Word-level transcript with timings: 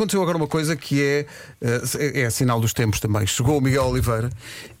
aconteceu 0.00 0.22
agora 0.22 0.38
uma 0.38 0.46
coisa 0.46 0.74
que 0.74 1.02
é, 1.02 1.26
eh, 1.60 2.22
é 2.22 2.30
sinal 2.30 2.58
dos 2.58 2.72
tempos 2.72 2.98
também. 3.00 3.26
Chegou 3.26 3.58
o 3.58 3.60
Miguel 3.60 3.84
Oliveira 3.84 4.30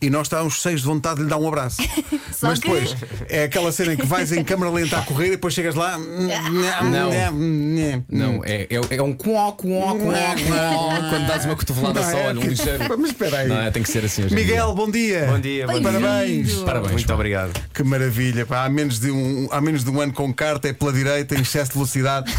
e 0.00 0.08
nós 0.08 0.26
estávamos 0.26 0.54
cheios 0.54 0.80
de 0.80 0.86
vontade 0.86 1.16
de 1.16 1.24
lhe 1.24 1.28
dar 1.28 1.36
um 1.36 1.46
abraço. 1.46 1.82
Só 2.32 2.48
Mas 2.48 2.58
que- 2.58 2.68
depois 2.68 2.96
é 3.28 3.44
aquela 3.44 3.70
cena 3.70 3.92
em 3.92 3.96
que 3.96 4.06
vais 4.06 4.32
em 4.32 4.42
câmara 4.42 4.72
lenta 4.72 4.98
a 4.98 5.02
correr 5.02 5.26
e 5.28 5.30
depois 5.32 5.52
chegas 5.52 5.74
lá. 5.74 5.98
Não. 5.98 6.90
Não, 6.90 7.10
Não, 8.10 8.44
é, 8.44 8.62
é, 8.62 8.96
é 8.96 9.02
um 9.02 9.12
cuó, 9.12 9.52
cuó, 9.52 9.94
quando 9.94 11.26
dás 11.26 11.44
uma 11.44 11.56
cotovelada 11.56 12.00
Não 12.00 12.10
só, 12.10 12.16
é? 12.16 12.26
olha, 12.28 12.40
um 12.40 12.44
ligeiro. 12.44 12.98
Mas 12.98 13.10
espera 13.10 13.38
aí. 13.38 13.48
Não, 13.48 13.60
é, 13.60 13.70
tem 13.70 13.82
que 13.82 13.90
ser 13.90 14.04
assim. 14.04 14.22
Miguel, 14.30 14.74
bom 14.74 14.90
dia. 14.90 15.26
Bom 15.26 15.38
dia, 15.38 15.66
bom 15.66 15.74
dia. 15.74 15.82
Parabéns. 15.82 16.54
Parabéns. 16.54 16.92
Muito 16.92 17.06
pá. 17.06 17.14
obrigado. 17.14 17.60
Que 17.74 17.82
maravilha. 17.82 18.46
pá. 18.46 18.64
Há, 18.64 18.68
menos 18.68 18.98
de 18.98 19.10
um, 19.10 19.48
há 19.50 19.60
menos 19.60 19.84
de 19.84 19.90
um 19.90 20.00
ano 20.00 20.12
com 20.12 20.32
carta, 20.32 20.68
é 20.68 20.72
pela 20.72 20.92
direita, 20.92 21.34
em 21.34 21.42
excesso 21.42 21.72
de 21.72 21.74
velocidade. 21.74 22.32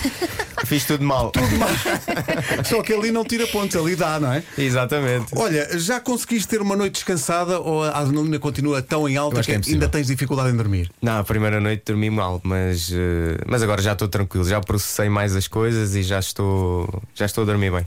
Fiz 0.66 0.86
tudo 0.86 1.04
mal. 1.04 1.32
Só 2.66 2.82
que 2.82 2.94
ali 2.94 3.12
não 3.12 3.24
tira 3.26 3.46
pontos, 3.48 3.76
ali 3.76 3.96
dá, 3.96 4.20
não 4.20 4.32
é? 4.32 4.44
Exatamente. 4.58 5.28
Olha, 5.36 5.68
já 5.80 6.00
conseguiste 6.00 6.48
ter 6.48 6.62
uma 6.62 6.76
noite 6.76 6.94
descansada 6.94 7.60
ou 7.60 7.84
a 7.84 7.98
adrenalina 8.00 8.40
continua 8.40 8.82
tão 8.82 9.08
em 9.08 9.18
alta 9.18 9.42
que, 9.42 9.60
que 9.60 9.70
é 9.70 9.74
ainda 9.74 9.88
tens 9.90 10.08
dificuldade 10.08 10.50
em 10.50 10.56
dormir? 10.58 10.92
Na 11.02 11.20
a 11.20 11.24
primeira 11.24 11.60
noite 11.60 11.84
dormi 11.86 12.10
mal, 12.10 12.40
mas, 12.44 12.90
eh, 12.92 13.38
mas 13.48 13.62
agora 13.64 13.82
já 13.82 13.94
estou 13.94 14.08
tranquilo, 14.08 14.48
já 14.48 14.60
processei 14.62 15.10
mais 15.10 15.36
as 15.36 15.48
coisas 15.48 15.96
e 15.96 16.04
já 16.04 16.20
estou, 16.20 17.02
já 17.16 17.26
estou 17.26 17.44
a 17.44 17.46
dormir 17.46 17.72
bem. 17.72 17.86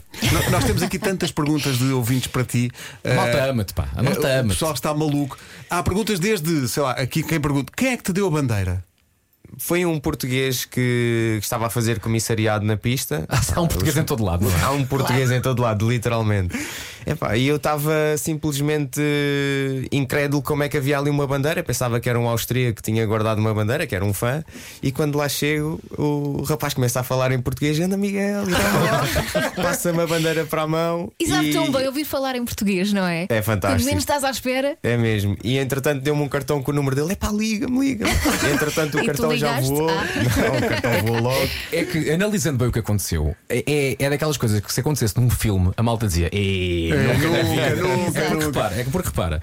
Nós 0.51 0.63
temos 0.63 0.81
aqui 0.83 0.99
tantas 0.99 1.31
perguntas 1.31 1.77
de 1.77 1.91
ouvintes 1.91 2.27
para 2.27 2.43
ti. 2.43 2.69
A 3.03 3.13
malta 3.13 3.37
Eh, 3.37 3.49
ama-te, 3.49 3.73
pá. 3.73 3.87
A 3.95 4.03
malta 4.03 4.27
o 4.27 4.31
ama-te. 4.31 4.47
pessoal 4.49 4.73
está 4.73 4.93
maluco. 4.93 5.37
Há 5.69 5.81
perguntas 5.83 6.19
desde, 6.19 6.67
sei 6.67 6.83
lá, 6.83 6.91
aqui 6.91 7.23
quem 7.23 7.39
pergunta: 7.39 7.71
quem 7.75 7.89
é 7.89 7.97
que 7.97 8.03
te 8.03 8.13
deu 8.13 8.27
a 8.27 8.31
bandeira? 8.31 8.83
Foi 9.57 9.85
um 9.85 9.99
português 9.99 10.65
que, 10.65 11.37
que 11.39 11.43
estava 11.43 11.67
a 11.67 11.69
fazer 11.69 11.99
comissariado 11.99 12.65
na 12.65 12.77
pista. 12.77 13.25
Há 13.55 13.61
um 13.61 13.67
português 13.67 13.97
em 13.97 14.03
todo 14.03 14.23
lado, 14.23 14.45
não 14.45 14.57
é? 14.57 14.61
Há 14.61 14.71
um 14.71 14.85
português 14.85 15.31
em 15.31 15.41
todo 15.41 15.61
lado, 15.61 15.89
literalmente. 15.89 16.57
Epá, 17.05 17.37
e 17.37 17.47
eu 17.47 17.57
estava 17.57 17.93
simplesmente 18.17 18.99
eh, 18.99 19.87
incrédulo 19.91 20.41
como 20.41 20.63
é 20.63 20.69
que 20.69 20.77
havia 20.77 20.97
ali 20.97 21.09
uma 21.09 21.27
bandeira. 21.27 21.63
Pensava 21.63 21.99
que 21.99 22.09
era 22.09 22.19
um 22.19 22.27
austríaco 22.27 22.77
que 22.77 22.81
tinha 22.81 23.05
guardado 23.05 23.39
uma 23.39 23.53
bandeira, 23.53 23.85
que 23.85 23.95
era 23.95 24.03
um 24.03 24.13
fã. 24.13 24.43
E 24.81 24.91
quando 24.91 25.17
lá 25.17 25.29
chego, 25.29 25.79
o 25.97 26.41
rapaz 26.43 26.73
começa 26.73 26.99
a 26.99 27.03
falar 27.03 27.31
em 27.31 27.39
português: 27.39 27.79
anda 27.79 27.95
Miguel, 27.97 28.43
e 28.49 29.55
passa-me 29.61 30.01
a 30.01 30.07
bandeira 30.07 30.45
para 30.45 30.63
a 30.63 30.67
mão. 30.67 31.11
E 31.19 31.27
sabe 31.27 31.49
e- 31.49 31.53
tão 31.53 31.71
bem 31.71 31.85
ouvir 31.87 32.05
falar 32.05 32.35
em 32.35 32.43
português, 32.43 32.91
não 32.91 33.05
é? 33.05 33.27
É 33.29 33.41
fantástico. 33.41 33.81
Quando 33.81 33.87
menos 33.87 34.03
estás 34.03 34.23
à 34.23 34.29
espera. 34.31 34.77
É 34.81 34.97
mesmo. 34.97 35.37
E 35.43 35.57
entretanto 35.57 36.01
deu-me 36.01 36.21
um 36.21 36.27
cartão 36.27 36.61
com 36.61 36.71
o 36.71 36.73
número 36.73 36.95
dele. 36.95 37.13
Epá, 37.13 37.29
liga-me, 37.31 37.79
liga-me. 37.79 38.11
Entretanto 38.53 38.97
o 38.97 39.01
E 39.01 39.05
cartão 39.05 39.35
já 39.35 39.59
voou. 39.61 39.89
Ah. 39.89 40.05
Não, 40.15 40.57
o 40.57 40.69
cartão 40.69 40.91
voou 41.05 41.21
logo. 41.21 41.49
É 41.71 41.83
que, 41.83 42.09
analisando 42.11 42.57
bem 42.57 42.67
o 42.67 42.71
que 42.71 42.79
aconteceu, 42.79 43.35
é, 43.49 43.63
é, 43.67 43.95
é 44.05 44.09
daquelas 44.09 44.37
coisas 44.37 44.59
que 44.59 44.73
se 44.73 44.79
acontecesse 44.79 45.19
num 45.19 45.29
filme, 45.29 45.71
a 45.77 45.83
malta 45.83 46.07
dizia. 46.07 46.29
"Ei, 46.95 47.09
É, 47.09 47.13
nunca 47.13 47.29
na 47.29 47.43
nunca, 47.43 47.69
vida." 47.69 47.75
nunca, 47.75 48.19
É 48.19 48.21
porque 48.29 48.33
nunca. 48.33 48.45
repara, 48.45 48.75
é 48.79 48.83
porque 48.85 49.07
repara. 49.09 49.41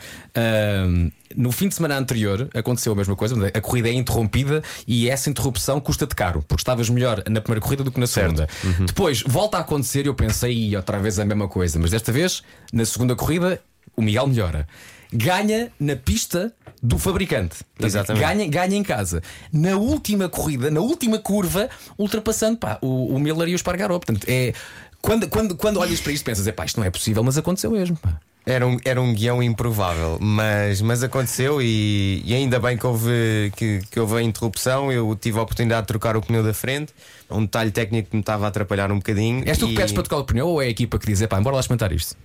no 1.36 1.50
fim 1.53 1.69
de 1.69 1.75
semana 1.75 1.97
anterior 1.97 2.48
aconteceu 2.55 2.92
a 2.92 2.97
mesma 2.97 3.17
coisa, 3.17 3.34
a 3.55 3.61
corrida 3.61 3.89
é 3.89 3.92
interrompida 3.92 4.62
e 4.86 5.08
essa 5.08 5.31
interrupção 5.31 5.80
custa-te 5.80 6.14
caro, 6.14 6.42
porque 6.47 6.61
estavas 6.61 6.89
melhor 6.91 7.23
na 7.28 7.41
primeira 7.41 7.61
corrida 7.61 7.83
do 7.84 7.91
que 7.91 7.98
na 8.00 8.06
segunda. 8.06 8.48
Uhum. 8.62 8.86
Depois 8.86 9.23
volta 9.27 9.56
a 9.56 9.61
acontecer 9.61 10.05
e 10.05 10.08
eu 10.08 10.14
pensei, 10.14 10.53
"Ih, 10.53 10.77
outra 10.77 10.98
vez 10.98 11.19
a 11.19 11.25
mesma 11.25 11.48
coisa, 11.48 11.78
mas 11.78 11.91
desta 11.91 12.12
vez, 12.12 12.42
na 12.73 12.84
segunda 12.84 13.17
corrida, 13.17 13.61
o 13.97 14.03
Miguel 14.03 14.27
melhora. 14.27 14.67
Ganha 15.14 15.70
na 15.78 15.95
pista 15.95 16.53
do 16.83 16.98
fabricante. 16.98 17.56
Exatamente. 17.78 18.25
Ganha, 18.25 18.48
ganha 18.48 18.77
em 18.77 18.83
casa. 18.83 19.23
Na 19.53 19.77
última 19.77 20.27
corrida, 20.28 20.70
na 20.70 20.80
última 20.80 21.19
curva, 21.19 21.69
ultrapassando 21.98 22.56
pá, 22.56 22.78
o, 22.80 23.14
o 23.14 23.20
Miller 23.20 23.48
e 23.48 23.53
o 23.53 23.56
Espargaró. 23.56 23.98
Portanto, 23.98 24.25
é. 24.27 24.55
Quando, 25.03 25.28
quando, 25.28 25.56
quando 25.56 25.78
olhas 25.81 26.00
para 26.00 26.12
isto, 26.12 26.25
pensas, 26.25 26.47
é 26.47 26.53
pá, 26.53 26.64
isto 26.64 26.78
não 26.78 26.86
é 26.86 26.91
possível, 26.91 27.22
mas 27.25 27.36
aconteceu 27.36 27.70
mesmo. 27.72 27.97
Pá. 27.97 28.20
Era 28.45 28.67
um, 28.67 28.77
era 28.84 29.00
um 29.00 29.12
guião 29.14 29.41
improvável, 29.41 30.19
mas, 30.20 30.81
mas 30.81 31.03
aconteceu 31.03 31.62
e, 31.62 32.22
e 32.25 32.34
ainda 32.34 32.58
bem 32.58 32.77
que 32.77 32.84
houve, 32.84 33.52
que, 33.57 33.80
que 33.89 34.01
houve 34.01 34.17
a 34.17 34.23
interrupção. 34.23 34.91
Eu 34.91 35.17
tive 35.20 35.39
a 35.39 35.42
oportunidade 35.42 35.83
de 35.83 35.86
trocar 35.89 36.17
o 36.17 36.20
pneu 36.23 36.42
da 36.42 36.52
frente, 36.52 36.92
um 37.30 37.42
detalhe 37.42 37.70
técnico 37.70 38.11
que 38.11 38.17
me 38.17 38.20
estava 38.20 38.45
a 38.46 38.48
atrapalhar 38.48 38.91
um 38.91 38.96
bocadinho. 38.96 39.42
És 39.46 39.58
tu 39.58 39.67
que 39.67 39.74
e- 39.74 39.77
pedes 39.77 39.92
para 39.92 40.02
tocar 40.02 40.17
o 40.17 40.24
pneu 40.24 40.48
ou 40.48 40.62
é 40.62 40.67
a 40.67 40.68
equipa 40.68 40.98
que 40.98 41.07
diz, 41.07 41.23
é 41.23 41.27
pá, 41.29 41.41
bora 41.41 41.55
lá 41.57 41.61
experimentar 41.61 41.92
isto? 41.92 42.17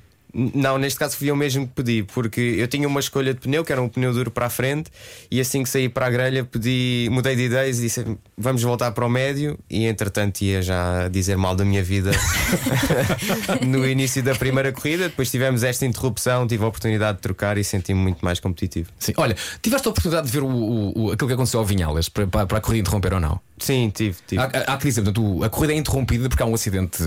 Não, 0.53 0.77
neste 0.77 0.99
caso 0.99 1.17
fui 1.17 1.31
eu 1.31 1.35
mesmo 1.35 1.65
que 1.67 1.73
pedi, 1.73 2.03
porque 2.03 2.39
eu 2.39 2.67
tinha 2.67 2.87
uma 2.87 2.99
escolha 2.99 3.33
de 3.33 3.39
pneu, 3.39 3.65
que 3.65 3.71
era 3.71 3.81
um 3.81 3.89
pneu 3.89 4.13
duro 4.13 4.29
para 4.29 4.45
a 4.45 4.49
frente, 4.49 4.91
e 5.31 5.39
assim 5.41 5.63
que 5.63 5.69
saí 5.69 5.89
para 5.89 6.05
a 6.05 6.09
grelha, 6.11 6.43
pedi, 6.43 7.07
mudei 7.11 7.35
de 7.35 7.43
ideias 7.43 7.79
e 7.79 7.81
disse 7.81 8.05
vamos 8.37 8.61
voltar 8.61 8.91
para 8.91 9.03
o 9.05 9.09
médio, 9.09 9.57
e 9.69 9.85
entretanto 9.85 10.41
ia 10.41 10.61
já 10.61 11.07
dizer 11.07 11.35
mal 11.37 11.55
da 11.55 11.65
minha 11.65 11.81
vida 11.83 12.11
no 13.65 13.87
início 13.87 14.21
da 14.23 14.35
primeira 14.35 14.71
corrida. 14.71 15.09
Depois 15.09 15.31
tivemos 15.31 15.63
esta 15.63 15.85
interrupção, 15.85 16.45
tive 16.47 16.63
a 16.63 16.67
oportunidade 16.67 17.17
de 17.17 17.21
trocar 17.23 17.57
e 17.57 17.63
senti-me 17.63 17.99
muito 17.99 18.23
mais 18.23 18.39
competitivo. 18.39 18.89
Sim. 18.99 19.13
Olha, 19.17 19.35
tiveste 19.61 19.87
a 19.87 19.91
oportunidade 19.91 20.27
de 20.27 20.33
ver 20.33 20.43
o, 20.43 20.47
o- 20.47 21.05
o- 21.07 21.11
aquilo 21.11 21.27
que 21.27 21.33
aconteceu 21.33 21.59
ao 21.59 21.65
Vinhalas 21.65 22.09
para, 22.09 22.27
para, 22.27 22.45
para 22.45 22.57
a 22.59 22.61
corrida 22.61 22.81
interromper 22.81 23.13
ou 23.13 23.19
não? 23.19 23.39
Sim, 23.59 23.89
tive, 23.93 24.17
tive. 24.27 24.41
Há, 24.41 24.45
há- 24.73 24.77
que 24.77 24.85
dizer, 24.87 25.01
portanto, 25.01 25.43
a 25.43 25.49
corrida 25.49 25.73
é 25.73 25.77
interrompida 25.77 26.29
porque 26.29 26.43
há 26.43 26.45
um 26.45 26.53
acidente 26.53 27.03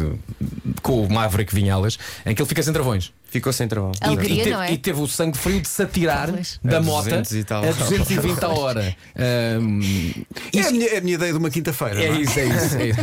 com 0.83 1.05
o 1.05 1.12
Maverick 1.12 1.55
Vinhalas 1.55 1.99
em 2.27 2.34
que 2.34 2.43
ele 2.43 2.49
fica 2.49 2.62
sem 2.62 2.72
travões. 2.72 3.12
Ficou 3.31 3.53
sem 3.53 3.69
travão. 3.69 3.93
Alegria, 4.00 4.41
e, 4.41 4.43
te- 4.44 4.50
não 4.50 4.60
é? 4.62 4.72
e 4.72 4.77
teve 4.78 5.00
o 5.00 5.06
sangue 5.06 5.39
frio 5.39 5.60
de 5.60 5.69
se 5.69 5.81
atirar 5.81 6.33
da 6.65 6.78
A 6.78 6.83
moto 6.83 7.05
200 7.05 7.33
e 7.34 7.44
tal. 7.44 7.62
a 7.62 7.71
220 7.71 8.43
a 8.44 8.49
hora. 8.49 8.97
Ahm, 9.15 10.25
É 10.53 10.60
a 10.62 10.71
minha, 10.72 10.87
é 10.89 10.99
a 10.99 11.00
minha 11.00 11.15
ideia 11.15 11.33
de 11.33 11.39
uma 11.39 11.49
quinta-feira. 11.49 12.03
é 12.03 12.06
é? 12.09 12.21
isso, 12.21 12.41
é 12.41 12.44
isso. 12.47 12.77
É 12.77 12.87
isso. 12.89 13.00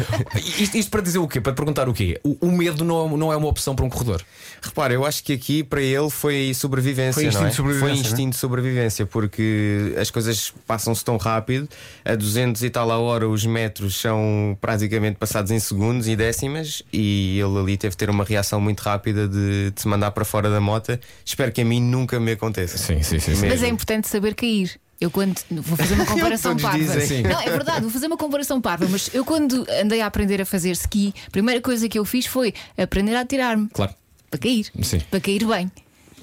Isto, 0.64 0.78
isto 0.78 0.92
para 0.92 1.02
dizer 1.02 1.20
o 1.20 1.28
quê? 1.30 1.40
Para 1.40 1.54
te 1.54 1.56
perguntar 1.56 1.88
o 1.88 1.94
quê? 1.94 2.20
O, 2.26 2.48
o 2.48 2.52
medo 2.52 2.84
não, 2.84 3.16
não 3.16 3.32
é 3.32 3.38
uma 3.38 3.48
opção 3.48 3.74
para 3.74 3.86
um 3.86 3.90
corredor. 3.90 4.22
Repara, 4.62 4.94
eu 4.94 5.06
acho 5.06 5.24
que 5.24 5.32
aqui 5.32 5.64
para 5.64 5.82
ele 5.82 6.10
foi 6.10 6.52
sobrevivência. 6.54 7.14
Foi 7.14 7.24
instinto 7.26 7.40
não 7.42 7.48
é? 7.48 7.50
de 7.52 7.56
sobrevivência, 7.56 7.96
Foi 8.04 8.12
instinto 8.12 8.32
de 8.34 8.38
sobrevivência, 8.38 9.06
porque 9.06 9.96
as 9.98 10.12
coisas 10.12 10.54
passam-se 10.66 11.06
tão 11.06 11.16
rápido, 11.16 11.70
a 12.04 12.16
200 12.16 12.64
e 12.64 12.70
tal 12.70 12.92
a 12.92 12.98
hora, 12.98 13.30
os 13.38 13.46
metros 13.46 13.96
são 14.00 14.58
praticamente 14.60 15.18
passados 15.18 15.52
em 15.52 15.60
segundos 15.60 16.08
e 16.08 16.16
décimas, 16.16 16.82
e 16.92 17.40
ele 17.40 17.58
ali 17.60 17.78
teve 17.78 17.92
de 17.92 17.98
ter 17.98 18.10
uma 18.10 18.24
reação 18.24 18.60
muito 18.60 18.82
rápida 18.82 19.28
de, 19.28 19.72
de 19.72 19.82
se 19.82 19.88
mandar 19.88 20.12
para 20.12 20.26
fora 20.26 20.50
da 20.50 20.60
moto. 20.60 21.00
Espero 21.24 21.52
que 21.52 21.62
a 21.62 21.66
mim 21.66 21.80
nunca 21.80 22.20
me 22.20 22.32
aconteça. 22.32 22.78
Sim, 22.78 23.02
sim, 23.04 23.20
sim, 23.20 23.36
sim. 23.36 23.48
Mas 23.48 23.62
é 23.64 23.68
importante 23.68 24.08
saber 24.08 24.34
cair. 24.36 24.80
Eu 25.00 25.12
quando 25.12 25.36
vou 25.52 25.78
fazer 25.78 25.94
uma 25.94 26.06
comparação 26.08 26.58
Todos 26.58 26.64
parva. 26.64 27.00
dizem. 27.00 27.22
Não, 27.22 27.40
é 27.40 27.50
verdade, 27.52 27.82
vou 27.82 27.92
fazer 27.92 28.08
uma 28.08 28.18
comparação 28.18 28.60
parva, 28.60 28.88
mas 28.90 29.14
eu 29.14 29.24
quando 29.24 29.66
andei 29.82 30.02
a 30.02 30.08
aprender 30.08 30.42
a 30.42 30.46
fazer 30.46 30.72
ski, 30.72 31.14
a 31.28 31.32
primeira 31.32 31.62
coisa 31.62 31.88
que 31.88 32.00
eu 32.00 32.04
fiz 32.04 32.26
foi 32.26 32.54
aprender 32.76 33.16
a 33.16 33.22
atirar-me. 33.22 33.70
Claro. 33.72 33.94
Para 34.30 34.40
cair. 34.40 34.66
Sim. 34.82 35.00
Para 35.12 35.22
cair 35.22 35.46
bem. 35.46 35.72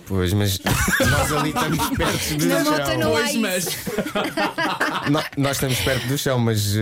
Pois, 0.06 0.32
mas 0.34 0.58
nós 1.10 1.32
ali 1.32 1.48
estamos 1.48 1.88
perto 1.96 2.34
do 2.36 2.46
Na 2.46 2.64
chão. 2.64 2.98
não 2.98 3.16
há 3.16 3.20
Pois, 3.20 3.30
isso. 3.30 3.40
mas. 3.40 3.78
No- 5.10 5.22
nós 5.36 5.56
estamos 5.56 5.78
perto 5.80 6.06
do 6.06 6.16
chão, 6.18 6.38
mas 6.38 6.74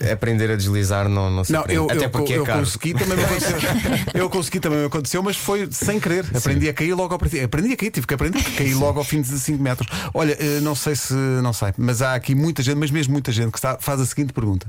eh, 0.00 0.12
aprender 0.12 0.50
a 0.50 0.56
deslizar 0.56 1.08
não, 1.08 1.30
não 1.30 1.44
se 1.44 1.52
Não, 1.52 1.60
aprende. 1.60 1.76
eu, 1.78 1.84
Até 1.90 2.04
eu, 2.06 2.10
porque 2.10 2.32
eu 2.34 2.42
é 2.42 2.46
caro. 2.46 2.58
consegui 2.60 2.94
também 2.94 3.16
me 3.16 3.24
aconteceu. 3.24 3.56
eu 4.14 4.30
consegui 4.30 4.60
também 4.60 4.78
me 4.80 4.86
aconteceu, 4.86 5.22
mas 5.22 5.36
foi 5.36 5.68
sem 5.70 5.98
querer. 6.00 6.24
Aprendi 6.34 6.68
a 6.68 6.74
cair 6.74 6.94
logo 6.94 7.12
ao 7.12 7.18
princípio. 7.18 7.44
Aprendi 7.46 7.72
a 7.72 7.76
cair, 7.76 7.90
tive 7.90 8.06
que 8.06 8.14
aprender 8.14 8.42
cair 8.56 8.74
logo 8.74 8.98
ao 8.98 9.04
fim 9.04 9.20
de 9.20 9.28
5 9.38 9.62
metros. 9.62 9.88
Olha, 10.14 10.36
eh, 10.38 10.60
não 10.60 10.74
sei 10.74 10.94
se 10.96 11.12
não 11.14 11.52
sei, 11.52 11.72
mas 11.76 12.02
há 12.02 12.14
aqui 12.14 12.34
muita 12.34 12.62
gente, 12.62 12.76
mas 12.78 12.90
mesmo 12.90 13.12
muita 13.12 13.30
gente 13.32 13.50
que 13.52 13.58
está- 13.58 13.78
faz 13.80 14.00
a 14.00 14.06
seguinte 14.06 14.32
pergunta. 14.32 14.66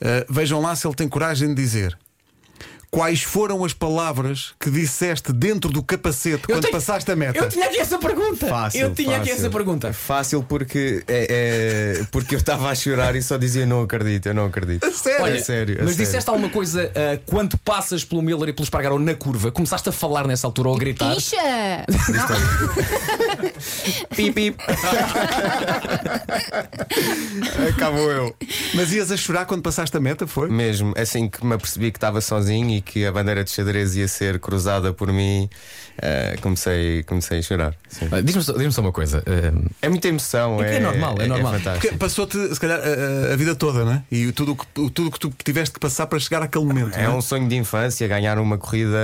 Eh, 0.00 0.26
vejam 0.28 0.60
lá 0.60 0.74
se 0.76 0.86
ele 0.86 0.94
tem 0.94 1.08
coragem 1.08 1.48
de 1.48 1.54
dizer. 1.54 1.96
Quais 2.90 3.22
foram 3.22 3.64
as 3.64 3.72
palavras 3.74 4.54
que 4.60 4.70
disseste 4.70 5.32
dentro 5.32 5.70
do 5.70 5.82
capacete 5.82 6.44
quando 6.46 6.62
tenho- 6.62 6.72
passaste 6.72 7.10
a 7.10 7.16
meta? 7.16 7.38
Eu 7.38 7.48
tinha 7.48 7.66
aqui 7.66 7.78
essa 7.78 7.98
pergunta. 7.98 8.46
Fácil, 8.46 8.80
eu 8.80 8.94
tinha 8.94 9.16
aqui 9.16 9.28
fácil. 9.28 9.40
essa 9.46 9.50
pergunta. 9.50 9.92
Fácil 9.92 10.42
porque, 10.42 11.02
é, 11.06 11.98
é- 12.00 12.04
porque 12.10 12.34
eu 12.34 12.38
estava 12.38 12.70
a 12.70 12.74
chorar 12.74 13.14
e 13.16 13.22
só 13.22 13.36
dizia 13.36 13.66
não 13.66 13.82
acredito, 13.82 14.26
eu 14.26 14.34
não 14.34 14.46
acredito. 14.46 14.84
A 14.86 14.90
sério? 14.92 15.22
Olha, 15.24 15.36
É 15.36 15.42
sério, 15.42 15.74
a 15.80 15.84
mas 15.84 15.90
sério. 15.90 16.06
disseste 16.06 16.30
alguma 16.30 16.48
coisa 16.48 16.90
ah, 16.94 17.18
quando 17.26 17.58
passas 17.58 18.04
pelo 18.04 18.22
Miller 18.22 18.48
e 18.48 18.52
pelo 18.52 18.64
Espargaró 18.64 18.98
na 18.98 19.14
curva? 19.14 19.50
Começaste 19.52 19.88
a 19.88 19.92
falar 19.92 20.26
nessa 20.26 20.46
altura 20.46 20.68
ou 20.70 20.76
a 20.76 20.78
gritar? 20.78 21.14
Ixa! 21.16 21.36
Pip, 24.14 24.32
pip. 24.32 24.56
Acabou 27.68 28.10
eu. 28.10 28.34
Mas 28.74 28.92
ias 28.92 29.10
a 29.10 29.16
chorar 29.16 29.46
quando 29.46 29.62
passaste 29.62 29.96
a 29.96 30.00
meta, 30.00 30.26
foi? 30.26 30.48
Mesmo, 30.48 30.94
assim 30.96 31.28
que 31.28 31.44
me 31.44 31.54
apercebi 31.54 31.90
que 31.90 31.98
estava 31.98 32.20
sozinho 32.20 32.76
e 32.76 32.80
que 32.80 33.04
a 33.06 33.12
bandeira 33.12 33.44
de 33.44 33.50
xadrez 33.50 33.96
ia 33.96 34.08
ser 34.08 34.38
cruzada 34.38 34.92
por 34.92 35.12
mim, 35.12 35.48
eh, 36.02 36.36
comecei, 36.40 37.02
comecei 37.04 37.38
a 37.38 37.42
chorar. 37.42 37.74
Ah, 38.10 38.20
Diz-me 38.20 38.42
só, 38.42 38.52
diz-me 38.52 38.72
só 38.72 38.80
uma 38.82 38.92
coisa. 38.92 39.22
ah, 39.26 39.68
É 39.82 39.88
muita 39.88 40.08
emoção. 40.08 40.60
É 40.62 40.64
que 40.70 40.74
é 40.76 40.80
normal, 40.80 41.16
é 41.20 41.26
normal. 41.26 41.52
fantástico. 41.54 41.86
Porque 41.86 41.96
passou-te, 41.98 42.54
se 42.54 42.60
calhar, 42.60 42.78
a, 42.80 43.32
a- 43.32 43.36
vida 43.36 43.54
toda, 43.54 43.84
não 43.84 43.92
é? 43.92 44.02
E 44.10 44.30
tudo 44.32 44.52
o 44.52 44.56
que, 44.56 44.66
tudo 44.90 45.10
que 45.10 45.18
tu 45.18 45.32
tiveste 45.44 45.72
que 45.74 45.80
passar 45.80 46.06
para 46.06 46.18
chegar 46.18 46.42
àquele 46.42 46.64
momento. 46.64 46.94
É 46.96 47.04
não 47.04 47.18
um 47.18 47.20
sonho 47.22 47.48
de 47.48 47.56
infância, 47.56 48.06
ganhar 48.08 48.38
uma 48.38 48.58
corrida 48.58 48.98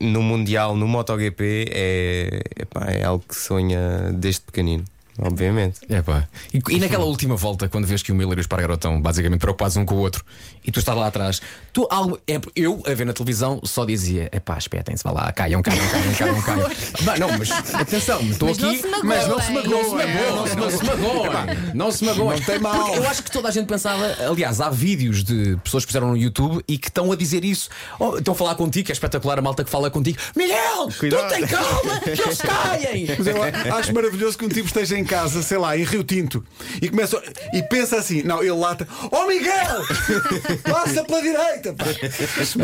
no 0.00 0.22
Mundial, 0.22 0.76
no 0.76 0.86
MotoGP, 0.86 1.66
é, 1.70 2.40
epá, 2.60 2.86
é 2.90 3.04
algo 3.04 3.24
que 3.28 3.34
sonha 3.36 4.10
desde 4.14 4.40
pequenino. 4.42 4.84
Obviamente. 5.18 5.80
É 5.88 6.02
pá. 6.02 6.28
E, 6.52 6.60
e 6.70 6.78
naquela 6.80 7.04
última 7.04 7.36
volta, 7.36 7.68
quando 7.68 7.86
vês 7.86 8.02
que 8.02 8.12
o 8.12 8.14
Miller 8.14 8.38
e 8.38 8.40
o 8.40 8.42
Espargaró 8.42 8.74
estão 8.74 9.00
basicamente 9.00 9.40
preocupados 9.40 9.76
um 9.76 9.84
com 9.84 9.94
o 9.94 9.98
outro 9.98 10.24
e 10.64 10.70
tu 10.70 10.78
estás 10.78 10.96
lá 10.96 11.06
atrás, 11.06 11.40
tu 11.72 11.86
algo. 11.90 12.18
É, 12.26 12.40
eu, 12.54 12.82
a 12.86 12.94
ver 12.94 13.04
na 13.06 13.12
televisão, 13.12 13.60
só 13.64 13.84
dizia: 13.84 14.28
é 14.32 14.40
pá, 14.40 14.58
espetem-se, 14.58 15.02
vá 15.04 15.10
lá, 15.12 15.32
caiam, 15.32 15.62
caiam, 15.62 15.86
caiam, 15.88 16.14
caiam, 16.14 16.42
caiam. 16.42 16.70
Bah, 17.02 17.16
não, 17.18 17.28
mas 17.38 17.50
atenção, 17.74 18.20
estou 18.22 18.48
Mas 18.48 18.58
não 18.58 18.70
aqui. 18.70 18.82
mas 19.04 19.28
não 19.28 19.40
se 19.40 19.52
Não 19.52 19.62
magoem, 19.62 19.84
se 19.84 19.94
não 20.34 20.46
se- 20.46 20.56
não 20.56 20.70
se 20.70 20.84
magoem. 20.84 21.30
Não 21.74 21.90
se 21.92 22.04
magoem. 22.04 22.38
Não 22.40 22.46
tem 22.46 22.58
mal. 22.58 22.84
Porque 22.84 22.98
Eu 22.98 23.08
acho 23.08 23.22
que 23.22 23.30
toda 23.30 23.48
a 23.48 23.50
gente 23.50 23.66
pensava, 23.66 24.04
aliás, 24.28 24.60
há 24.60 24.70
vídeos 24.70 25.22
de 25.22 25.56
pessoas 25.62 25.84
que 25.84 25.88
fizeram 25.92 26.08
no 26.08 26.16
YouTube 26.16 26.62
e 26.66 26.78
que 26.78 26.88
estão 26.88 27.12
a 27.12 27.16
dizer 27.16 27.44
isso. 27.44 27.68
Oh, 27.98 28.16
estão 28.18 28.32
a 28.32 28.36
falar 28.36 28.54
contigo, 28.56 28.86
que 28.86 28.92
é 28.92 28.94
espetacular 28.94 29.38
a 29.38 29.42
malta 29.42 29.62
que 29.64 29.70
fala 29.70 29.90
contigo. 29.90 30.18
Miguel, 30.34 30.88
Cuidado. 30.98 31.28
tu 31.28 31.34
tem 31.34 31.46
calma, 31.46 32.00
que 32.00 32.10
eles 32.10 32.38
caem. 32.38 33.06
Mas 33.16 33.26
eu 33.26 33.74
acho 33.76 33.94
maravilhoso 33.94 34.36
que 34.38 34.44
um 34.44 34.48
tipo 34.48 34.66
esteja 34.66 34.98
em 34.98 35.04
casa, 35.06 35.42
sei 35.42 35.58
lá, 35.58 35.76
em 35.76 35.84
Rio 35.84 36.02
Tinto 36.04 36.44
e 36.82 36.88
começa 36.88 37.22
e 37.52 37.62
pensa 37.62 37.96
assim: 37.96 38.22
não, 38.22 38.40
ele 38.42 38.50
lata, 38.52 38.86
oh 39.10 39.26
Miguel, 39.26 39.82
passa 40.64 41.04
pela 41.04 41.22
direita. 41.22 41.72
pá." 41.74 41.84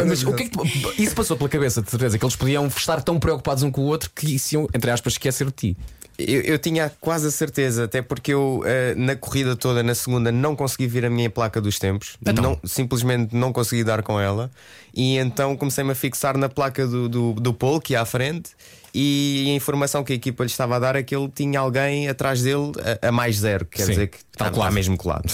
Mas 0.07 0.23
o 0.23 0.33
que 0.35 0.43
é 0.43 0.47
que 0.47 0.53
tu- 0.53 0.65
isso 0.99 1.15
passou 1.15 1.37
pela 1.37 1.49
cabeça 1.49 1.81
de 1.83 1.91
certeza 1.91 2.19
que 2.19 2.25
eles 2.25 2.37
podiam 2.37 2.67
estar 2.67 3.01
tão 3.03 3.19
preocupados 3.19 3.63
um 3.63 3.71
com 3.71 3.83
o 3.83 3.85
outro 3.85 4.11
que 4.15 4.37
iam, 4.53 4.69
entre 4.75 4.91
aspas, 4.91 5.15
esquecer 5.15 5.47
de 5.47 5.53
ti. 5.53 5.77
Eu, 6.19 6.43
eu 6.43 6.59
tinha 6.59 6.93
quase 7.01 7.27
a 7.27 7.31
certeza, 7.31 7.85
até 7.85 8.03
porque 8.03 8.35
eu 8.35 8.63
eh, 8.67 8.95
na 8.97 9.17
corrida 9.17 9.57
toda, 9.57 9.83
na 9.83 9.95
segunda, 9.95 10.31
não 10.31 10.55
consegui 10.55 10.87
vir 10.87 11.07
a 11.07 11.11
minha 11.11 11.31
placa 11.31 11.59
dos 11.61 11.79
tempos, 11.79 12.17
Então? 12.21 12.35
não, 12.45 12.61
simplesmente 12.65 13.35
não 13.35 13.51
consegui 13.53 13.83
dar 13.83 14.03
com 14.03 14.21
ela, 14.21 14.51
e 14.95 15.17
então 15.17 15.57
comecei-me 15.57 15.91
a 15.91 15.95
fixar 15.95 16.37
na 16.37 16.51
placa 16.51 16.87
do, 16.87 17.09
do, 17.09 17.33
do 17.33 17.55
Paul, 17.55 17.81
que 17.81 17.95
é 17.95 17.99
à 17.99 18.05
frente, 18.05 18.51
e 18.95 19.47
a 19.51 19.55
informação 19.55 20.05
que 20.05 20.13
a 20.13 20.17
equipa 20.17 20.45
lhe 20.45 20.51
estava 20.51 20.77
a 20.77 20.79
dar 20.79 20.97
é 20.97 21.03
que 21.03 21.15
ele 21.17 21.29
tinha 21.35 21.59
alguém 21.61 22.09
atrás 22.09 22.43
dele 22.43 22.73
a, 23.03 23.09
a 23.09 23.13
mais 23.13 23.37
zero, 23.37 23.65
quer 23.65 23.85
Sim, 23.85 23.91
dizer 23.91 24.07
que 24.09 24.19
está 24.19 24.49
está 24.49 24.71
mesmo 24.71 24.97
colado. 24.97 25.25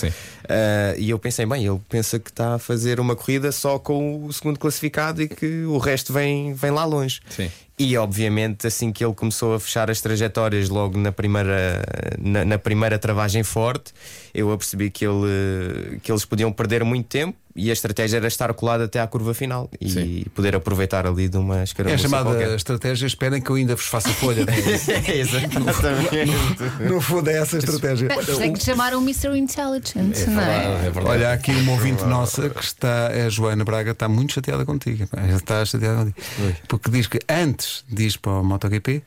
Eh, 0.48 0.96
e 0.98 1.10
eu 1.10 1.18
pensei, 1.18 1.44
bem, 1.44 1.66
ele 1.66 1.80
pensa 1.88 2.18
que 2.18 2.30
está 2.30 2.54
a 2.54 2.58
fazer 2.58 3.00
uma 3.00 3.16
corrida 3.16 3.50
só 3.50 3.78
com 3.78 4.24
o 4.24 4.32
segundo 4.32 4.58
classificado 4.58 5.22
e 5.22 5.28
que 5.28 5.64
o 5.64 5.78
resto 5.78 6.12
vem, 6.12 6.54
vem 6.54 6.70
lá 6.70 6.84
longe. 6.84 7.20
Sim. 7.28 7.50
E 7.78 7.96
obviamente, 7.96 8.66
assim 8.66 8.92
que 8.92 9.04
ele 9.04 9.14
começou 9.14 9.54
a 9.54 9.60
fechar 9.60 9.88
as 9.88 10.00
trajetórias 10.00 10.68
logo 10.68 10.98
na 10.98 11.12
primeira, 11.12 11.84
na, 12.18 12.44
na 12.44 12.58
primeira 12.58 12.98
travagem 12.98 13.44
forte, 13.44 13.92
eu 14.38 14.52
apercebi 14.52 14.90
que, 14.90 15.04
ele, 15.04 15.98
que 16.02 16.10
eles 16.12 16.24
podiam 16.24 16.52
perder 16.52 16.84
muito 16.84 17.06
tempo 17.06 17.36
e 17.56 17.70
a 17.70 17.72
estratégia 17.72 18.18
era 18.18 18.28
estar 18.28 18.52
colado 18.54 18.82
até 18.84 19.00
à 19.00 19.06
curva 19.08 19.34
final 19.34 19.68
e 19.80 19.90
Sim. 19.90 20.24
poder 20.32 20.54
aproveitar 20.54 21.04
ali 21.06 21.28
de 21.28 21.36
uma 21.36 21.58
É 21.60 21.64
escaramuça 21.64 22.06
a 22.06 22.08
chamada 22.08 22.30
qualquer. 22.30 22.54
estratégia. 22.54 23.04
Esperem 23.06 23.42
que 23.42 23.50
eu 23.50 23.56
ainda 23.56 23.74
vos 23.74 23.86
faça 23.86 24.10
folha. 24.10 24.46
Exatamente. 25.12 26.88
no 26.88 27.00
fundo, 27.00 27.28
é 27.30 27.38
essa 27.38 27.56
a 27.56 27.58
estratégia. 27.58 28.08
É 28.12 28.48
que 28.50 28.58
te 28.58 28.64
chamaram 28.64 29.00
Mr. 29.02 29.36
Intelligent, 29.36 30.26
não 30.28 30.40
é? 30.40 30.86
É. 30.86 30.92
Olha, 31.04 31.30
há 31.30 31.32
aqui 31.32 31.50
uma 31.50 31.72
ouvinte 31.72 32.04
nossa 32.04 32.48
que 32.48 32.62
está, 32.62 33.08
a 33.08 33.28
Joana 33.28 33.64
Braga, 33.64 33.90
está 33.90 34.08
muito 34.08 34.34
chateada 34.34 34.64
contigo. 34.64 35.08
Está 35.34 35.64
chateada 35.64 36.04
contigo. 36.04 36.56
Porque 36.68 36.90
diz 36.90 37.06
que 37.06 37.18
antes 37.28 37.84
de 37.88 38.06
ir 38.06 38.18
para 38.18 38.32
o 38.32 38.44
MotoGP, 38.44 39.02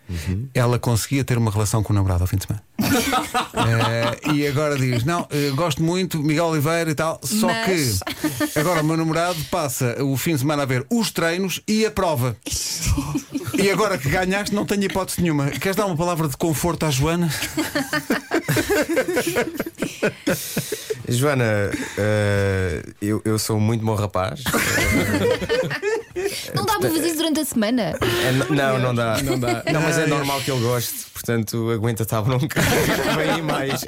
ela 0.54 0.78
conseguia 0.78 1.24
ter 1.24 1.38
uma 1.38 1.52
relação 1.52 1.82
com 1.84 1.94
o 1.94 1.96
namorado 1.96 2.24
ao 2.24 2.28
fim 2.28 2.38
de 2.38 2.46
semana. 2.48 2.62
Eh, 3.54 4.34
e 4.34 4.48
agora 4.48 4.78
diz: 4.78 5.04
Não, 5.04 5.28
eh, 5.30 5.52
gosto 5.56 5.82
muito, 5.84 6.20
Miguel 6.22 6.46
Oliveira 6.46 6.90
e 6.92 6.96
tal, 6.96 7.20
só 7.24 7.48
Mas- 7.48 8.00
que 8.54 8.60
agora 8.60 8.82
o 8.82 8.84
meu 8.84 8.98
namorado 8.98 9.38
passa 9.50 10.04
o 10.04 10.16
fim 10.18 10.34
de 10.34 10.40
semana 10.40 10.64
a 10.64 10.66
ver 10.66 10.86
os 10.90 11.12
treinos 11.12 11.62
e 11.68 11.86
a 11.86 11.92
prova. 11.92 12.36
e 13.58 13.70
agora 13.70 13.98
que 13.98 14.10
ganhaste, 14.10 14.54
não 14.56 14.66
tenho 14.66 14.84
hipótese 14.84 15.22
nenhuma. 15.22 15.50
Queres 15.52 15.76
dar 15.76 15.86
uma 15.86 15.96
palavra 15.96 16.28
de 16.28 16.38
conforto 16.38 16.86
à 16.86 16.90
Joana? 16.92 17.30
Joana, 21.08 21.72
eh, 21.98 22.84
eu, 23.02 23.22
eu 23.26 23.38
sou 23.40 23.60
muito 23.60 23.84
bom 23.86 23.96
rapaz. 23.96 24.44
Não 26.56 26.66
dá 26.66 26.80
para 26.80 26.90
fazer 26.90 27.08
isso 27.08 27.18
durante 27.18 27.40
a 27.42 27.46
semana. 27.46 27.82
É, 28.24 28.32
n- 28.32 28.46
não, 28.56 28.80
não 28.80 28.96
dá. 28.96 29.22
Não 29.22 29.40
dá. 29.40 29.64
Não, 29.72 29.82
mas 29.82 29.98
é 29.98 30.08
normal 30.08 30.40
que 30.42 30.52
ele 30.52 30.62
goste, 30.62 31.06
portanto 31.32 31.72
aguenta 31.72 32.04
estar 32.04 32.22
bronca. 32.22 32.62
Vem 33.16 33.42
mais. 33.42 33.86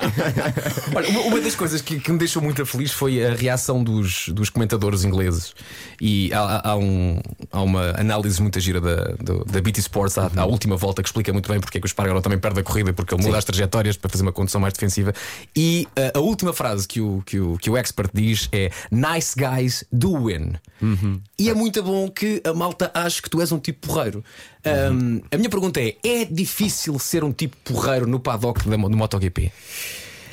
Olha, 0.96 1.10
uma, 1.10 1.20
uma 1.22 1.42
das 1.42 1.56
coisas 1.56 1.82
que, 1.82 2.00
que 2.00 2.12
me 2.12 2.18
deixou 2.18 2.42
muito 2.42 2.66
feliz 2.66 2.92
foi 2.92 3.24
a 3.26 3.34
reação 3.36 3.84
dos, 3.84 4.30
dos 4.30 4.50
comentadores 4.50 5.04
ingleses. 5.04 5.54
E 6.00 6.32
há, 6.34 6.70
há- 6.72 6.78
um- 6.78 7.20
há 7.52 7.62
uma 7.62 7.92
análise 8.00 8.42
muito 8.42 8.60
gira 8.60 8.80
da, 8.80 8.96
do- 9.20 9.44
da 9.46 9.62
BT 9.62 9.80
Sports 9.82 10.18
à, 10.18 10.30
à 10.36 10.46
última 10.46 10.76
volta 10.78 11.02
que 11.04 11.10
explica 11.10 11.32
muito 11.34 11.50
bem 11.50 11.60
porque 11.60 11.78
é 11.78 11.82
que 11.82 11.86
o 11.86 11.88
Espargaró 11.88 12.22
também 12.22 12.40
perde 12.40 12.60
a 12.60 12.64
corrida, 12.64 12.94
porque 12.94 13.14
ele 13.14 13.24
muda 13.24 13.38
as 13.38 13.46
trajetórias 13.46 13.98
para 13.98 14.10
fazer 14.10 14.24
uma 14.24 14.32
condução 14.32 14.62
mais 14.62 14.74
defensiva. 14.74 15.14
E 15.56 15.88
uh, 15.98 16.18
a 16.18 16.22
última 16.22 16.54
frase 16.54 16.88
que 16.88 17.02
o, 17.02 17.22
que, 17.26 17.40
o, 17.40 17.58
que 17.58 17.70
o 17.70 17.78
expert 17.78 18.10
diz 18.14 18.48
é 18.52 18.72
Nice 18.92 19.36
guys 19.38 19.84
do 19.92 20.26
win. 20.26 20.54
E 21.40 21.50
é 21.50 21.54
muito 21.54 21.82
bom 21.82 22.10
que 22.10 22.42
a 22.46 22.54
malta 22.54 22.92
ache 22.94 23.22
que 23.22 23.30
tu 23.30 23.40
és 23.42 23.52
um 23.52 23.60
tipo 23.60 23.88
porreiro. 23.88 24.24
Um, 24.66 25.22
a 25.32 25.38
minha 25.38 25.50
pergunta 25.50 25.80
é: 25.82 25.96
é 26.04 26.26
difícil 26.26 26.98
ser 27.00 27.24
um 27.24 27.32
tipo 27.34 27.56
porreiro 27.64 28.08
no 28.08 28.20
paddock 28.20 28.68
da, 28.68 28.78
do 28.78 28.98
MotoGP? 28.98 29.52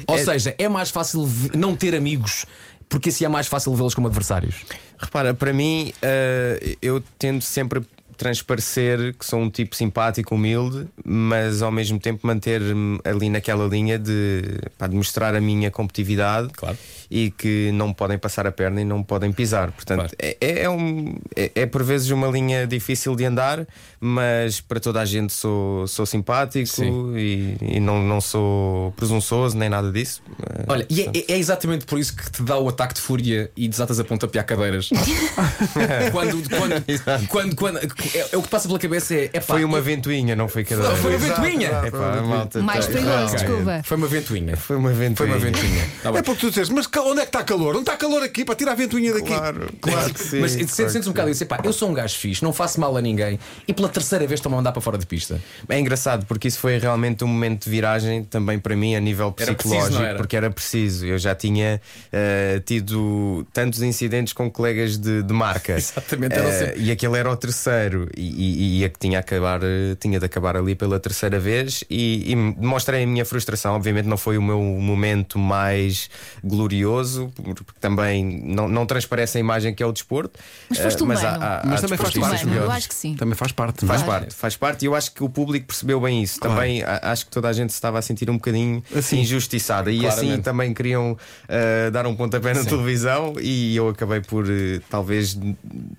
Ou 0.07 0.19
seja, 0.19 0.55
é 0.59 0.69
mais 0.69 0.91
fácil 0.91 1.29
não 1.55 1.77
ter 1.77 1.95
amigos 1.95 2.47
porque 2.91 3.09
assim 3.09 3.25
é 3.25 3.29
mais 3.29 3.47
fácil 3.47 3.73
vê-los 3.75 3.95
como 3.95 4.09
adversários. 4.09 4.57
Repara, 4.99 5.33
para 5.33 5.53
mim, 5.53 5.93
eh, 6.03 6.77
eu 6.83 7.01
tento 7.19 7.43
sempre 7.43 7.83
transparecer 8.17 9.15
que 9.15 9.25
sou 9.25 9.41
um 9.41 9.49
tipo 9.49 9.75
simpático, 9.75 10.35
humilde, 10.35 10.87
mas 11.03 11.63
ao 11.63 11.73
mesmo 11.73 11.99
tempo 11.99 12.27
manter-me 12.27 13.01
ali 13.03 13.31
naquela 13.31 13.67
linha 13.67 13.99
de, 13.99 14.43
pá, 14.77 14.87
de 14.87 14.95
mostrar 14.95 15.35
a 15.35 15.41
minha 15.41 15.71
competitividade 15.71 16.51
Claro. 16.53 16.77
E 17.11 17.31
que 17.31 17.73
não 17.73 17.89
me 17.89 17.95
podem 17.95 18.17
passar 18.19 18.47
a 18.47 18.53
perna 18.53 18.81
e 18.81 18.85
não 18.85 18.99
me 18.99 19.05
podem 19.05 19.33
pisar. 19.33 19.73
Portanto, 19.73 19.99
Claro. 20.01 20.13
é, 20.19 20.63
é, 20.63 20.71
um, 20.71 21.17
é, 21.35 21.51
é 21.55 21.67
por 21.67 21.83
vezes 21.83 22.11
uma 22.11 22.29
linha 22.29 22.67
difícil 22.67 23.17
de 23.17 23.25
andar, 23.25 23.67
mas 24.01 24.61
para 24.61 24.79
toda 24.79 25.01
a 25.01 25.05
gente 25.05 25.33
sou, 25.33 25.87
sou 25.89 26.07
simpático 26.07 26.67
Sim. 26.69 27.15
e, 27.17 27.57
e 27.61 27.81
não, 27.81 28.01
não 28.03 28.21
sou 28.21 28.93
presunçoso 28.93 29.57
nem 29.59 29.69
nada 29.69 29.91
disso. 29.91 30.23
Olha, 30.69 30.87
e 30.89 31.03
é, 31.03 31.33
é 31.35 31.39
exatamente 31.39 31.85
por 31.85 31.99
isso 31.99 32.15
que 32.17 32.31
te 32.31 32.43
dá 32.43 32.57
o 32.59 32.69
ataque 32.69 32.95
de 32.95 33.01
fúria 33.01 33.51
e 33.57 33.67
desatas 33.69 33.99
a 33.99 34.05
pontapear 34.05 34.47
cadeiras. 34.47 34.89
quando, 36.13 36.49
quando, 36.49 37.29
quando, 37.29 37.57
quando- 37.57 37.79
é, 37.79 38.29
é 38.33 38.37
o 38.37 38.43
que 38.43 38.49
passa 38.49 38.69
pela 38.69 38.79
cabeça 38.79 39.15
é. 39.15 39.25
epá, 39.25 39.41
Foi 39.55 39.65
uma 39.65 39.81
ventoinha, 39.81 40.37
não 40.37 40.49
foi 40.49 40.65
cadeira. 40.65 40.95
Foi 40.97 41.17
uma 41.17 41.19
ventoinha! 41.19 41.69
exato. 41.69 41.87
Epá, 41.89 42.23
malta, 42.23 42.63
Mais 42.63 42.87
tá- 42.87 42.93
perigoso, 42.93 43.25
Ok. 43.25 43.37
desculpa. 43.39 43.83
Foi 43.85 43.97
uma 43.97 44.07
ventoinha. 44.07 44.57
Foi 44.57 44.77
uma 44.77 44.91
ventoinha. 44.93 45.17
Foi 45.17 45.27
uma 45.27 45.39
ventoinha. 45.39 45.89
Tá. 46.03 46.11
É 46.11 46.23
porque 46.23 46.41
tu 46.41 46.49
disseste, 46.49 46.73
mas 46.75 46.87
onde 47.03 47.21
é 47.21 47.23
que 47.23 47.29
está 47.29 47.43
calor? 47.45 47.73
Não 47.75 47.81
está 47.81 47.97
calor 47.97 48.23
aqui 48.23 48.45
para 48.45 48.55
tirar 48.55 48.73
a 48.73 48.75
ventoinha 48.75 49.13
daqui. 49.13 49.27
Claro, 49.27 49.69
claro 49.81 50.13
que 50.15 50.21
sim. 50.23 50.41
Mas 50.41 50.55
claro 50.57 50.69
sentes 50.91 51.07
um 51.07 51.13
bocado 51.13 51.31
isso, 51.31 51.43
epá, 51.45 51.61
eu 51.65 51.73
sou 51.73 51.89
um 51.91 51.95
gajo 51.95 52.17
fixe, 52.17 52.43
não 52.43 52.53
faço 52.53 52.81
mal 52.81 52.97
a 52.97 53.01
ninguém 53.01 53.39
e 53.67 53.73
pela 53.73 53.89
terceira 53.89 54.27
vez 54.27 54.39
estou-me 54.39 54.55
a 54.55 54.59
mandar 54.59 54.73
para 54.73 54.81
fora 54.81 54.99
de 54.99 55.07
pista. 55.07 55.41
É 55.69 55.79
engraçado 55.79 56.27
porque 56.27 56.49
isso 56.49 56.59
foi 56.59 56.79
realmente 56.79 57.25
um 57.25 57.29
momento 57.29 57.65
de 57.65 57.71
viragem 57.71 58.25
também 58.25 58.59
para 58.59 58.75
mim 58.77 58.95
a 58.95 59.01
nível 59.01 59.35
Era 59.39 59.55
psicológico, 59.55 59.79
preciso, 59.87 59.99
não 60.01 60.07
era? 60.09 60.17
porque 60.19 60.37
era 60.37 60.51
preciso. 60.51 61.07
Eu 61.07 61.19
já 61.19 61.35
tinha 61.35 61.81
eh, 62.13 62.61
tido 62.65 63.47
tantos 63.53 63.83
incidentes 63.83 64.33
com 64.33 64.51
colegas 64.51 64.97
de, 64.99 65.23
de 65.23 65.33
marca. 65.33 65.73
Exatamente, 65.79 66.35
era 66.35 66.49
Eh, 66.49 66.59
sempre- 66.59 66.81
E 66.83 66.91
aquele 66.91 67.17
era 67.19 67.31
o 67.31 67.37
terceiro, 67.37 68.09
e, 68.17 68.23
e, 68.23 68.81
e 68.81 68.85
a 68.85 68.89
que 68.89 68.99
tinha, 68.99 69.19
acabar, 69.19 69.61
eh, 69.63 69.97
tinha 70.01 70.19
de 70.19 70.25
acabar 70.27 70.57
ali 70.57 70.75
pela 70.75 70.99
terceira 70.99 71.39
vez. 71.39 71.85
E, 71.89 72.33
e 72.33 72.37
mostrei 72.37 73.05
a 73.05 73.07
minha 73.07 73.25
frustração. 73.25 73.75
Obviamente, 73.75 74.07
não 74.07 74.17
foi 74.17 74.37
o 74.39 74.43
meu 74.43 74.61
momento 74.61 75.39
mais 75.39 76.09
glorioso, 76.43 76.90
porque 76.95 77.73
também 77.81 78.43
não, 78.45 78.69
não 78.69 78.85
transparece 78.87 79.39
a 79.39 79.41
imagem 79.41 79.75
que 79.75 79.83
é 79.83 79.87
o 79.87 79.93
desporto. 79.93 80.39
Mas 80.69 80.79
foste 80.79 81.01
Eh, 81.01 81.05
humano. 81.05 81.21
há- 81.21 81.61
há- 81.61 81.63
Mas 81.65 81.79
há 81.79 81.83
também 81.83 81.99
faz 81.99 82.15
parte. 82.15 82.45
Humano, 82.47 82.61
eu 82.65 82.71
acho 82.71 82.89
que 82.89 82.95
sim. 82.95 83.15
Também 83.15 83.35
faz 83.35 83.53
parte, 83.53 83.85
não 83.85 83.95
é? 83.95 83.99
Faz 83.99 84.09
parte, 84.09 84.35
faz 84.35 84.57
parte, 84.57 84.83
e 84.83 84.87
eu 84.87 84.95
acho 84.95 85.13
que 85.13 85.23
o 85.25 85.29
público 85.29 85.67
percebeu 85.67 86.01
bem 86.01 86.23
isso. 86.23 86.41
Também 86.41 86.83
a- 86.83 87.01
acho 87.13 87.25
que 87.27 87.31
toda 87.31 87.49
a 87.49 87.53
gente 87.53 87.71
se 87.71 87.77
estava 87.77 87.99
a 87.99 88.03
sentir 88.03 88.29
um 88.31 88.35
bocadinho 88.35 88.83
Assim. 88.95 89.21
injustiçada 89.21 89.91
e 89.91 90.07
assim 90.07 90.17
Claramente. 90.21 90.43
também 90.45 90.75
queriam 90.75 91.17
ah, 91.49 91.91
dar 91.91 92.07
um 92.07 92.15
pontapé 92.17 92.55
na 92.55 92.65
televisão 92.65 93.35
e 93.41 93.75
eu 93.77 93.89
acabei 93.89 94.21
por 94.21 94.45
eh, 94.49 94.81
talvez 94.89 95.39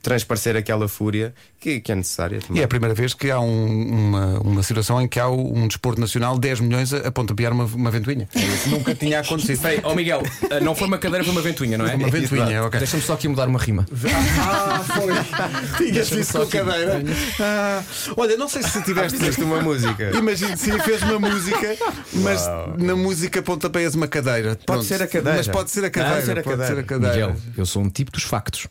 transparecer 0.02 0.56
aquela 0.56 0.88
fúria 0.88 1.34
que, 1.60 1.80
que 1.80 1.92
é 1.92 1.96
necessária 1.96 2.38
E 2.38 2.40
também. 2.40 2.62
é 2.62 2.66
a 2.66 2.68
primeira 2.68 2.94
vez 2.96 3.14
que 3.14 3.30
há 3.30 3.40
um- 3.40 3.90
uma, 3.92 4.40
uma 4.40 4.64
situação 4.64 5.00
em 5.02 5.08
que 5.08 5.20
há 5.20 5.28
um 5.30 5.68
desporto 5.68 6.00
nacional 6.02 6.38
10 6.38 6.60
milhões 6.60 6.94
a, 6.94 7.08
a 7.08 7.12
pontapear 7.12 7.52
uma, 7.54 7.66
uma 7.66 7.92
ventoinha. 7.92 8.28
Nunca 8.68 8.96
tinha 8.96 9.20
acontecido. 9.20 9.66
Aí, 9.66 9.80
ó 9.84 9.94
Miguel, 9.94 10.22
não 10.62 10.74
foi 10.82 10.88
uma 10.88 10.98
cadeira, 10.98 11.24
foi 11.24 11.32
uma 11.34 11.42
ventoinha, 11.42 11.78
não 11.78 11.86
é? 11.88 11.96
Uma 11.96 12.10
ventoinha, 12.10 12.64
ok. 12.66 12.80
Deixa-me 12.80 13.04
só 13.04 13.14
aqui 13.14 13.28
mudar 13.28 13.48
uma 13.48 13.60
rima. 13.60 13.86
Ah, 14.44 14.84
foi. 14.84 15.88
Tinhas 15.92 16.10
visto 16.10 16.38
com 16.40 16.46
cadeira. 16.48 17.02
Ah, 17.40 17.82
olha, 18.18 18.36
não 18.38 18.48
sei 18.48 18.64
se 18.64 18.82
tiveste. 18.84 19.18
Fizeste 19.18 19.42
uma 19.44 19.62
música. 19.62 20.12
Imagino, 20.18 20.58
sim, 20.58 20.78
fez 20.80 21.02
uma 21.04 21.20
música, 21.20 21.76
mas 22.14 22.42
Uau. 22.46 22.76
na 22.78 22.96
música 22.96 23.42
pontapeias 23.42 23.94
uma 23.96 24.08
cadeira. 24.08 24.58
Pronto. 24.66 24.84
ser 24.84 25.02
a 25.02 25.08
cadeira. 25.08 25.38
Mas 25.38 25.48
pode 25.48 25.70
ser 25.72 25.86
a 25.86 25.90
cadeira. 25.90 26.16
Pode 26.16 26.26
ser 26.26 26.32
a 26.40 26.44
pode 26.44 26.58
cadeira. 26.58 26.76
ser 26.76 26.80
a 26.80 26.84
cadeira. 26.84 27.28
Miguel, 27.28 27.36
eu 27.58 27.66
sou 27.66 27.82
um 27.84 27.90
tipo 27.90 28.12
dos 28.12 28.24
factos. 28.24 28.68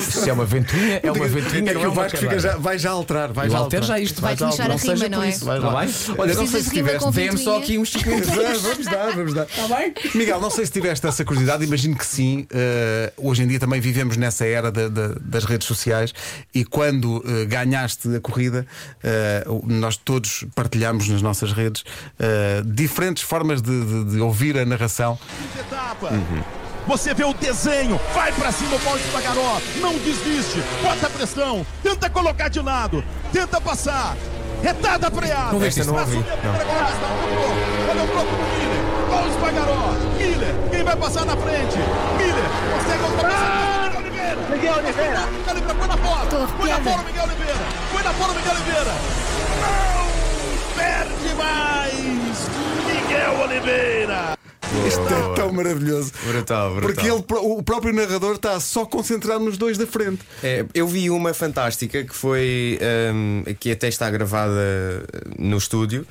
Se 0.00 0.28
é 0.30 0.32
uma 0.32 0.44
ventoinha, 0.44 1.00
é 1.02 1.12
uma 1.12 1.26
ventoinha, 1.26 1.70
É 1.72 1.74
que 1.74 1.82
é 1.82 1.88
o 1.88 1.92
uma 1.92 2.02
Vasco 2.02 2.18
fica 2.18 2.38
já, 2.38 2.56
vai 2.56 2.78
já 2.78 2.90
alterar. 2.90 3.32
Vai 3.32 3.46
Eu 3.46 3.50
já 3.50 3.58
alterar. 3.58 3.84
já 3.86 3.98
isto. 4.00 4.20
Vai 4.20 4.36
começar 4.36 4.64
a 4.64 4.68
Não 4.68 4.76
rima, 4.76 4.96
seja 4.96 5.08
não 5.08 5.22
é? 5.22 5.28
isso, 5.28 5.44
vai 5.44 5.60
Tá 5.60 5.66
lá. 5.70 5.86
Olha, 6.18 6.34
não 6.34 6.46
sei 6.46 6.62
se 6.62 6.70
tiveste. 6.70 7.10
Dê-me 7.12 7.38
só 7.38 7.58
aqui 7.58 7.78
uns 7.78 7.90
5 7.92 8.08
minutos. 8.08 8.30
vamos 8.62 8.86
dar, 8.86 9.10
vamos 9.12 9.34
dar. 9.34 9.44
Está 9.44 9.68
bem? 9.76 9.94
Miguel, 10.14 10.40
não 10.40 10.50
sei 10.50 10.64
se 10.66 10.72
tiveste 10.72 11.06
essa 11.06 11.24
curiosidade, 11.24 11.41
imagino 11.64 11.96
que 11.96 12.06
sim. 12.06 12.46
Eh, 12.50 13.12
hoje 13.16 13.42
em 13.42 13.46
dia 13.46 13.58
também 13.60 13.80
vivemos 13.80 14.16
nessa 14.16 14.46
era 14.46 14.70
da- 14.70 14.88
da- 14.88 15.14
das 15.20 15.44
redes 15.44 15.66
sociais 15.66 16.12
e 16.54 16.64
quando 16.64 17.22
eh, 17.26 17.44
ganhaste 17.46 18.14
a 18.16 18.20
corrida, 18.20 18.66
eh, 19.02 19.44
nós 19.66 19.96
todos 19.96 20.44
partilhamos 20.54 21.08
nas 21.08 21.22
nossas 21.22 21.52
redes 21.52 21.84
diferentes 22.64 23.22
formas 23.22 23.60
de, 23.62 23.84
de- 23.84 24.04
de 24.12 24.20
ouvir 24.20 24.56
a 24.58 24.64
narração. 24.64 25.18
etapa. 25.58 26.10
Você 26.86 27.14
vê 27.14 27.24
o 27.24 27.32
desenho, 27.32 28.00
vai 28.12 28.32
pra 28.32 28.50
cima 28.50 28.74
o 28.74 28.80
Paulo 28.80 28.98
Pagaró, 29.12 29.60
não 29.80 29.96
desiste, 29.98 30.60
bota 30.82 31.08
pressão, 31.08 31.64
tenta 31.82 32.10
colocar 32.10 32.48
de 32.48 32.60
lado, 32.60 33.04
tenta 33.32 33.60
passar, 33.60 34.16
retada 34.62 35.06
a 35.06 35.10
freada. 35.10 35.52
Não 35.52 35.64
Essa 35.64 35.84
não 35.84 35.94
não. 35.94 36.02
Olha 37.88 38.02
o 38.02 38.06
bloco 38.06 38.61
do 39.38 40.18
Miller, 40.18 40.54
quem 40.70 40.84
vai 40.84 40.96
passar 40.96 41.24
na 41.24 41.36
frente? 41.36 41.76
Miller, 42.18 42.44
consegue 42.72 43.02
ultrapassar 43.04 43.92
Miguel 43.92 44.00
Oliveira. 44.00 44.36
Miguel 44.50 44.74
Oliveira. 44.74 45.26
Miguel 45.26 45.54
Oliveira, 45.54 45.74
põe 45.74 45.88
na 45.88 45.96
fora, 45.96 46.26
Tô 46.26 46.46
põe 46.56 46.70
na 46.70 46.76
o 46.76 47.04
Miguel 47.04 47.24
Oliveira, 47.24 47.64
põe 47.92 48.02
na 48.02 48.12
fora 48.12 48.32
o 48.32 48.36
Miguel 48.36 48.52
Oliveira. 48.52 48.92
Não, 49.62 50.76
perde 50.76 51.34
mais, 51.34 52.48
Miguel 52.86 53.40
Oliveira. 53.42 54.38
Isto 54.86 55.02
é 55.02 55.34
tão 55.34 55.52
maravilhoso. 55.52 56.12
Brutal, 56.26 56.74
brutal. 56.74 56.94
Porque 56.94 57.06
ele, 57.06 57.24
o 57.46 57.62
próprio 57.62 57.92
narrador 57.92 58.36
está 58.36 58.58
só 58.58 58.86
concentrado 58.86 59.44
nos 59.44 59.58
dois 59.58 59.76
da 59.76 59.86
frente. 59.86 60.20
É, 60.42 60.64
eu 60.74 60.88
vi 60.88 61.10
uma 61.10 61.34
fantástica 61.34 62.02
que 62.02 62.14
foi 62.14 62.78
hum, 63.12 63.44
que 63.60 63.70
até 63.70 63.88
está 63.88 64.10
gravada 64.10 65.04
no 65.38 65.58
estúdio. 65.58 66.06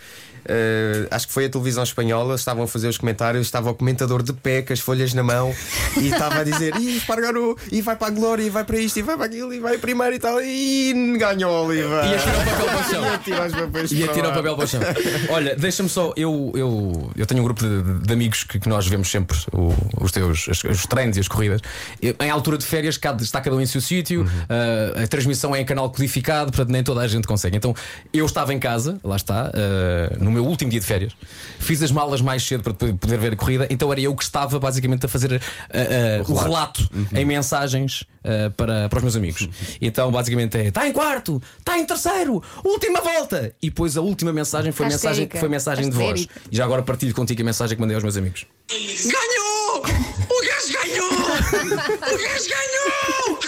Uh, 0.45 1.07
acho 1.11 1.27
que 1.27 1.33
foi 1.33 1.45
a 1.45 1.49
televisão 1.49 1.83
espanhola. 1.83 2.35
Estavam 2.35 2.63
a 2.63 2.67
fazer 2.67 2.87
os 2.87 2.97
comentários. 2.97 3.47
Estava 3.47 3.69
o 3.69 3.73
comentador 3.73 4.23
de 4.23 4.33
pé 4.33 4.61
com 4.61 4.73
as 4.73 4.79
folhas 4.79 5.13
na 5.13 5.23
mão 5.23 5.53
e 5.99 6.07
estava 6.09 6.39
a 6.39 6.43
dizer: 6.43 6.75
Espargaró, 6.75 7.55
e 7.71 7.81
vai 7.81 7.95
para 7.95 8.07
a 8.07 8.11
glória, 8.11 8.43
e 8.43 8.49
vai 8.49 8.63
para 8.63 8.77
isto, 8.77 8.99
e 8.99 9.01
vai 9.01 9.15
para 9.17 9.25
aquilo, 9.25 9.53
e 9.53 9.59
vai 9.59 9.77
primeiro 9.77 10.15
e 10.15 10.19
tal. 10.19 10.41
E 10.41 11.15
ganhou, 11.17 11.67
Oliva. 11.67 12.03
E 12.05 12.15
atira 12.15 12.37
o 12.37 12.45
papel 12.45 12.65
para 12.65 12.79
o 12.79 12.89
chão. 12.89 13.01
E 13.91 13.95
E 13.95 14.03
atira 14.09 14.29
o 14.29 14.33
papel 14.33 14.55
para 14.55 14.65
o 14.65 14.67
chão. 14.67 14.81
Olha, 15.29 15.55
deixa-me 15.55 15.89
só. 15.89 16.13
Eu, 16.15 16.51
eu, 16.55 17.11
eu 17.15 17.25
tenho 17.25 17.41
um 17.41 17.43
grupo 17.43 17.61
de, 17.63 18.05
de 18.05 18.13
amigos 18.13 18.43
que, 18.43 18.59
que 18.59 18.69
nós 18.69 18.87
vemos 18.87 19.09
sempre 19.09 19.37
o- 19.53 19.73
os 20.03 20.11
teus 20.11 20.47
os, 20.47 20.63
os 20.63 20.85
treinos 20.85 21.17
e 21.17 21.19
as 21.19 21.27
corridas. 21.27 21.61
Eu, 22.01 22.15
em 22.19 22.29
altura 22.29 22.57
de 22.57 22.65
férias, 22.65 22.97
cada, 22.97 23.21
está 23.23 23.39
cada 23.41 23.55
um 23.55 23.61
em 23.61 23.65
seu 23.65 23.81
sítio, 23.81 24.25
ah, 24.49 25.03
a 25.03 25.07
transmissão 25.07 25.55
é 25.55 25.61
em 25.61 25.65
canal 25.65 25.89
codificado, 25.89 26.51
portanto 26.51 26.69
nem 26.71 26.83
toda 26.83 27.01
a 27.01 27.07
gente 27.07 27.27
consegue. 27.27 27.55
Então 27.57 27.75
eu 28.13 28.25
estava 28.25 28.53
em 28.53 28.59
casa, 28.59 28.99
lá 29.03 29.15
está, 29.15 29.51
ah, 29.53 30.15
no 30.31 30.35
meu 30.35 30.45
último 30.45 30.71
dia 30.71 30.79
de 30.79 30.85
férias, 30.85 31.13
fiz 31.59 31.83
as 31.83 31.91
malas 31.91 32.21
mais 32.21 32.41
cedo 32.43 32.63
para 32.63 32.73
poder 32.73 33.17
ver 33.17 33.33
a 33.33 33.35
corrida, 33.35 33.67
então 33.69 33.91
era 33.91 33.99
eu 33.99 34.15
que 34.15 34.23
estava 34.23 34.57
basicamente 34.59 35.05
a 35.05 35.09
fazer 35.09 35.41
ah, 35.69 35.77
ah, 35.77 36.31
o 36.31 36.33
relato 36.33 36.89
em 37.13 37.25
mensagens 37.25 38.05
ah, 38.23 38.51
para, 38.55 38.87
para 38.87 38.97
os 38.97 39.03
meus 39.03 39.15
amigos. 39.15 39.47
Então 39.81 40.09
basicamente 40.11 40.57
é: 40.57 40.67
está 40.67 40.87
em 40.87 40.93
quarto, 40.93 41.41
está 41.59 41.77
em 41.77 41.85
terceiro, 41.85 42.41
última 42.63 43.01
volta! 43.01 43.53
E 43.61 43.69
depois 43.69 43.97
a 43.97 44.01
última 44.01 44.31
mensagem 44.31 44.71
foi 44.71 44.87
Estás 44.87 45.17
mensagem, 45.17 45.39
foi 45.39 45.49
mensagem 45.49 45.89
de 45.89 45.95
voz. 45.95 46.27
E 46.49 46.55
já 46.55 46.63
agora 46.63 46.81
partilho 46.81 47.13
contigo 47.13 47.41
a 47.41 47.45
mensagem 47.45 47.75
que 47.75 47.81
mandei 47.81 47.95
aos 47.95 48.03
meus 48.03 48.15
amigos. 48.17 48.45
Ganhou! 48.69 49.81
O 49.81 50.41
gajo 50.45 50.73
ganhou! 50.73 51.11
O 52.01 52.17
gajo 52.17 52.49
ganhou! 52.49 53.39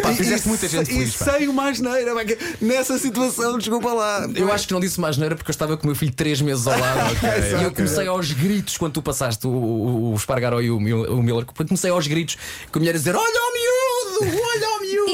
E- 0.11 0.15
fizeste 0.15 0.47
e 0.47 0.49
muita 0.49 0.67
gente 0.67 0.85
feliz. 0.87 1.15
E 1.15 1.17
pá. 1.17 1.37
sem 1.37 1.47
uma 1.47 1.69
asneira, 1.69 2.13
nessa 2.59 2.97
situação, 2.97 3.57
desculpa 3.57 3.93
lá. 3.93 4.27
Eu 4.35 4.51
acho 4.51 4.67
que 4.67 4.73
não 4.73 4.79
disse 4.79 4.99
mais 4.99 5.17
neira 5.17 5.35
porque 5.35 5.49
eu 5.49 5.53
estava 5.53 5.77
com 5.77 5.83
o 5.83 5.87
meu 5.87 5.95
filho 5.95 6.13
três 6.13 6.41
meses 6.41 6.67
ao 6.67 6.77
lado. 6.77 7.15
e 7.59 7.63
eu 7.63 7.71
comecei 7.71 8.07
aos 8.07 8.31
gritos 8.31 8.77
quando 8.77 8.93
tu 8.93 9.01
passaste 9.01 9.47
o, 9.47 9.49
o, 9.49 10.11
o 10.11 10.15
Espargaró 10.15 10.61
e 10.61 10.69
o, 10.69 10.77
o 10.77 11.23
Miller. 11.23 11.45
Comecei 11.45 11.91
aos 11.91 12.07
gritos 12.07 12.37
com 12.71 12.77
a 12.77 12.81
mulher 12.81 12.95
a 12.95 12.97
dizer: 12.97 13.15
Olha 13.15 13.23
o 13.25 13.53
miúdo! 13.53 14.37
Olha 14.53 14.70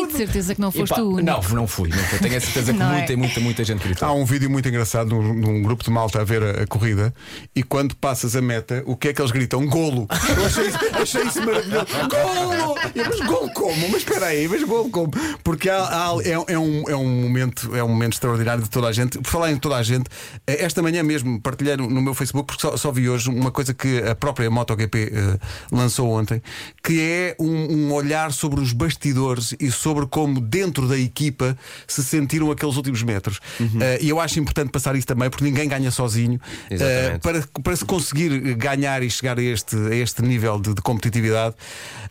o 0.08 0.12
de 0.12 0.18
certeza 0.18 0.56
que 0.56 0.62
não 0.62 0.72
foste 0.72 0.90
pá, 0.90 0.96
tu. 0.96 1.10
único. 1.14 1.22
Não, 1.24 1.42
não 1.56 1.68
fui. 1.68 1.90
Não 1.90 1.98
fui. 1.98 2.20
Tenho 2.20 2.38
a 2.38 2.42
certeza 2.42 2.74
que 2.74 2.80
Não 2.80 2.92
é? 2.94 2.98
muita, 2.98 3.18
muita, 3.18 3.40
muita 3.40 3.64
gente 3.64 3.84
gritou. 3.84 4.08
Há 4.08 4.14
um 4.14 4.26
vídeo 4.26 4.50
muito 4.50 4.68
engraçado 4.68 5.10
num, 5.10 5.34
num 5.34 5.62
grupo 5.62 5.84
de 5.84 5.90
malta 5.90 6.22
a 6.22 6.24
ver 6.24 6.42
a, 6.44 6.64
a 6.64 6.68
corrida 6.68 7.14
e 7.56 7.64
quando 7.64 7.96
passas 7.96 8.36
a 8.36 8.42
meta, 8.42 8.84
o 8.86 8.96
que 8.96 9.10
é 9.10 9.14
que 9.14 9.22
eles 9.22 9.32
gritam? 9.32 9.66
Golo! 9.68 10.08
Eu 10.38 10.46
achei 10.46 10.68
isso, 10.68 10.78
achei 11.02 11.24
isso 11.24 11.46
maravilhoso. 11.46 11.86
Golo! 12.10 12.78
Eu, 12.96 13.06
mas 13.10 13.20
golo 13.28 13.52
como? 13.54 13.90
Mas 13.90 13.98
espera 13.98 14.28
aí, 14.28 14.48
mas 14.48 14.64
golo 14.64 14.90
como? 14.90 15.12
Porque 15.44 15.70
há- 15.70 15.84
há- 15.84 16.18
é, 16.24 16.54
é 16.54 16.60
um, 16.60 16.84
é, 16.90 16.96
um 16.96 17.08
momento, 17.22 17.76
é 17.76 17.84
um 17.84 17.90
momento 17.90 18.14
extraordinário 18.14 18.64
de 18.64 18.70
toda 18.70 18.88
a 18.88 18.92
gente. 18.92 19.18
Por 19.20 19.30
falar 19.30 19.52
em 19.52 19.58
toda 19.58 19.76
a 19.76 19.84
gente, 19.84 20.10
eh, 20.46 20.64
esta 20.64 20.82
manhã 20.82 21.04
mesmo 21.04 21.40
partilhei 21.42 21.76
no 21.76 21.88
no 21.88 22.02
meu 22.02 22.14
Facebook, 22.14 22.46
porque 22.48 22.62
só, 22.62 22.78
só 22.78 22.92
vi 22.92 23.10
hoje 23.10 23.30
uma 23.30 23.50
coisa 23.50 23.74
que 23.74 24.00
a 24.00 24.14
própria 24.14 24.50
MotoGP 24.52 25.12
eh, 25.14 25.40
lançou 25.72 26.12
ontem, 26.12 26.42
que 26.84 27.02
é 27.02 27.36
um, 27.40 27.48
um 27.88 27.94
olhar 27.94 28.32
sobre 28.32 28.60
os 28.60 28.72
bastidores 28.74 29.56
e 29.60 29.72
sobre 29.72 29.97
como 30.06 30.42
dentro 30.42 30.88
da 30.88 30.98
equipa 30.98 31.58
se 31.88 32.04
sentiram 32.04 32.52
aqueles 32.52 32.76
últimos 32.76 33.02
metros. 33.02 33.40
Eh, 33.82 34.00
e 34.02 34.10
eu 34.10 34.20
acho 34.20 34.40
importante 34.40 34.70
passar 34.70 34.96
isso 34.96 35.08
também, 35.08 35.30
porque 35.30 35.44
ninguém 35.44 35.68
ganha 35.68 35.90
sozinho. 35.90 36.40
Exatamente. 36.70 37.22
para, 37.22 37.62
para 37.64 37.76
se 37.76 37.86
conseguir 37.86 38.56
ganhar 38.56 39.02
e 39.02 39.10
chegar 39.10 39.40
a 39.40 39.42
este, 39.42 39.76
a 39.76 39.96
este 39.96 40.22
nível 40.22 40.60
de, 40.60 40.74
de 40.74 40.82
competitividade, 40.82 41.56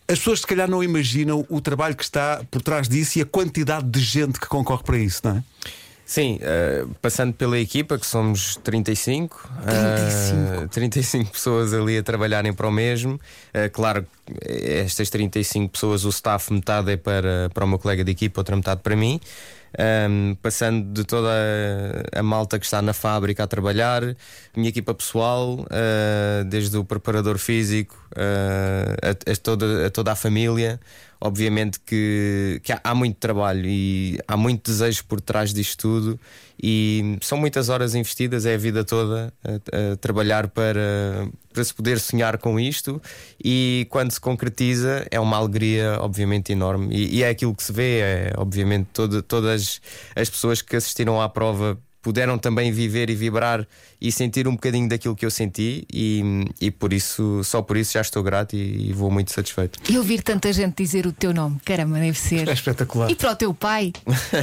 as 0.09 0.19
pessoas 0.19 0.41
se 0.41 0.47
calhar 0.47 0.69
não 0.69 0.83
imaginam 0.83 1.45
o 1.49 1.61
trabalho 1.61 1.95
que 1.95 2.05
está 2.05 2.43
por 2.51 2.63
trás 2.63 2.89
disso 2.89 3.19
e 3.19 3.23
a 3.23 3.27
quantidade 3.27 3.87
de 3.87 4.01
gente 4.01 4.41
que 4.41 4.47
concorre 4.47 4.83
para 4.83 4.99
isso, 4.99 5.21
não 5.25 5.37
é? 5.37 5.45
Sim, 6.09 6.39
eh, 6.41 6.87
passando 7.03 7.35
pela 7.35 7.59
equipa, 7.59 7.99
que 7.99 8.07
somos 8.07 8.55
35, 8.63 9.51
35. 9.65 10.63
eh, 10.63 10.69
35 10.71 11.33
pessoas 11.33 11.75
ali 11.75 11.99
a 11.99 12.03
trabalharem 12.03 12.53
para 12.53 12.69
o 12.69 12.71
mesmo. 12.71 13.21
Eh, 13.53 13.69
claro, 13.69 14.07
estas 14.41 15.11
35 15.11 15.69
pessoas, 15.73 16.05
o 16.05 16.11
staff, 16.11 16.53
metade 16.53 16.93
é 16.93 16.97
para, 16.97 17.51
para 17.53 17.65
o 17.65 17.69
meu 17.69 17.77
colega 17.81 18.05
de 18.05 18.13
equipa, 18.13 18.41
outra 18.41 18.55
metade 18.55 18.83
para 18.83 18.95
mim. 18.95 19.21
Ahm, 19.77 20.37
passando 20.41 20.93
de 20.93 21.05
toda 21.05 21.29
a, 21.29 22.21
a 22.21 22.23
malta 22.23 22.57
que 22.59 22.65
está 22.65 22.81
na 22.81 22.93
fábrica 22.93 23.43
a 23.43 23.47
trabalhar, 23.49 24.03
minha 24.57 24.69
equipa 24.69 24.95
pessoal, 24.95 25.67
eh, 25.71 26.45
desde 26.47 26.79
o 26.79 26.85
preparador 26.85 27.37
físico 27.37 27.97
a, 28.17 29.11
a 29.11 29.37
toda, 29.37 29.87
a 29.89 29.91
toda 29.91 30.13
a 30.13 30.17
família. 30.17 30.81
Obviamente 31.21 31.81
que, 31.81 32.61
que 32.63 32.73
há, 32.73 32.81
há 32.85 32.95
muito 32.95 33.17
trabalho 33.17 33.67
e 33.67 34.19
há 34.29 34.37
muito 34.37 34.71
desejo 34.71 35.05
por 35.07 35.21
trás 35.21 35.53
disto 35.53 35.81
tudo, 35.81 36.21
e 36.63 37.19
são 37.21 37.39
muitas 37.39 37.69
horas 37.69 37.95
investidas, 37.95 38.47
é 38.47 38.55
a 38.55 38.59
vida 38.59 38.85
toda 38.85 39.33
a, 39.45 39.93
a 39.93 39.97
trabalhar 39.97 40.49
para, 40.49 41.29
para 41.53 41.65
se 41.65 41.75
poder 41.75 42.01
sonhar 42.01 42.39
com 42.39 42.59
isto. 42.59 43.01
E 43.43 43.87
quando 43.91 44.11
se 44.11 44.21
concretiza, 44.21 45.07
é 45.11 45.21
uma 45.21 45.37
alegria, 45.37 45.99
obviamente, 46.01 46.53
enorme. 46.53 46.95
E, 46.95 47.17
e 47.17 47.23
é 47.23 47.29
aquilo 47.29 47.55
que 47.55 47.63
se 47.63 47.73
vê, 47.73 48.01
é 48.01 48.33
obviamente 48.37 48.89
todo, 48.93 49.23
todas 49.23 49.81
as 50.15 50.31
pessoas 50.31 50.63
que 50.63 50.77
assistiram 50.77 51.21
à 51.21 51.29
prova 51.29 51.79
puderam 52.03 52.39
também 52.39 52.71
viver 52.71 53.11
e 53.11 53.15
vibrar 53.15 53.67
e 54.01 54.13
sentir 54.13 54.47
um 54.47 54.53
bocadinho 54.53 54.89
daquilo 54.89 55.17
que 55.17 55.27
eu 55.27 55.31
senti 55.31 55.85
e, 55.93 56.45
e 56.61 56.71
por 56.71 56.93
isso, 56.93 57.43
só 57.43 57.61
por 57.63 57.77
isso 57.77 57.95
já 57.95 58.01
estou 58.01 58.23
grato 58.23 58.55
e, 58.55 58.91
e 58.91 58.93
vou 58.93 59.11
muito 59.11 59.33
satisfeito. 59.33 59.79
E 59.91 59.99
ouvir 59.99 60.23
tanta 60.23 60.53
gente 60.53 60.77
dizer 60.83 61.07
o 61.07 61.13
teu 61.13 61.35
nome, 61.35 61.59
caramba, 61.65 61.99
deve 61.99 62.19
ser. 62.19 62.49
É 62.49 62.53
espetacular. 62.53 63.11
E 63.11 63.15
para 63.17 63.33
o 63.33 63.37
teu 63.37 63.53
pai, 63.53 63.93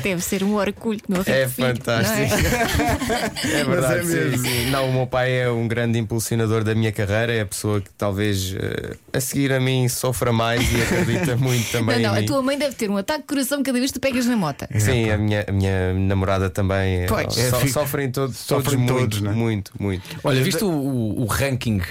deve 0.03 0.22
ser 0.22 0.43
um 0.43 0.55
orgulho. 0.55 1.00
Meu 1.07 1.22
É 1.25 1.48
filho, 1.48 1.67
fantástico. 1.69 2.17
não 2.17 3.15
é? 3.17 3.53
É 3.62 3.63
verdade, 3.63 4.00
é 4.00 4.03
sim, 4.03 4.13
mesmo. 4.29 4.45
sim. 4.45 4.69
Não, 4.69 4.89
o 4.89 4.93
meu 4.93 5.07
pai 5.07 5.31
é 5.41 5.50
um 5.50 5.67
grande 5.67 5.98
impulsionador 6.00 6.63
da 6.63 6.74
minha 6.75 6.91
carreira, 6.91 7.33
é 7.33 7.41
a 7.41 7.45
pessoa 7.45 7.79
que 7.81 7.89
talvez 7.98 8.53
eh, 8.57 8.95
a 9.13 9.19
seguir 9.22 9.51
a 9.53 9.60
mim 9.60 9.88
sofra 9.88 10.31
mais 10.33 10.62
e 10.72 10.81
acredita 10.81 11.36
muito 11.38 11.72
também 11.72 11.98
Não, 12.01 12.10
não, 12.10 12.15
em 12.15 12.17
a 12.17 12.22
mim. 12.22 12.27
tua 12.27 12.41
mãe 12.41 12.57
deve 12.57 12.75
ter 12.75 12.89
um 12.89 12.98
ataque 12.98 13.22
de 13.22 13.27
coração 13.27 13.62
cada 13.63 13.77
vez 13.79 13.91
que 13.91 14.00
tu 14.00 14.01
pegas 14.01 14.25
na 14.25 14.36
moto. 14.36 14.65
Sim, 14.77 15.10
a 15.10 15.17
minha, 15.17 15.45
a 15.48 15.51
minha 15.51 15.93
namorada 15.93 16.50
também. 16.50 17.03
eh, 17.03 17.05
Pois. 17.07 17.38
É, 17.38 17.50
fica- 17.60 17.74
sofrem 17.74 18.12
todos, 18.12 18.45
todos 18.45 18.63
sofrem 18.65 18.79
muito, 18.79 19.00
todos, 19.00 19.22
não 19.22 19.31
é? 19.31 19.33
muito, 19.33 19.72
muito. 19.79 20.03
Olha, 20.24 20.41
viste 20.43 20.63
o, 20.63 20.69
o- 20.69 21.22
o 21.22 21.25
ranking 21.25 21.81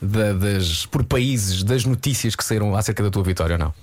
da- 0.00 0.32
das, 0.32 0.86
por 0.86 1.04
países 1.04 1.62
das 1.62 1.84
notícias 1.84 2.34
que 2.36 2.44
saíram 2.44 2.74
acerca 2.74 3.02
da 3.02 3.10
tua 3.10 3.22
vitória 3.22 3.54
ou 3.54 3.58
não? 3.58 3.74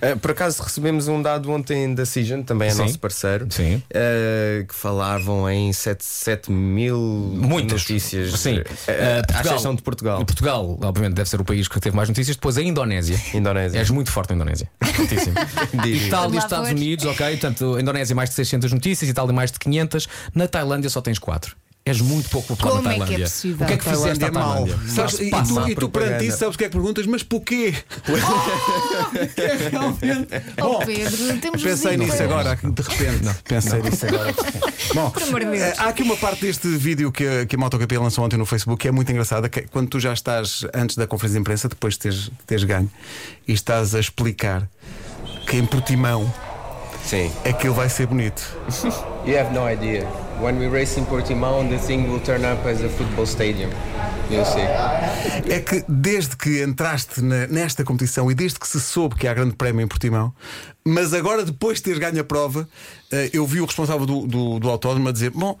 Eh, 0.00 0.14
por 0.16 0.30
acaso 0.30 0.62
recebemos 0.62 1.08
um 1.08 1.20
dado 1.20 1.50
ontem 1.50 1.94
da 1.94 2.04
Cision, 2.06 2.42
também 2.42 2.68
é 2.68 2.70
Sim. 2.70 2.82
nosso 2.82 2.98
parceiro, 2.98 3.46
Sim. 3.50 3.82
eh, 3.90 4.64
que 4.68 4.74
falavam 4.74 5.48
em 5.48 5.72
7, 5.72 6.04
7 6.04 6.50
mil 6.50 6.98
Muitas 6.98 7.82
notícias. 7.82 8.38
Sim. 8.38 8.58
Uh, 8.58 8.64
à 9.34 9.40
exceção 9.40 9.74
de 9.74 9.82
Portugal. 9.82 10.24
Portugal, 10.24 10.78
obviamente, 10.82 11.14
deve 11.14 11.28
ser 11.28 11.40
o 11.40 11.44
país 11.44 11.68
que 11.68 11.80
teve 11.80 11.96
mais 11.96 12.08
notícias. 12.08 12.36
Depois 12.36 12.56
a 12.56 12.62
Indonésia. 12.62 13.20
Indonésia. 13.34 13.78
És 13.78 13.90
muito 13.90 14.10
forte 14.10 14.30
na 14.30 14.36
Indonésia. 14.36 14.70
Fortíssimo. 14.94 15.34
Itália 15.86 16.36
e 16.36 16.38
Estados. 16.38 16.70
Unidos, 16.70 17.04
ok. 17.04 17.30
Portanto, 17.30 17.76
a 17.76 17.80
Indonésia 17.80 18.14
mais 18.14 18.30
de 18.30 18.36
600 18.36 18.72
notícias, 18.72 19.10
Itália 19.10 19.32
mais 19.32 19.50
de 19.50 19.58
500. 19.58 20.08
Na 20.34 20.48
Tailândia 20.48 20.90
só 20.90 21.00
tens 21.00 21.18
4. 21.18 21.56
És 21.86 22.00
muito 22.00 22.28
pouco 22.30 22.48
popular 22.48 22.72
Como 22.72 22.82
na 22.82 22.90
é 22.90 22.94
que 22.94 23.00
é 23.00 23.04
Tailândia. 23.04 23.26
possível? 23.26 23.64
O 23.64 23.68
que 23.68 23.72
é 23.72 23.76
que 23.76 23.84
fizeste 23.84 24.18
Tailândia 24.18 24.26
à 24.26 24.28
é 24.28 24.32
mal. 24.32 24.66
Tailândia? 24.66 24.92
Sabes, 24.92 25.14
e, 25.20 25.30
tu, 25.30 25.70
e 25.70 25.74
tu 25.76 25.88
perante 25.88 26.26
isso 26.26 26.38
sabes 26.38 26.56
o 26.56 26.58
que 26.58 26.64
é 26.64 26.66
que 26.66 26.72
perguntas, 26.72 27.06
mas 27.06 27.22
porquê? 27.22 27.74
Oh, 30.60 30.78
Pedro, 30.84 31.38
temos 31.38 31.62
Pensei 31.62 31.96
nisso 31.96 32.20
agora, 32.20 32.56
de 32.56 32.82
repente. 32.82 33.34
Pensei 33.44 33.82
nisso 33.82 34.04
agora. 34.06 34.34
Bom, 34.94 35.12
eh, 35.54 35.74
há 35.78 35.88
aqui 35.88 36.02
uma 36.02 36.16
parte 36.16 36.40
deste 36.40 36.66
vídeo 36.68 37.12
que 37.12 37.24
a, 37.24 37.46
que 37.46 37.54
a 37.54 37.58
MotoGP 37.58 37.96
lançou 37.98 38.24
ontem 38.24 38.36
no 38.36 38.44
Facebook 38.44 38.82
que 38.82 38.88
é 38.88 38.90
muito 38.90 39.12
engraçada. 39.12 39.48
Que 39.48 39.60
é 39.60 39.62
quando 39.62 39.88
tu 39.88 40.00
já 40.00 40.12
estás 40.12 40.66
antes 40.74 40.96
da 40.96 41.06
conferência 41.06 41.36
de 41.36 41.40
imprensa, 41.40 41.68
depois 41.68 41.94
de 41.94 42.00
teres, 42.00 42.30
teres 42.46 42.64
ganho, 42.64 42.90
e 43.46 43.52
estás 43.52 43.94
a 43.94 44.00
explicar 44.00 44.68
que 45.46 45.56
em 45.56 45.64
Portimão 45.64 46.28
Sim. 47.04 47.30
aquilo 47.44 47.74
vai 47.74 47.88
ser 47.88 48.08
bonito. 48.08 48.42
You 49.24 49.38
have 49.38 49.52
no 49.52 49.70
idea. 49.70 50.25
When 50.40 50.58
we 50.58 50.68
race 50.68 50.98
in 51.00 51.04
Portimão, 51.06 51.66
the 51.68 51.78
thing 51.78 52.08
will 52.08 52.20
turn 52.20 52.44
up 52.44 52.66
as 52.68 52.82
a 52.82 52.88
football 52.88 53.26
stadium. 53.26 53.70
You'll 54.30 54.44
see. 54.44 54.60
É 55.50 55.60
que 55.60 55.84
desde 55.88 56.36
que 56.36 56.62
entraste 56.62 57.22
na- 57.22 57.46
nesta 57.46 57.84
competição 57.84 58.30
e 58.30 58.34
desde 58.34 58.58
que 58.58 58.68
se 58.68 58.80
soube 58.80 59.14
que 59.14 59.26
há 59.26 59.32
grande 59.34 59.54
prémio 59.56 59.82
em 59.82 59.86
Portimão, 59.88 60.34
mas 60.84 61.14
agora 61.14 61.44
depois 61.44 61.78
de 61.78 61.84
teres 61.84 61.98
ganho 61.98 62.20
a 62.20 62.24
prova, 62.24 62.68
eh, 63.12 63.30
eu 63.32 63.46
vi 63.46 63.60
o 63.60 63.64
responsável 63.64 64.04
do, 64.04 64.26
do, 64.26 64.58
do 64.58 64.68
autódromo 64.68 65.08
a 65.08 65.12
dizer: 65.12 65.30
Bom, 65.30 65.56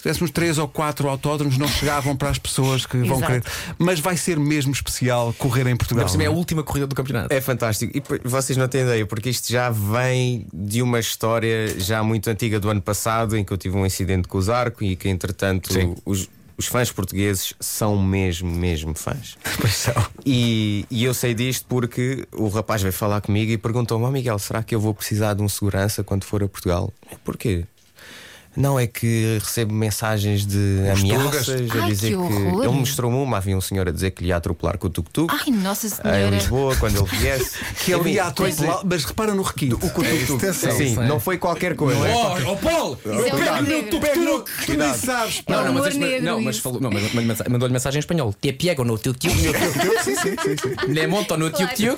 se 0.00 0.04
tivéssemos 0.04 0.30
três 0.30 0.56
ou 0.56 0.66
quatro 0.66 1.10
autódromos, 1.10 1.58
não 1.58 1.68
chegavam 1.68 2.16
para 2.16 2.30
as 2.30 2.38
pessoas 2.38 2.86
que 2.86 2.96
vão 2.96 3.18
Exato. 3.18 3.26
querer. 3.26 3.44
Mas 3.78 4.00
vai 4.00 4.16
ser 4.16 4.38
mesmo 4.38 4.72
especial 4.72 5.34
correr 5.34 5.66
em 5.66 5.76
Portugal. 5.76 6.08
Cima 6.08 6.22
é 6.22 6.26
a 6.26 6.30
não 6.30 6.36
é? 6.36 6.38
última 6.38 6.62
corrida 6.62 6.86
do 6.86 6.94
campeonato. 6.94 7.32
É 7.34 7.38
fantástico. 7.38 7.92
E 7.94 8.02
vocês 8.26 8.56
não 8.56 8.66
têm 8.66 8.80
ideia, 8.80 9.04
porque 9.04 9.28
isto 9.28 9.52
já 9.52 9.68
vem 9.68 10.46
de 10.54 10.80
uma 10.80 10.98
história 10.98 11.78
já 11.78 12.02
muito 12.02 12.30
antiga 12.30 12.58
do 12.58 12.70
ano 12.70 12.80
passado, 12.80 13.36
em 13.36 13.44
que 13.44 13.52
eu 13.52 13.58
tive 13.58 13.76
um 13.76 13.84
incidente 13.84 14.26
com 14.26 14.38
o 14.38 14.42
Zarco 14.42 14.82
e 14.82 14.96
que, 14.96 15.06
entretanto, 15.06 15.70
Sim. 15.70 15.94
os, 16.06 16.30
os 16.56 16.64
fãs 16.64 16.90
portugueses 16.90 17.52
são 17.60 18.02
mesmo, 18.02 18.50
mesmo 18.50 18.94
fãs. 18.94 19.36
Pois 19.60 19.74
são. 19.74 20.06
E, 20.24 20.86
e 20.90 21.04
eu 21.04 21.12
sei 21.12 21.34
disto 21.34 21.66
porque 21.68 22.26
o 22.32 22.48
rapaz 22.48 22.80
veio 22.80 22.94
falar 22.94 23.20
comigo 23.20 23.52
e 23.52 23.58
perguntou-me: 23.58 24.06
oh, 24.06 24.10
Miguel, 24.10 24.38
será 24.38 24.62
que 24.62 24.74
eu 24.74 24.80
vou 24.80 24.94
precisar 24.94 25.34
de 25.34 25.42
um 25.42 25.48
segurança 25.48 26.02
quando 26.02 26.24
for 26.24 26.42
a 26.42 26.48
Portugal? 26.48 26.90
Porquê? 27.22 27.66
Não 28.56 28.78
é 28.78 28.86
que 28.86 29.38
recebo 29.40 29.72
mensagens 29.72 30.44
de 30.44 30.80
ameaças 30.90 31.48
a 31.70 31.82
Ai, 31.84 31.90
dizer 31.90 32.08
que 32.08 32.14
que. 32.14 32.16
horror. 32.16 32.64
Ele 32.64 32.72
mostrou-me 32.72 33.16
uma, 33.16 33.36
havia 33.36 33.56
um 33.56 33.60
senhor 33.60 33.88
a 33.88 33.92
dizer 33.92 34.10
que 34.10 34.22
lhe 34.24 34.30
ia 34.30 34.36
atropelar 34.36 34.76
com 34.76 34.88
o 34.88 34.90
tuk-tuk 34.90 35.32
Ai, 35.32 35.52
Nossa 35.52 35.86
em 35.86 35.90
Senhora. 35.90 36.30
Lisboa 36.30 36.76
quando 36.76 36.96
ele 36.98 37.06
viesse. 37.06 37.58
Que 37.84 37.92
Pois 37.96 38.16
é. 38.16 38.20
atropelar, 38.20 38.80
mas 38.84 39.04
repara 39.04 39.34
no 39.34 39.42
requinte. 39.42 39.74
O 39.74 40.52
Sim, 40.52 40.70
Sim, 40.72 40.94
não 41.06 41.20
foi 41.20 41.38
qualquer 41.38 41.74
coisa. 41.76 42.00
Oh, 42.00 42.52
oh 42.52 42.56
Paulo! 42.56 42.98
Isso 43.04 43.10
é 43.26 43.50
uma 43.52 43.62
negra. 43.62 44.00
Tu, 44.14 44.20
não- 44.20 44.44
tu 44.66 44.74
nem 44.76 44.94
sabes. 44.94 45.42
É 45.46 45.52
um 45.56 45.62
Não, 45.64 45.70
humor 45.70 45.82
mas, 45.84 45.96
negro 45.96 46.24
não, 46.26 46.40
mas, 46.40 46.54
isso. 46.56 46.62
falou, 46.62 46.80
não, 46.80 46.90
mas, 46.90 47.12
mas 47.14 47.38
mandou-lhe 47.48 47.72
mensagem 47.72 47.98
em 47.98 48.00
espanhol. 48.00 48.34
Te 48.40 48.52
pego 48.52 48.84
no 48.84 48.98
tio. 48.98 49.14
Sim, 49.20 49.30
sim, 49.30 50.16
sim, 50.16 50.56
sim. 50.56 50.92
Le 50.92 51.06
monto 51.06 51.36
no 51.36 51.50
tio. 51.50 51.96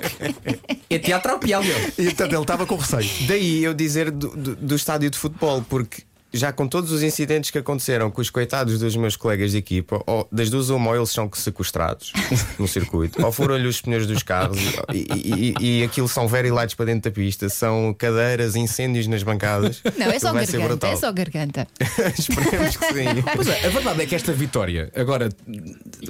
E 0.91 0.99
te 0.99 1.13
atropelo. 1.13 1.65
E 1.99 2.05
portanto 2.05 2.33
ele 2.33 2.43
estava 2.43 2.67
com 2.67 2.77
receio. 2.77 3.09
Daí 3.27 3.65
eu 3.65 3.75
dizer 3.75 4.11
do, 4.11 4.29
do- 4.37 4.57
do 4.57 4.75
estádio 4.77 5.11
de 5.11 5.19
futebol, 5.19 5.65
porque 5.69 6.03
já 6.33 6.53
com 6.53 6.67
todos 6.67 6.91
os 6.93 7.03
incidentes 7.03 7.51
que 7.51 7.59
aconteceram 7.59 8.11
com 8.11 8.21
os 8.21 8.31
coitados 8.31 8.79
dos 8.79 8.97
meus 8.97 9.17
colegas 9.17 9.51
de 9.53 9.59
equipa, 9.59 10.03
ou 10.07 10.27
das 10.33 10.49
duas 10.51 10.71
uma, 10.71 10.91
ou 10.91 10.97
eles 10.97 11.11
são 11.11 11.31
sequestrados 11.33 12.13
no 12.59 12.67
circuito, 12.67 13.25
ou 13.25 13.31
foram-lhe 13.33 13.67
os 13.67 13.81
pneus 13.81 14.07
dos 14.07 14.23
carros, 14.23 14.59
e, 14.93 15.07
e, 15.15 15.55
e- 15.81 15.85
aquilo 15.85 16.09
são 16.09 16.27
very 16.27 16.51
lights 16.51 16.75
para 16.75 16.87
dentro 16.87 17.11
da 17.11 17.15
pista, 17.15 17.49
são 17.49 17.95
cadeiras, 17.99 18.57
incêndios 18.57 19.07
nas 19.07 19.23
bancadas. 19.23 19.83
Não, 19.99 20.07
é 20.07 20.19
só 20.19 20.33
Vai 20.33 20.47
ser 20.47 20.59
garganta, 20.59 20.69
brutal. 20.87 20.93
é 20.93 20.97
só 20.97 21.13
garganta. 21.13 21.69
Esperemos 22.19 22.77
que 22.77 22.87
sim. 22.87 23.23
Pois 23.35 23.49
é, 23.49 23.67
a 23.67 23.71
verdade 23.71 24.03
é 24.03 24.07
que 24.07 24.15
esta 24.15 24.33
vitória, 24.33 24.91
agora, 24.97 25.29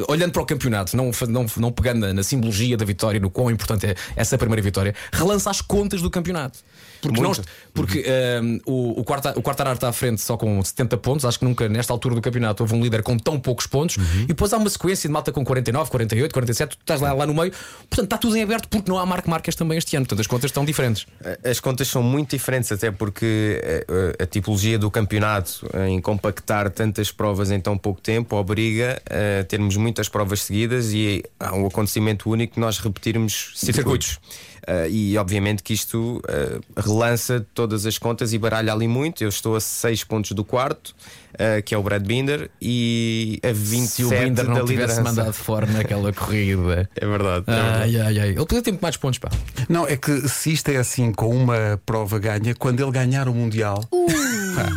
olhando 0.08 0.32
para 0.32 0.42
o 0.42 0.46
campeonato, 0.46 0.96
não, 0.96 1.10
não, 1.28 1.46
não 1.56 1.72
pegando 1.72 2.00
na, 2.06 2.12
na 2.12 2.22
simbologia 2.22 2.76
da 2.76 2.84
vitória, 2.84 3.18
no 3.20 3.30
quão 3.30 3.50
importante 3.50 3.86
é 3.86 3.94
essa 4.16 4.38
primeira 4.38 4.62
vitória, 4.62 4.94
relança 5.12 5.50
as 5.50 5.60
contas 5.60 6.00
do 6.00 6.10
campeonato. 6.10 6.60
Porque, 7.02 7.20
Muito. 7.20 7.38
nós, 7.38 7.46
porque 7.74 8.04
ehm, 8.06 8.58
o, 8.64 9.00
o, 9.00 9.04
quarta, 9.04 9.36
o 9.36 9.42
Quartararo 9.42 9.74
está 9.74 9.88
à 9.88 9.92
frente 9.92 10.20
só 10.20 10.36
com 10.36 10.62
70 10.62 10.96
pontos. 10.98 11.24
Acho 11.24 11.40
que 11.40 11.44
nunca, 11.44 11.68
nesta 11.68 11.92
altura 11.92 12.14
do 12.14 12.20
campeonato, 12.20 12.62
houve 12.62 12.74
um 12.76 12.80
líder 12.80 13.02
com 13.02 13.18
tão 13.18 13.40
poucos 13.40 13.66
pontos. 13.66 13.96
E 14.22 14.26
depois 14.26 14.52
há 14.52 14.56
uma 14.56 14.70
sequência 14.70 15.08
de 15.08 15.12
malta 15.12 15.32
com 15.32 15.44
49, 15.44 15.90
48, 15.90 16.32
47. 16.32 16.76
Tu 16.76 16.80
estás 16.80 17.00
lá, 17.00 17.12
lá 17.12 17.26
no 17.26 17.34
meio. 17.34 17.50
Portanto, 17.90 18.04
está 18.04 18.16
tudo 18.16 18.36
em 18.36 18.42
aberto 18.42 18.68
porque 18.68 18.88
não 18.88 18.98
há 18.98 19.04
Marco 19.04 19.28
Marques 19.28 19.56
também 19.56 19.76
este 19.76 19.96
ano. 19.96 20.06
Portanto, 20.06 20.20
as 20.20 20.28
contas 20.28 20.50
estão 20.50 20.64
diferentes. 20.64 21.06
As 21.44 21.58
contas 21.58 21.88
são 21.88 22.04
muito 22.04 22.30
diferentes, 22.30 22.70
até 22.70 22.92
porque 22.92 23.60
eh, 23.62 24.22
a, 24.22 24.26
tipologia 24.26 24.78
do 24.78 24.88
campeonato 24.88 25.66
em 25.88 26.00
compactar 26.00 26.70
tantas 26.70 27.10
provas 27.10 27.50
em 27.50 27.60
tão 27.60 27.76
pouco 27.76 28.00
tempo 28.00 28.36
obriga 28.36 29.02
a 29.10 29.44
termos 29.44 29.76
muitas 29.76 30.08
provas 30.08 30.42
seguidas 30.42 30.92
e 30.92 31.24
há 31.40 31.52
um 31.54 31.66
acontecimento 31.66 32.30
único 32.30 32.54
de 32.54 32.60
nós 32.60 32.78
repetirmos 32.78 33.52
circuitos. 33.56 34.20
Eh, 34.66 34.88
e 34.90 35.18
obviamente 35.18 35.62
que 35.62 35.72
isto 35.72 36.22
eh, 36.28 36.58
relança 36.76 37.44
todas 37.52 37.84
as 37.86 37.98
contas 37.98 38.32
e 38.32 38.38
baralha 38.38 38.72
ali 38.72 38.86
muito. 38.86 39.22
Eu 39.24 39.28
estou 39.28 39.56
a 39.56 39.60
6 39.60 40.04
pontos 40.04 40.32
do 40.32 40.44
quarto, 40.44 40.94
eh, 41.36 41.60
que 41.62 41.74
é 41.74 41.78
o 41.78 41.82
Brad 41.82 42.06
Binder, 42.06 42.48
e 42.60 43.40
a 43.42 43.52
27 43.52 43.88
Se 43.88 44.04
o 44.04 44.08
Binder 44.10 44.44
da 44.46 44.54
não 44.54 44.64
tivesse 44.64 44.98
liderança. 44.98 45.02
mandado 45.02 45.32
fora 45.32 45.66
naquela 45.66 46.12
corrida. 46.14 46.88
É 46.94 47.06
verdade. 47.06 47.44
é 47.46 47.52
verdade. 47.52 47.82
Ai, 47.82 48.00
ai, 48.00 48.18
ai. 48.20 48.28
Ele 48.28 48.36
podia 48.46 48.62
ter 48.62 48.70
muito 48.70 48.82
mais 48.82 48.96
pontos, 48.96 49.18
pá. 49.18 49.28
Não, 49.68 49.86
é 49.86 49.96
que 49.96 50.28
se 50.28 50.52
isto 50.52 50.68
é 50.70 50.76
assim 50.76 51.12
com 51.12 51.28
uma 51.34 51.80
prova 51.84 52.18
ganha, 52.18 52.54
quando 52.54 52.80
ele 52.80 52.92
ganhar 52.92 53.28
o 53.28 53.34
Mundial. 53.34 53.82
pá, 53.90 54.68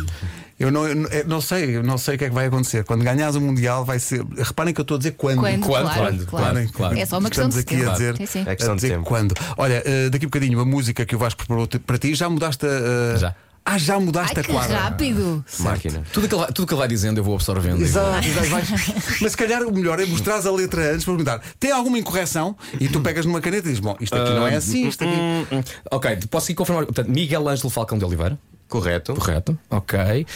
Eu 0.58 0.70
não, 0.70 0.86
eu 0.88 0.94
não- 1.26 1.40
sei, 1.40 1.76
eu 1.76 1.82
não 1.82 1.98
sei 1.98 2.14
o 2.14 2.18
que 2.18 2.24
é 2.24 2.28
que 2.28 2.34
vai 2.34 2.46
acontecer. 2.46 2.82
Quando 2.84 3.04
ganhares 3.04 3.36
o 3.36 3.40
Mundial, 3.40 3.84
vai 3.84 3.98
ser. 3.98 4.24
Reparem 4.38 4.72
que 4.72 4.80
eu 4.80 4.82
estou 4.84 4.94
a 4.94 4.98
dizer 4.98 5.10
quando. 5.12 5.38
Quando, 5.40 5.60
Quando, 5.60 5.66
claro, 5.66 5.86
quando, 5.88 6.26
claro. 6.26 6.54
claro, 6.54 6.72
claro. 6.72 6.98
É 6.98 7.04
só 7.04 7.18
uma 7.18 7.28
questão 7.28 7.48
Estamos 7.48 7.54
de 7.54 7.60
aqui 7.60 7.74
a 7.76 7.78
tempo. 7.78 7.92
dizer, 7.92 8.16
Sim, 8.16 8.26
sim. 8.26 8.44
É 8.48 8.56
questão 8.56 8.72
a 8.72 8.76
de 8.76 8.80
dizer 8.82 8.94
tempo. 8.94 9.06
quando. 9.06 9.34
Olha, 9.58 9.82
eh, 9.84 10.08
daqui 10.08 10.24
a 10.24 10.28
bocadinho 10.28 10.58
a 10.60 10.64
música 10.64 11.04
que 11.04 11.14
o 11.14 11.18
Vasco 11.18 11.38
preparou 11.38 11.68
para 11.86 11.98
ti, 11.98 12.14
já 12.14 12.28
mudaste 12.30 12.64
a. 12.66 13.16
Já. 13.18 13.34
Ah, 13.68 13.78
já 13.78 13.98
mudaste 13.98 14.34
Ai, 14.36 14.40
a 14.42 14.44
que 14.44 14.52
quadra. 14.52 14.78
rápido! 14.78 15.44
Máquina. 15.58 16.04
Tudo 16.12 16.28
que, 16.28 16.34
ele 16.36 16.40
vai, 16.42 16.52
tudo 16.52 16.68
que 16.68 16.72
ele 16.72 16.78
vai 16.78 16.86
dizendo 16.88 17.18
eu 17.18 17.24
vou 17.24 17.34
absorvendo. 17.34 17.82
Exato, 17.82 18.24
exato, 18.26 18.46
vais- 18.48 19.20
Mas 19.20 19.32
se 19.32 19.36
calhar 19.36 19.60
o 19.64 19.72
melhor 19.74 19.98
é 19.98 20.06
mostrar 20.06 20.36
a 20.36 20.50
letra 20.52 20.92
antes 20.92 21.04
para 21.04 21.14
perguntar: 21.16 21.40
tem 21.58 21.72
alguma 21.72 21.98
incorreção? 21.98 22.56
E 22.80 22.88
tu 22.88 23.00
pegas 23.00 23.26
numa 23.26 23.40
caneta 23.40 23.66
e 23.66 23.70
dizes: 23.70 23.80
Bom, 23.80 23.96
isto 24.00 24.14
aqui 24.16 24.30
não 24.30 24.46
é 24.46 24.54
assim, 24.54 24.86
isto 24.88 25.02
aqui. 25.04 25.12
Hum, 25.52 25.62
Ok, 25.90 26.16
posso 26.30 26.50
ir 26.52 26.54
confirmar. 26.54 26.84
Portanto, 26.86 27.08
Miguel 27.10 27.46
Ângelo 27.48 27.68
Falcão 27.68 27.98
de 27.98 28.04
Oliveira. 28.04 28.38
Correto. 28.68 29.14
Correto. 29.14 29.58
Ok. 29.70 30.26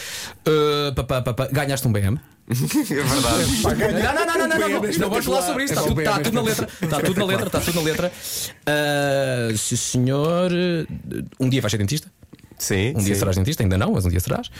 Uh, 0.47 1.03
pá, 1.03 1.21
pá, 1.21 1.33
pá. 1.33 1.47
Ganhaste 1.51 1.87
um 1.87 1.91
BM. 1.91 2.19
É 2.51 3.03
verdade. 3.03 3.51
Não, 4.03 4.13
não, 4.13 4.25
não, 4.25 4.25
não, 4.25 4.47
não, 4.47 4.47
não, 4.47 4.81
não, 4.81 4.99
não 4.99 5.09
vamos 5.09 5.25
falar 5.25 5.41
sobre 5.43 5.63
isso. 5.63 5.73
Está 5.73 5.87
tudo, 5.87 6.01
está 6.01 6.19
tudo 6.19 6.33
na 6.33 6.41
letra. 6.41 6.67
Está 6.81 6.99
tudo 6.99 7.19
na 7.19 7.25
letra. 7.25 7.47
Está 7.47 7.61
tudo 7.61 7.75
na 7.75 7.81
letra. 7.81 8.11
Uh, 8.11 9.57
sim, 9.57 9.75
senhor. 9.75 10.51
Um 11.39 11.49
dia 11.49 11.61
vais 11.61 11.71
ser 11.71 11.77
dentista? 11.77 12.11
Sim. 12.57 12.89
Um 12.89 13.03
dia 13.03 13.13
sim. 13.15 13.19
serás 13.19 13.35
dentista, 13.37 13.63
ainda 13.63 13.77
não, 13.77 13.93
mas 13.93 14.05
um 14.05 14.09
dia 14.09 14.19
serás. 14.19 14.51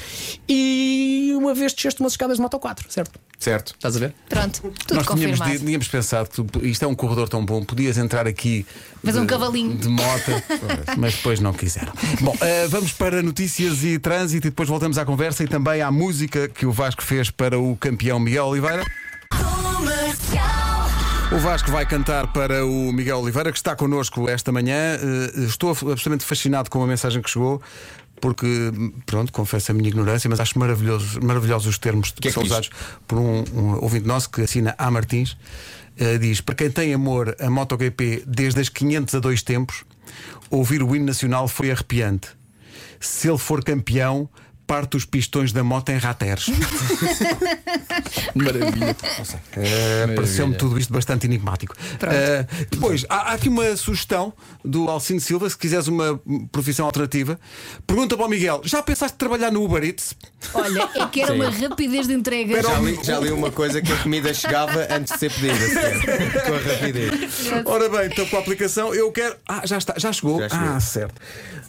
E 0.48 1.34
uma 1.36 1.54
vez 1.54 1.74
desceste 1.74 2.00
umas 2.02 2.14
escadas 2.14 2.38
de 2.38 2.42
moto 2.42 2.58
4, 2.60 2.92
certo? 2.92 3.20
Certo. 3.42 3.74
Estás 3.74 3.96
a 3.96 4.00
ver? 4.00 4.14
Pronto, 4.30 4.62
tudo 4.62 4.72
Nós 4.98 5.08
tínhamos, 5.08 5.08
confirmado. 5.40 5.52
de- 5.52 5.66
tínhamos 5.66 5.88
pensado 5.88 6.30
que 6.30 6.44
tu- 6.44 6.64
isto 6.66 6.86
é 6.86 6.88
um 6.88 6.94
corredor 6.94 7.28
tão 7.28 7.44
bom, 7.44 7.64
podias 7.64 7.98
entrar 7.98 8.28
aqui. 8.28 8.68
De- 9.04 9.18
um 9.18 9.26
cavalinho. 9.26 9.76
De 9.76 9.88
moto, 9.90 10.32
mas 10.96 11.16
depois 11.16 11.40
não 11.40 11.52
quiseram. 11.52 11.92
Bom, 12.22 12.38
eh, 12.40 12.68
vamos 12.68 12.92
para 12.94 13.24
notícias 13.24 13.84
e 13.84 13.98
trânsito 13.98 14.46
e 14.46 14.50
depois 14.52 14.70
voltamos 14.70 15.00
à 15.00 15.06
conversa 15.06 15.44
e 15.44 15.48
também 15.48 15.82
à 15.82 15.90
música 15.92 16.48
que 16.48 16.68
o 16.68 16.72
Vasco 16.72 17.02
fez 17.02 17.32
para 17.32 17.58
o 17.60 17.76
campeão 17.78 18.20
Miguel 18.20 18.46
Oliveira. 18.46 18.86
O 21.32 21.38
Vasco 21.40 21.72
vai 21.72 21.86
cantar 21.86 22.28
para 22.34 22.66
o 22.66 22.92
Miguel 22.92 23.20
Oliveira, 23.20 23.52
que 23.54 23.58
está 23.58 23.74
connosco 23.74 24.28
esta 24.30 24.52
manhã. 24.52 24.76
Eh, 25.02 25.40
Estou 25.46 25.70
absolutamente 25.72 26.26
fascinado 26.26 26.70
com 26.70 26.84
a 26.84 26.88
mensagem 26.88 27.22
que 27.22 27.30
chegou. 27.30 27.62
Porque, 28.22 28.72
pronto, 29.06 29.34
confesso 29.34 29.72
a 29.72 29.74
minha 29.74 29.90
ignorância, 29.90 30.30
mas 30.30 30.40
acho 30.40 30.58
maravilhoso, 30.58 31.20
maravilhosos 31.22 31.68
os 31.68 31.78
termos 31.78 32.12
que, 32.12 32.22
que 32.22 32.28
é 32.28 32.32
que 32.32 32.36
são 32.36 32.44
diz? 32.44 32.52
usados 32.52 32.70
por 33.08 33.18
um, 33.18 33.44
um 33.54 33.84
ouvinte 33.84 34.06
nosso 34.06 34.30
que 34.30 34.42
assina 34.42 34.76
A 34.78 34.90
Martins. 34.92 35.36
Eh, 35.98 36.18
diz: 36.18 36.40
Para 36.40 36.56
quem 36.56 36.70
tem 36.70 36.94
amor 36.94 37.36
a 37.40 37.50
MotoGP 37.50 38.24
desde 38.26 38.62
as 38.62 38.70
500 38.70 39.16
a 39.16 39.20
dois 39.20 39.42
tempos, 39.42 39.84
ouvir 40.50 40.84
o 40.84 40.96
hino 40.96 41.06
nacional 41.06 41.48
foi 41.48 41.72
arrepiante. 41.72 42.30
Se 43.00 43.28
ele 43.28 43.38
for 43.38 43.64
campeão, 43.64 44.30
parte 44.72 44.96
os 44.96 45.04
pistões 45.04 45.52
da 45.52 45.66
moto 45.66 45.90
em 45.90 45.98
rateres. 45.98 46.46
Maravilha. 48.34 48.96
Eh, 49.58 50.08
Pareceu-me 50.16 50.56
tudo 50.56 50.80
isto 50.80 50.94
bastante 50.94 51.26
enigmático. 51.26 51.76
Eh, 52.04 52.46
depois, 52.70 53.06
há, 53.10 53.32
há 53.32 53.34
aqui 53.34 53.50
uma 53.50 53.76
sugestão 53.76 54.32
do 54.64 54.90
Alcino 54.90 55.20
Silva, 55.20 55.50
se 55.50 55.58
quiseres 55.58 55.88
uma 55.88 56.18
profissão 56.54 56.86
alternativa. 56.86 57.38
Pergunta 57.86 58.16
para 58.16 58.26
o 58.26 58.30
Miguel: 58.30 58.62
já 58.64 58.82
pensaste 58.82 59.18
trabalhar 59.18 59.52
no 59.52 59.62
Uber 59.62 59.84
Eats? 59.84 60.16
Olha, 60.54 60.90
é 60.96 61.06
que 61.08 61.22
era 61.22 61.34
uma 61.34 61.50
rapidez 61.50 62.08
de 62.08 62.14
entrega. 62.14 62.64
Já 62.64 62.80
li, 62.80 63.00
já 63.04 63.20
li 63.20 63.30
uma 63.30 63.52
coisa 63.52 63.82
que 63.82 63.92
a 63.92 63.98
comida 63.98 64.34
chegava 64.34 64.88
antes 64.90 65.12
de 65.12 65.20
ser 65.20 65.34
pedida. 65.34 66.42
Com 66.46 66.54
a 66.54 66.74
rapidez. 66.74 67.66
Ora 67.66 67.90
bem, 67.90 68.06
então 68.06 68.26
com 68.26 68.38
a 68.38 68.40
aplicação 68.40 68.96
eu 68.96 69.12
quero. 69.12 69.36
Ah, 69.46 69.64
já 69.66 69.78
está, 69.78 69.96
já 69.98 70.14
chegou. 70.14 70.40
Já 70.40 70.48
chegou. 70.48 70.68
Ah, 70.70 70.80
certo. 70.80 71.22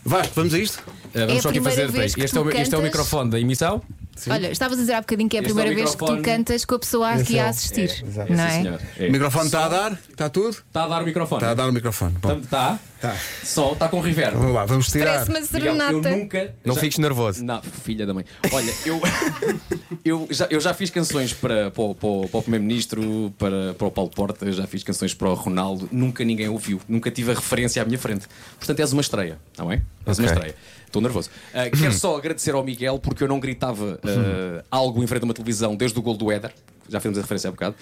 Vasco, 0.05 0.33
vamos 0.35 0.55
a 0.55 0.59
isto? 0.59 0.79
Uh, 0.79 1.11
vamos 1.15 1.33
É 1.37 1.41
só 1.41 1.49
aqui 1.49 1.61
primeira 1.61 1.83
fazer. 1.87 1.99
vez 1.99 2.15
que 2.15 2.23
Este 2.23 2.37
é, 2.37 2.41
o, 2.41 2.45
tu 2.45 2.57
este 2.57 2.75
é 2.75 2.79
o 2.79 2.83
microfone 2.83 3.31
da 3.31 3.41
emissão. 3.41 3.83
Olha, 4.29 4.51
estavas 4.51 4.79
a 4.79 4.81
dizer 4.81 4.93
há 4.95 5.01
bocadinho 5.01 5.29
que 5.29 5.37
é 5.37 5.41
a 5.41 5.43
Este 5.43 5.53
é 5.53 5.55
primeira 5.55 5.75
vez 5.77 5.95
que 5.95 6.05
tu 6.05 6.23
cantas 6.23 6.65
com 6.65 6.75
a 6.75 6.79
pessoa 6.79 7.11
aqui 7.11 7.38
a 7.38 7.49
assistir. 7.49 7.91
É, 8.17 8.35
não 8.35 8.51
sim, 8.51 8.69
é? 8.99 9.05
É. 9.05 9.09
O 9.09 9.12
microfone 9.12 9.47
está 9.47 9.65
a 9.65 9.69
dar? 9.69 9.99
Está 10.11 10.29
tudo? 10.29 10.51
Está 10.51 10.85
a 10.85 10.88
dar 10.88 11.03
o 11.03 11.07
microfone. 11.07 11.38
Está 11.41 11.51
a 11.51 11.55
dar 11.55 11.69
o 11.69 11.73
microfone. 11.73 12.15
Bom, 12.21 12.38
Está? 12.38 12.79
Tá. 13.03 13.17
Só 13.45 13.73
está 13.73 13.88
com 13.88 14.01
reverb. 14.01 14.37
Vamos 14.37 14.55
lá, 14.55 14.65
vamos 14.65 14.87
tirar. 14.91 15.25
Parece 15.27 15.31
uma 15.31 15.41
Miguel, 15.41 15.49
serenata. 15.77 16.09
eu 16.09 16.17
nunca. 16.19 16.55
Não 16.65 16.75
já- 16.75 16.81
fiques 16.81 16.99
nervoso. 16.99 17.45
Não, 17.45 17.61
filha 17.62 18.07
da 18.07 18.15
mãe. 18.15 18.25
Olha, 18.53 18.73
eu, 18.87 19.01
eu, 20.05 20.27
já, 20.31 20.47
eu 20.51 20.61
já 20.61 20.73
fiz 20.75 20.91
canções 20.91 21.33
para, 21.33 21.71
para, 21.71 21.83
o- 21.83 21.95
para 21.95 22.09
o- 22.09 22.29
para 22.29 22.38
o 22.38 22.43
Primeiro-Ministro, 22.43 23.33
para, 23.38 23.75
para 23.75 23.87
o 23.87 23.91
Paulo 23.91 24.11
Porta, 24.11 24.51
já 24.53 24.67
fiz 24.67 24.83
canções 24.83 25.12
para 25.15 25.29
o 25.29 25.35
Ronaldo, 25.35 25.88
nunca 25.93 26.25
ninguém 26.25 26.49
ouviu, 26.49 26.81
nunca 26.88 27.11
tive 27.11 27.33
a 27.33 27.35
referência 27.35 27.83
à 27.83 27.85
minha 27.85 27.99
frente. 27.99 28.27
Portanto, 28.59 28.81
és 28.81 28.93
uma 28.93 29.03
estreia, 29.03 29.38
está 29.53 29.65
bem? 29.65 29.83
És 30.07 30.19
uma 30.19 30.27
Ok. 30.29 30.37
estreia. 30.37 30.55
Estou 30.87 31.01
nervoso. 31.01 31.31
Ah, 31.55 31.71
quero 31.71 31.93
só 31.95 32.17
agradecer 32.19 32.55
ao 32.55 32.62
Miguel 32.62 32.99
porque 32.99 33.23
eu 33.25 33.29
não 33.29 33.41
gritava 33.41 33.99
ah, 34.05 34.65
algo 34.71 35.03
em 35.03 35.07
frente 35.07 35.23
a 35.23 35.25
uma 35.25 35.33
televisão 35.35 35.75
desde 35.75 35.99
o 35.99 36.03
gol 36.03 36.17
do 36.17 36.31
Éder, 36.31 36.53
já 36.88 37.01
fizemos 37.01 37.19
a 37.19 37.23
referência 37.23 37.49
há 37.49 37.51
bocado, 37.51 37.75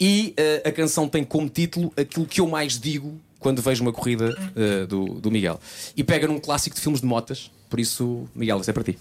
e 0.00 0.34
ah, 0.64 0.68
a 0.68 0.72
canção 0.72 1.06
tem 1.08 1.22
como 1.24 1.48
título 1.48 1.92
aquilo 1.96 2.24
que 2.26 2.40
eu 2.40 2.48
mais 2.48 2.78
digo 2.80 3.20
quando 3.44 3.60
vejo 3.60 3.82
uma 3.82 3.92
corrida 3.92 4.34
ah, 4.56 4.86
do, 4.86 5.04
do 5.20 5.30
Miguel. 5.30 5.60
E 5.94 6.02
pega 6.02 6.26
num 6.26 6.40
clássico 6.40 6.74
de 6.74 6.80
filmes 6.80 7.02
de 7.02 7.06
motas, 7.06 7.50
por 7.68 7.78
isso, 7.78 8.26
Miguel, 8.34 8.58
isso 8.58 8.70
é 8.70 8.72
para 8.72 8.82
ti. 8.82 8.98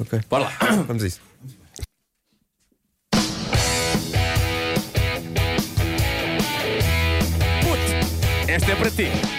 Ok. 0.00 0.20
Bora 0.30 0.44
lá. 0.44 0.52
Vamos 0.88 1.02
a 1.02 1.06
isso. 1.06 1.20
Puto, 7.60 8.50
esta 8.50 8.72
é 8.72 8.74
para 8.74 8.90
ti. 8.90 9.37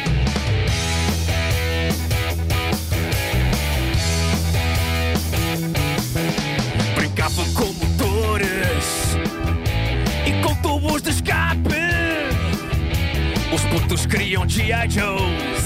Putos 13.70 14.06
queriam 14.06 14.48
G.I. 14.48 14.90
Joes, 14.90 15.64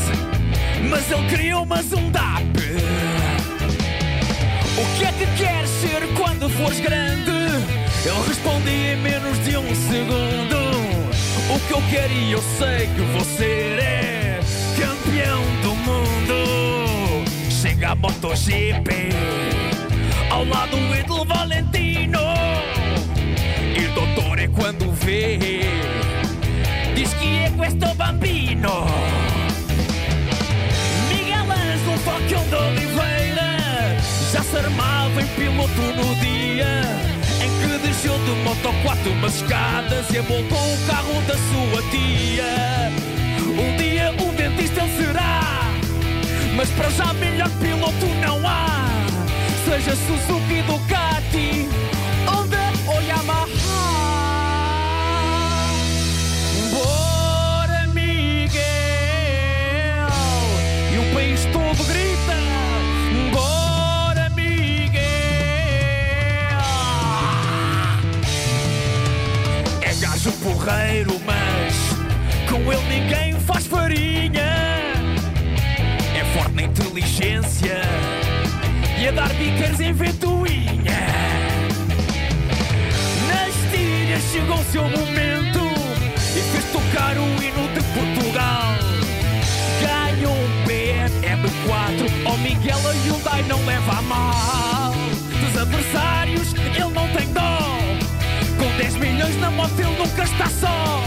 mas 0.89 1.09
ele 1.11 1.27
criou 1.29 1.65
mais 1.65 1.91
um 1.93 2.09
DAP. 2.09 2.43
O 4.77 4.97
que 4.97 5.05
é 5.05 5.11
que 5.11 5.25
queres 5.37 5.69
ser 5.69 6.07
quando 6.15 6.49
fores 6.49 6.79
grande? 6.79 7.31
Ele 8.05 8.27
respondia 8.27 8.93
em 8.93 8.97
menos 8.97 9.37
de 9.43 9.57
um 9.57 9.75
segundo. 9.75 10.53
O 11.53 11.59
que 11.67 11.73
eu 11.73 11.81
quero 11.89 12.13
e 12.13 12.31
eu 12.31 12.41
sei 12.57 12.87
que 12.87 13.23
ser 13.37 13.79
é 13.79 14.39
campeão 14.77 15.41
do 15.61 15.75
mundo. 15.75 17.23
Chega 17.49 17.91
a 17.91 17.95
MotoGP 17.95 19.09
ao 20.29 20.45
lado 20.45 20.75
do 20.75 20.95
Idol 20.95 21.25
Valentino. 21.25 22.19
E 23.77 23.87
doutor 23.93 24.39
é 24.39 24.47
quando 24.47 24.91
vê, 24.93 25.39
diz 26.95 27.13
é 27.13 27.49
questo 27.57 27.95
bambino. 27.95 28.85
Miguel 31.09 31.51
Ângelo 31.51 31.97
Falcão 31.99 32.43
de 32.49 32.55
Oliveira 32.55 33.97
já 34.31 34.43
se 34.43 34.57
armava 34.57 35.21
em 35.21 35.27
piloto 35.27 35.81
no 35.81 36.15
dia 36.15 36.83
em 37.41 37.49
que 37.59 37.87
desceu 37.87 38.17
de 38.19 38.31
moto 38.43 38.73
quatro 38.83 39.11
umas 39.11 39.35
escadas 39.35 40.09
e 40.11 40.19
aboltou 40.19 40.57
o 40.57 40.87
carro 40.87 41.21
da 41.27 41.35
sua 41.35 41.81
tia. 41.91 42.91
Um 43.39 43.77
dia 43.77 44.13
um 44.21 44.33
dentista 44.35 44.81
ele 44.81 44.97
será, 44.97 45.41
mas 46.55 46.69
para 46.71 46.89
já 46.89 47.13
melhor 47.13 47.49
piloto 47.61 48.05
não 48.21 48.47
há. 48.47 48.83
Seja 49.65 49.95
Suzuki, 49.95 50.61
Ducati, 50.63 51.72
país 61.33 61.45
todo 61.51 61.83
grita: 61.85 62.35
Bora, 63.31 64.29
Miguel! 64.29 65.01
É 69.81 69.93
gajo 69.99 70.31
porreiro, 70.33 71.19
mas 71.25 71.75
com 72.49 72.71
ele 72.71 73.01
ninguém 73.01 73.39
faz 73.39 73.65
farinha. 73.65 74.53
É 76.15 76.23
forte 76.33 76.53
na 76.53 76.63
inteligência 76.63 77.81
e 78.99 79.07
a 79.07 79.11
dar 79.11 79.29
bicas 79.33 79.79
em 79.79 79.93
ventoinha. 79.93 80.83
Nas 83.27 83.71
tiras 83.71 84.23
chegou 84.31 84.57
o 84.57 84.65
seu 84.65 84.83
momento 84.83 85.42
Miguel 92.55 92.77
Hyundai 93.03 93.41
não 93.43 93.65
leva 93.65 93.97
a 93.97 94.01
mal. 94.03 94.93
Dos 94.93 95.61
adversários 95.61 96.53
ele 96.53 96.93
não 96.93 97.07
tem 97.09 97.27
dó. 97.33 97.57
Com 98.59 98.77
10 98.77 98.95
milhões 98.97 99.39
na 99.39 99.49
moto 99.49 99.73
ele 99.79 99.97
nunca 99.97 100.23
está 100.23 100.47
só. 100.47 101.03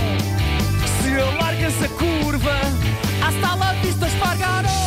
Se 1.01 1.21
alargas 1.21 1.83
a 1.83 1.89
curva, 1.89 2.61
hasta 3.25 3.55
la 3.55 3.73
vista 3.75 4.07
espargaró. 4.09 4.86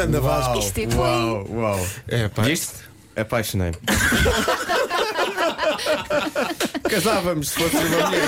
Grande 0.00 0.18
Vasco. 0.18 0.58
isto 0.58 0.80
é. 0.80 0.88
Uau, 0.96 1.46
uau. 1.50 1.86
É, 2.08 2.26
pá. 2.28 2.40
Viste? 2.40 2.72
Apaixonei-me. 3.14 3.76
Casávamos 6.88 7.50
se 7.50 7.62
fosse 7.62 7.76
uma 7.76 8.06
mulher. 8.06 8.26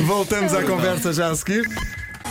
Voltamos 0.00 0.54
à 0.54 0.62
conversa 0.62 1.12
já 1.12 1.28
a 1.28 1.36
seguir. 1.36 1.68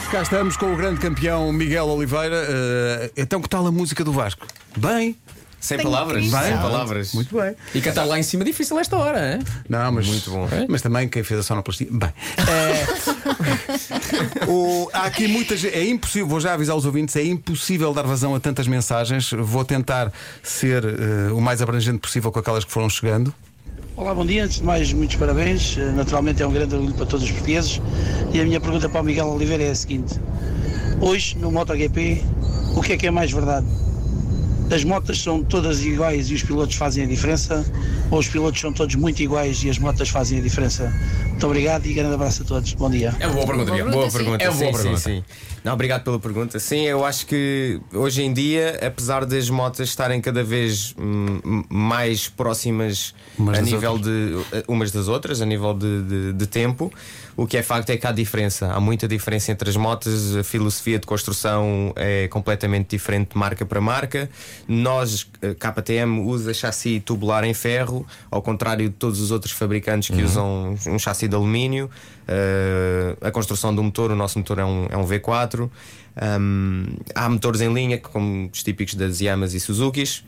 Cá 0.10 0.24
estamos 0.24 0.58
com 0.58 0.74
o 0.74 0.76
grande 0.76 1.00
campeão 1.00 1.54
Miguel 1.54 1.86
Oliveira. 1.86 2.48
Eh, 2.50 3.12
então, 3.18 3.40
que 3.40 3.48
tal 3.48 3.68
a 3.68 3.72
música 3.72 4.04
do 4.04 4.12
Vasco? 4.12 4.48
Bem, 4.76 5.16
Sem 5.64 5.78
Tenho 5.78 5.90
palavras. 5.90 6.26
Sem 6.30 6.40
Bem. 6.42 6.58
palavras. 6.58 7.14
muito 7.14 7.34
bem. 7.38 7.56
E 7.74 7.80
cantar 7.80 8.04
lá 8.04 8.20
em 8.20 8.24
cima 8.24 8.44
difícil 8.44 8.78
esta 8.78 8.98
hora, 8.98 9.36
hein? 9.36 9.40
Não, 9.70 9.94
mas 9.94 10.06
Muito 10.08 10.30
bom. 10.30 10.46
Mas 10.68 10.82
também 10.82 11.08
quem 11.08 11.24
fez 11.24 11.40
a 11.40 11.44
sonoplastia. 11.44 11.88
Bem, 11.90 12.10
é, 12.40 12.84
o- 14.46 14.90
há 14.92 15.04
aqui 15.06 15.26
muita 15.26 15.56
gente. 15.56 15.74
É 15.74 15.88
impossível, 15.88 16.28
vou 16.28 16.42
já 16.42 16.54
avisar 16.54 16.76
os 16.76 16.86
ouvintes, 16.86 17.16
é 17.16 17.24
impossível 17.24 17.94
dar 17.94 18.04
vazão 18.04 18.36
a 18.36 18.42
tantas 18.42 18.68
mensagens. 18.68 19.32
Vou 19.32 19.64
tentar 19.64 20.12
ser 20.42 20.84
eh, 20.84 21.32
o 21.32 21.40
mais 21.40 21.62
abrangente 21.62 22.00
possível 22.00 22.30
com 22.30 22.40
aquelas 22.40 22.66
que 22.66 22.72
foram 22.72 22.90
chegando. 22.90 23.34
Olá, 23.96 24.14
bom 24.14 24.26
dia. 24.26 24.44
Antes 24.44 24.58
de 24.58 24.64
mais, 24.66 24.92
muitos 24.92 25.16
parabéns. 25.16 25.78
Eh, 25.78 25.92
Naturalmente 25.92 26.44
é 26.44 26.46
um 26.48 26.52
grande 26.52 26.76
orgulho 26.76 26.94
para 26.94 27.06
todos 27.06 27.24
os 27.24 27.32
portugueses. 27.32 27.80
E 28.34 28.42
a 28.42 28.44
minha 28.44 28.60
pergunta 28.60 28.90
para 28.90 29.00
o 29.00 29.04
Miguel 29.06 29.28
Oliveira 29.30 29.64
é 29.64 29.72
a 29.72 29.76
seguinte: 29.76 30.20
Hoje, 31.00 31.38
no 31.38 31.50
MotoGP, 31.54 32.22
o 32.76 32.82
que 32.82 32.92
é 32.92 32.98
que 32.98 33.08
é 33.08 33.12
mais 33.12 33.32
verdade? 33.32 33.66
As 34.72 34.84
motas 34.84 35.22
são 35.22 35.44
todas 35.44 35.84
iguais 35.84 36.30
e 36.32 36.34
os 36.34 36.42
pilotos 36.44 36.76
fazem 36.76 37.04
a 37.04 37.08
diferença? 37.08 37.64
Ou 38.10 38.20
os 38.20 38.28
pilotos 38.28 38.60
são 38.60 38.74
todos 38.74 38.96
muito 38.96 39.22
iguais 39.22 39.64
e 39.64 39.70
as 39.70 39.78
motas 39.78 40.10
fazem 40.10 40.40
a 40.40 40.42
diferença? 40.42 40.92
Muito 41.30 41.46
obrigado 41.46 41.86
e 41.86 41.94
grande 41.94 42.16
abraço 42.16 42.42
a 42.44 42.46
todos. 42.46 42.74
Bom 42.74 42.90
dia. 42.90 43.14
É 43.20 43.28
uma 43.28 43.36
boa 43.36 43.46
pergunta. 43.48 43.92
Boa 43.92 44.10
sim. 44.10 44.18
pergunta, 44.18 44.44
É 44.44 44.50
uma 44.50 44.58
sim, 44.58 44.64
boa 44.66 44.74
sim, 44.78 44.82
pergunta. 44.84 45.00
sim. 45.02 45.24
Não, 45.64 45.74
obrigado 45.74 46.04
pela 46.04 46.20
pergunta. 46.20 46.60
Sim, 46.60 46.82
eu 46.82 47.06
acho 47.06 47.26
que 47.26 47.80
hoje 47.94 48.22
em 48.24 48.34
dia, 48.34 48.80
apesar 48.86 49.26
das 49.26 49.50
motas 49.50 49.90
estarem 49.90 50.20
cada 50.20 50.44
vez 50.44 50.94
hum, 50.98 51.64
mais 51.70 52.28
próximas 52.28 53.14
Umas 53.38 53.60
a 53.60 53.62
nível 53.62 53.98
de 53.98 54.38
eh, 54.52 54.64
umas 54.68 54.92
das 54.92 55.08
outras, 55.08 55.42
a 55.42 55.46
nível 55.46 55.74
de, 55.74 56.02
de- 56.04 56.34
de 56.34 56.48
tempo, 56.48 56.92
o 57.36 57.48
que 57.48 57.58
é 57.58 57.64
facto 57.64 57.90
é 57.90 57.98
que 57.98 58.06
há 58.06 58.12
diferença. 58.12 58.72
Há 58.72 58.80
muita 58.80 59.08
diferença 59.08 59.52
entre 59.52 59.70
as 59.70 59.76
motas, 59.76 60.36
a 60.36 60.44
filosofia 60.44 61.00
de 61.00 61.08
construção 61.08 61.94
é 61.96 62.28
completamente 62.28 62.90
diferente 62.90 63.32
de 63.32 63.38
marca 63.38 63.66
para 63.66 63.82
marca. 63.82 64.30
Nós, 64.68 65.30
eh, 65.42 65.54
KTM, 65.54 66.22
usa 66.22 66.54
chassi 66.54 67.00
tubular 67.00 67.44
em 67.44 67.54
ferro, 67.54 68.06
ao 68.30 68.42
contrário 68.42 68.88
de 68.90 68.96
todos 68.96 69.20
os 69.20 69.32
outros 69.32 69.52
fabricantes 69.54 70.16
que 70.16 70.22
usam 70.22 70.76
um 70.88 71.00
chassi 71.00 71.28
de 71.28 71.36
alumínio. 71.36 71.90
Eh, 72.28 73.16
a 73.22 73.32
construção 73.32 73.74
do 73.74 73.82
motor, 73.82 74.12
o 74.12 74.16
nosso 74.16 74.38
motor 74.38 74.60
é 74.60 74.66
um, 74.66 74.88
é 74.90 74.98
um 74.98 75.06
V4. 75.06 75.70
Um, 76.16 76.86
há 77.16 77.28
motores 77.28 77.62
em 77.62 77.74
linha, 77.74 77.98
como 77.98 78.50
os 78.54 78.62
típicos 78.62 78.94
das 78.94 79.20
Yamas 79.20 79.54
e 79.54 79.60
Suzukis. 79.60 80.24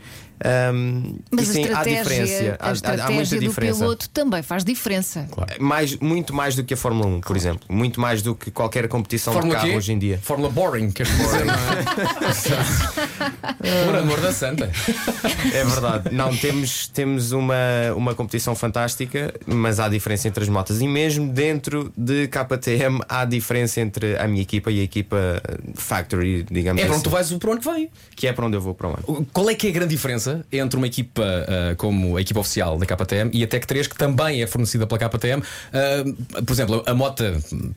Um, 0.73 1.15
Mas 1.31 1.47
e 1.47 1.49
a 1.49 1.53
sim, 1.53 1.73
há 1.73 1.83
diferença. 1.83 2.57
a 2.59 2.65
Há- 2.65 2.67
há, 2.67 2.69
há, 2.69 2.73
estratégia 2.73 3.11
muita 3.15 3.35
do 3.35 3.39
diferença. 3.41 3.79
piloto 3.79 4.09
também 4.09 4.43
faz 4.43 4.63
diferença. 4.65 5.27
Mais, 5.59 5.95
muito 5.97 6.33
mais 6.33 6.55
do 6.55 6.63
que 6.63 6.73
a 6.73 6.77
Fórmula 6.77 7.07
1, 7.07 7.21
por 7.21 7.37
exemplo. 7.37 7.61
Muito 7.69 7.99
mais 8.01 8.21
do 8.21 8.35
que 8.35 8.51
qualquer 8.51 8.87
competição 8.89 9.31
Fórmula 9.33 9.55
de 9.55 9.61
carro 9.61 9.71
quê? 9.71 9.77
hoje 9.77 9.93
em 9.93 9.99
dia. 9.99 10.19
Fórmula 10.21 10.49
boring, 10.49 10.91
queres 10.91 11.11
dizer, 11.15 11.45
não 11.45 11.53
é? 11.53 11.55
Por 13.85 13.95
amor 13.95 14.19
da 14.21 14.31
santa. 14.31 14.69
É 15.53 15.63
verdade. 15.63 16.13
Não, 16.13 16.35
temos, 16.35 16.87
temos 16.87 17.31
uma, 17.31 17.55
uma 17.95 18.15
competição 18.15 18.55
fantástica, 18.55 19.33
mas 19.45 19.79
há 19.79 19.87
diferença 19.89 20.27
entre 20.27 20.43
as 20.43 20.49
motas. 20.49 20.81
E 20.81 20.87
mesmo 20.87 21.31
dentro 21.31 21.91
de 21.97 22.27
KTM 22.27 23.01
há 23.07 23.25
diferença 23.25 23.81
entre 23.81 24.17
a 24.17 24.27
minha 24.27 24.41
equipa 24.41 24.71
e 24.71 24.79
a 24.81 24.83
equipa 24.83 25.41
Factory, 25.75 26.45
digamos 26.49 26.81
É 26.81 26.85
para 26.85 26.91
assim. 26.95 26.99
onde 26.99 27.03
tu 27.03 27.09
vais 27.09 27.31
para 27.31 27.49
o 27.49 27.51
ano 27.53 27.61
que 27.61 27.71
vem. 27.71 27.89
Que 28.15 28.27
é 28.27 28.33
para 28.33 28.45
onde 28.45 28.57
eu 28.57 28.61
vou 28.61 28.73
para 28.73 28.87
o 28.87 28.89
ano. 28.91 29.27
Qual 29.33 29.49
é 29.49 29.55
que 29.55 29.67
é 29.67 29.69
a 29.69 29.73
grande 29.73 29.95
diferença 29.95 30.24
entre 30.51 30.77
uma 30.77 30.87
equipa 30.87 31.23
ah, 31.23 31.75
como 31.75 32.17
a 32.17 32.21
equipa 32.21 32.39
oficial 32.39 32.77
da 32.77 32.85
KTM 32.85 33.29
e 33.33 33.43
a 33.43 33.47
Tech 33.47 33.65
3, 33.65 33.87
que 33.87 33.95
também 33.97 34.41
é 34.41 34.47
fornecida 34.47 34.85
pela 34.87 34.99
KTM? 35.09 35.41
Ah, 35.73 36.41
por 36.45 36.53
exemplo, 36.53 36.83
a 36.85 36.93
moto, 36.93 37.23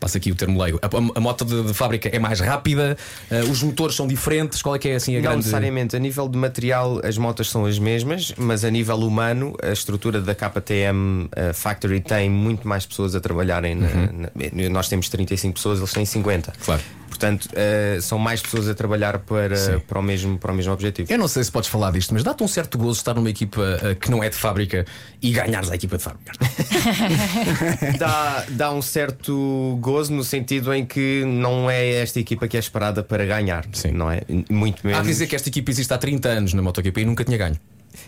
passa 0.01 0.19
aqui 0.19 0.31
o 0.31 0.35
termo 0.35 0.61
leigo, 0.63 0.79
a, 0.83 1.19
a 1.19 1.21
moto 1.21 1.45
de, 1.45 1.63
de 1.65 1.75
fábrica 1.75 2.09
é 2.15 2.19
mais 2.19 2.41
rápida, 2.41 2.97
ah, 3.31 3.35
os 3.51 3.63
motores 3.63 3.95
são 3.97 4.07
diferentes. 4.07 4.63
Qual 4.63 4.75
é 4.75 4.79
que 4.79 4.89
é 4.89 4.95
assim 4.97 5.13
a 5.13 5.17
Não 5.17 5.23
grande. 5.23 5.37
necessariamente, 5.39 5.97
a 5.97 5.99
nível 5.99 6.29
de 6.29 6.37
material 6.39 7.01
as 7.05 7.17
motas 7.19 7.49
são 7.51 7.65
as 7.67 7.79
mesmas, 7.79 8.33
mas 8.37 8.65
a 8.65 8.71
nível 8.71 8.97
humano 8.99 9.55
a 9.63 9.73
estrutura 9.73 10.21
da 10.21 10.35
KTM 10.35 11.29
Factory 11.55 12.01
tem 12.01 12.29
muito 12.31 12.67
mais 12.67 12.87
pessoas 12.87 13.15
a 13.15 13.21
trabalharem. 13.21 13.75
na- 13.75 13.87
na- 13.93 14.69
nós 14.71 14.89
temos 14.89 15.09
35 15.09 15.55
pessoas, 15.55 15.79
eles 15.79 15.93
têm 15.93 16.05
50. 16.05 16.53
Claro. 16.65 16.83
Portanto, 17.09 17.49
eh, 17.55 17.99
são 18.01 18.18
mais 18.18 18.40
pessoas 18.40 18.68
a 18.68 18.75
trabalhar 18.75 19.18
para, 19.21 19.81
para, 19.87 19.99
o, 19.99 20.03
mesmo, 20.03 20.38
para 20.38 20.53
o 20.53 20.55
mesmo 20.55 20.73
objetivo. 20.73 21.11
Eu 21.11 21.18
não 21.18 21.27
sei 21.27 21.42
se 21.42 21.51
podes 21.51 21.68
falar 21.68 21.90
disto, 21.90 22.12
mas 22.14 22.23
dá-te 22.23 22.42
um 22.42 22.49
certo 22.49 22.79
gozo 22.79 22.99
estar 22.99 23.14
numa 23.14 23.31
equipa 23.31 23.62
ah, 23.83 23.94
que 23.94 24.11
não 24.11 24.23
é 24.23 24.29
de 24.29 24.37
fábrica 24.37 24.85
e 25.21 25.33
ganhares 25.33 25.71
a 25.71 25.75
equipa 25.75 25.97
de 25.97 26.03
fábrica. 26.03 26.33
Dá, 27.99 28.44
dá 28.51 28.73
um 28.73 28.83
certo 28.83 29.79
gozo 29.81 30.12
no 30.12 30.23
sentido 30.23 30.73
em 30.73 30.85
que 30.85 31.25
não 31.25 31.71
é 31.71 31.94
esta 31.94 32.21
equipa 32.21 32.47
que 32.47 32.57
é 32.57 32.61
esperada 32.61 33.03
para 33.03 33.25
ganhar, 33.25 33.64
Sim. 33.73 33.92
não 33.92 34.11
é? 34.11 34.23
Muito 34.51 34.87
menos. 34.87 35.01
Há 35.01 35.03
que 35.03 35.09
dizer 35.09 35.27
que 35.27 35.35
esta 35.35 35.49
equipa 35.49 35.71
existe 35.71 35.92
há 35.92 35.99
30 35.99 36.29
anos 36.29 36.55
na 36.55 36.62
MotoGP 36.62 37.01
e 37.01 37.05
nunca 37.05 37.25
tinha 37.25 37.38
ganho. 37.38 37.57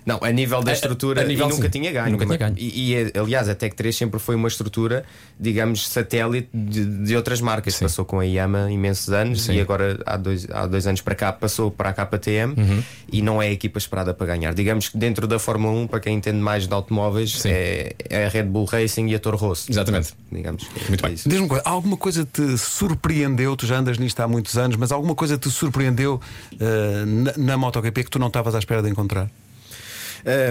Não, 0.06 0.18
a 0.22 0.30
nível 0.30 0.62
da 0.62 0.70
A- 0.70 0.74
estrutura 0.74 1.22
a 1.22 1.24
nível, 1.24 1.46
e 1.46 1.50
nunca 1.50 1.62
sim. 1.64 1.70
tinha 1.70 1.92
ganho. 1.92 2.12
Nunca 2.12 2.26
tinha 2.26 2.38
ganho. 2.38 2.54
E, 2.58 2.94
e, 2.94 3.12
aliás, 3.18 3.48
a 3.48 3.54
Tech 3.54 3.74
3 3.76 3.94
sempre 3.96 4.18
foi 4.18 4.34
uma 4.34 4.48
estrutura, 4.48 5.04
digamos, 5.38 5.86
satélite 5.88 6.48
de, 6.52 6.84
de 6.84 7.16
outras 7.16 7.40
marcas. 7.40 7.74
Sim. 7.74 7.84
Passou 7.84 8.04
com 8.04 8.18
a 8.20 8.24
Yama 8.24 8.70
imensos 8.70 9.10
anos 9.10 9.42
Sim. 9.42 9.54
e 9.54 9.60
agora 9.60 9.98
há 10.06 10.16
dois, 10.16 10.46
há 10.50 10.66
dois 10.66 10.86
anos 10.86 11.00
para 11.00 11.14
cá 11.14 11.32
passou 11.32 11.70
para 11.70 11.90
a 11.90 11.92
KTM 11.92 12.54
Uhum. 12.56 12.82
e 13.12 13.22
não 13.22 13.42
é 13.42 13.48
a 13.48 13.52
equipa 13.52 13.78
esperada 13.78 14.12
para 14.14 14.26
ganhar. 14.26 14.54
Digamos 14.54 14.88
que 14.88 14.96
dentro 14.98 15.26
da 15.26 15.38
Fórmula 15.38 15.72
1, 15.80 15.86
para 15.86 16.00
quem 16.00 16.16
entende 16.16 16.38
mais 16.38 16.66
de 16.66 16.72
automóveis, 16.74 17.44
é, 17.46 17.94
é 18.08 18.26
a 18.26 18.28
Red 18.28 18.44
Bull 18.44 18.64
Racing 18.64 19.08
e 19.08 19.14
a 19.14 19.18
Toro 19.18 19.36
Rosso. 19.36 19.70
Exatamente. 19.70 20.14
Digamos. 20.32 20.66
Muito 20.88 21.04
é 21.04 21.08
bem. 21.08 21.16
Diz-me 21.16 21.48
coisa, 21.48 21.62
alguma 21.66 21.96
coisa 21.96 22.24
te 22.30 22.56
surpreendeu? 22.58 23.56
Tu 23.56 23.66
já 23.66 23.78
andas 23.78 23.98
nisto 23.98 24.18
há 24.20 24.26
muitos 24.28 24.56
anos, 24.56 24.76
mas 24.76 24.90
alguma 24.92 25.14
coisa 25.14 25.36
te 25.36 25.50
surpreendeu 25.50 26.20
eh, 26.58 27.04
na, 27.06 27.32
na 27.36 27.56
MotoGP 27.56 28.04
que 28.04 28.10
tu 28.10 28.18
não 28.18 28.28
estavas 28.28 28.54
à 28.54 28.58
espera 28.58 28.82
de 28.82 28.88
encontrar? 28.88 29.28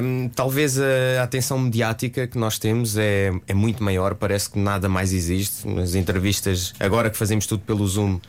Hum, 0.04 0.30
talvez 0.36 0.80
a 0.80 1.24
atenção 1.24 1.60
mediática 1.60 2.28
que 2.28 2.38
nós 2.38 2.58
temos 2.58 2.98
é, 2.98 3.32
é 3.48 3.54
muito 3.54 3.84
maior, 3.84 4.16
parece 4.16 4.50
que 4.50 4.60
nada 4.60 4.90
mais 4.90 5.14
existe. 5.14 5.68
Nas 5.68 5.96
entrevistas, 5.96 6.74
agora 6.80 7.10
que 7.10 7.18
fazemos 7.18 7.46
tudo 7.46 7.62
pelo 7.64 7.86
Zoom 7.88 8.16
uh, 8.16 8.20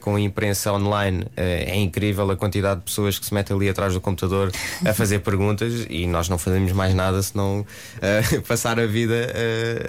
com 0.00 0.16
a 0.16 0.20
imprensa 0.20 0.72
online, 0.72 1.22
uh, 1.22 1.28
é 1.36 1.76
incrível 1.76 2.30
a 2.30 2.36
quantidade 2.36 2.80
de 2.80 2.86
pessoas 2.86 3.18
que 3.18 3.26
se 3.26 3.32
metem 3.34 3.56
ali 3.56 3.68
atrás 3.68 3.94
do 3.94 4.00
computador 4.00 4.52
a 4.84 4.92
fazer 4.92 5.20
perguntas 5.26 5.86
e 5.88 6.06
nós 6.06 6.28
não 6.28 6.38
fazemos 6.38 6.72
mais 6.72 6.94
nada 6.94 7.22
senão 7.22 7.60
uh, 7.60 8.42
passar 8.46 8.78
a 8.78 8.86
vida 8.86 9.14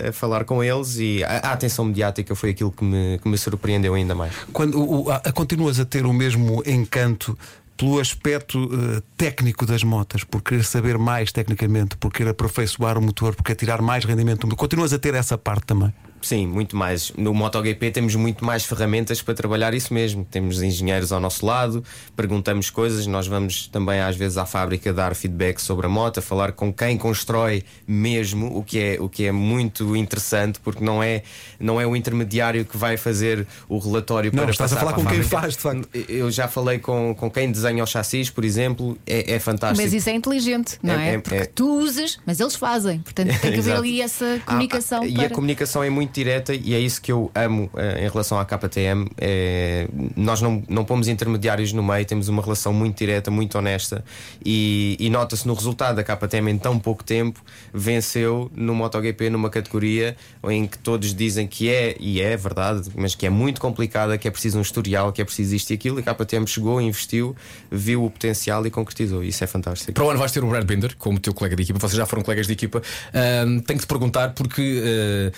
a 0.07 0.11
falar 0.11 0.43
com 0.45 0.63
eles. 0.63 0.97
E 0.97 1.23
a, 1.23 1.37
a 1.49 1.51
atenção 1.53 1.85
mediática 1.85 2.33
foi 2.35 2.51
aquilo 2.51 2.71
que 2.71 2.83
me, 2.83 3.19
que 3.19 3.27
me 3.27 3.37
surpreendeu 3.37 3.93
ainda 3.93 4.15
mais. 4.15 4.33
Quando 4.53 4.79
o- 4.81 5.11
a- 5.11 5.19
continuas 5.31 5.79
a 5.79 5.85
ter 5.85 6.05
o 6.05 6.13
mesmo 6.13 6.63
encanto 6.65 7.37
pelo 7.77 7.99
aspecto 7.99 8.69
eh, 8.73 9.01
técnico 9.15 9.65
das 9.65 9.83
motas, 9.83 10.23
por 10.23 10.41
querer 10.41 10.63
saber 10.63 10.97
mais 10.97 11.31
tecnicamente, 11.31 11.95
por 11.95 12.11
querer 12.11 12.31
aperfeiçoar 12.31 12.97
o 12.97 13.01
motor, 13.01 13.35
por 13.35 13.43
querer 13.43 13.55
tirar 13.55 13.81
mais 13.81 14.03
rendimento 14.03 14.41
do 14.41 14.47
motor, 14.47 14.57
continuas 14.57 14.91
a 14.91 14.99
ter 14.99 15.13
essa 15.13 15.37
parte 15.37 15.67
também. 15.67 15.93
Sim, 16.27 16.45
muito 16.45 16.75
mais. 16.75 17.13
No 17.15 17.33
MotoGP 17.33 17.89
temos 17.91 18.13
muito 18.15 18.43
mais 18.43 18.65
ferramentas 18.65 19.21
para 19.21 19.33
trabalhar 19.33 19.73
isso 19.73 19.93
mesmo. 19.93 20.25
Temos 20.29 20.61
engenheiros 20.61 21.13
ao 21.13 21.21
nosso 21.21 21.45
lado, 21.45 21.81
perguntamos 22.17 22.69
coisas, 22.69 23.07
nós 23.07 23.27
vamos 23.27 23.67
também 23.67 24.01
às 24.01 24.17
vezes 24.17 24.37
à 24.37 24.45
fábrica 24.45 24.91
dar 24.91 25.15
feedback 25.15 25.59
sobre 25.61 25.85
a 25.85 25.89
moto, 25.89 26.17
a 26.17 26.21
falar 26.21 26.51
com 26.51 26.73
quem 26.73 26.97
constrói 26.97 27.63
mesmo, 27.87 28.57
o 28.57 28.61
que 28.61 28.77
é, 28.77 28.97
o 28.99 29.07
que 29.07 29.25
é 29.25 29.31
muito 29.31 29.95
interessante, 29.95 30.59
porque 30.59 30.83
não 30.83 31.01
é, 31.01 31.23
não 31.61 31.79
é 31.79 31.87
o 31.87 31.95
intermediário 31.95 32.65
que 32.65 32.75
vai 32.75 32.97
fazer 32.97 33.47
o 33.69 33.77
relatório 33.77 34.29
Não, 34.33 34.43
para 34.43 34.51
estás 34.51 34.73
a 34.73 34.75
falar 34.77 34.91
para 34.93 35.03
com 35.03 35.09
quem 35.09 35.23
fábrica. 35.23 35.41
faz, 35.41 35.53
de 35.55 35.59
facto. 35.61 36.11
Eu 36.11 36.29
já 36.29 36.49
falei 36.49 36.77
com, 36.79 37.15
com 37.15 37.31
quem 37.31 37.49
desenha 37.49 37.81
os 37.81 37.89
chassis, 37.89 38.29
por 38.29 38.43
exemplo, 38.43 38.97
é, 39.07 39.35
é 39.35 39.39
fantástico. 39.39 39.81
Mas 39.81 39.93
isso 39.93 40.09
é 40.09 40.13
inteligente, 40.13 40.77
não 40.83 40.93
É- 40.93 41.11
é? 41.11 41.13
é- 41.13 41.19
Porque 41.19 41.35
é- 41.35 41.45
tu 41.45 41.79
usas, 41.79 42.19
mas 42.25 42.41
eles 42.41 42.55
fazem. 42.55 42.99
Portanto, 42.99 43.29
tem 43.39 43.53
que 43.53 43.59
haver 43.59 43.75
ali 43.77 44.01
essa 44.01 44.25
Ah, 44.45 44.45
comunicação. 44.45 45.03
ah, 45.03 45.07
E 45.07 45.13
para... 45.13 45.25
a 45.27 45.29
comunicação 45.29 45.83
é 45.83 45.89
muito 45.89 46.16
direta 46.17 46.53
e 46.53 46.73
é 46.73 46.79
isso 46.79 47.01
que 47.01 47.11
eu 47.11 47.31
amo 47.35 47.69
eh, 47.75 48.05
em 48.05 48.09
relação 48.09 48.39
à 48.39 48.45
KTM. 48.45 49.07
É, 49.17 49.87
nós 50.15 50.41
não, 50.41 50.63
não 50.67 50.83
pomos 50.83 51.07
intermediários 51.07 51.71
no 51.73 51.83
meio, 51.83 52.05
temos 52.05 52.27
uma 52.27 52.41
relação 52.41 52.73
muito 52.73 52.97
direta, 52.97 53.29
muito 53.29 53.57
honesta 53.57 54.03
e, 54.43 54.97
e 54.99 55.09
nota-se 55.09 55.47
no 55.47 55.53
resultado 55.53 55.95
da 55.95 56.03
KTM 56.03 56.51
em 56.51 56.57
tão 56.57 56.79
pouco 56.79 57.03
tempo 57.03 57.41
venceu 57.73 58.51
no 58.55 58.73
MotoGP 58.73 59.29
numa 59.29 59.49
categoria 59.49 60.15
em 60.49 60.65
que 60.65 60.77
todos 60.77 61.13
dizem 61.13 61.47
que 61.47 61.69
é, 61.69 61.95
e 61.99 62.21
é 62.21 62.35
verdade, 62.35 62.89
mas 62.95 63.13
que 63.13 63.25
é 63.25 63.29
muito 63.29 63.61
complicada, 63.61 64.17
que 64.17 64.27
é 64.27 64.31
preciso 64.31 64.57
um 64.57 64.61
historial, 64.61 65.11
que 65.11 65.21
é 65.21 65.25
preciso 65.25 65.55
isto 65.55 65.71
e 65.71 65.73
aquilo. 65.73 65.99
E 65.99 66.03
a 66.05 66.13
KTM 66.13 66.47
chegou, 66.47 66.81
investiu, 66.81 67.35
viu 67.69 68.03
o 68.03 68.09
potencial 68.09 68.65
e 68.65 68.71
concretizou. 68.71 69.23
Isso 69.23 69.43
é 69.43 69.47
fantástico. 69.47 69.93
Para 69.93 70.03
o 70.03 70.09
ano 70.09 70.19
vais 70.19 70.31
ter 70.31 70.43
o 70.43 70.49
Brad 70.49 70.65
Binder 70.65 70.95
como 70.97 71.19
teu 71.19 71.33
colega 71.33 71.55
de 71.55 71.63
equipa, 71.63 71.79
vocês 71.79 71.97
já 71.97 72.05
foram 72.05 72.23
colegas 72.23 72.47
de 72.47 72.53
equipa. 72.53 72.81
Tenho 73.11 73.79
que 73.79 73.85
te 73.85 73.87
perguntar 73.87 74.33
porque 74.33 74.81
ah, 74.87 75.31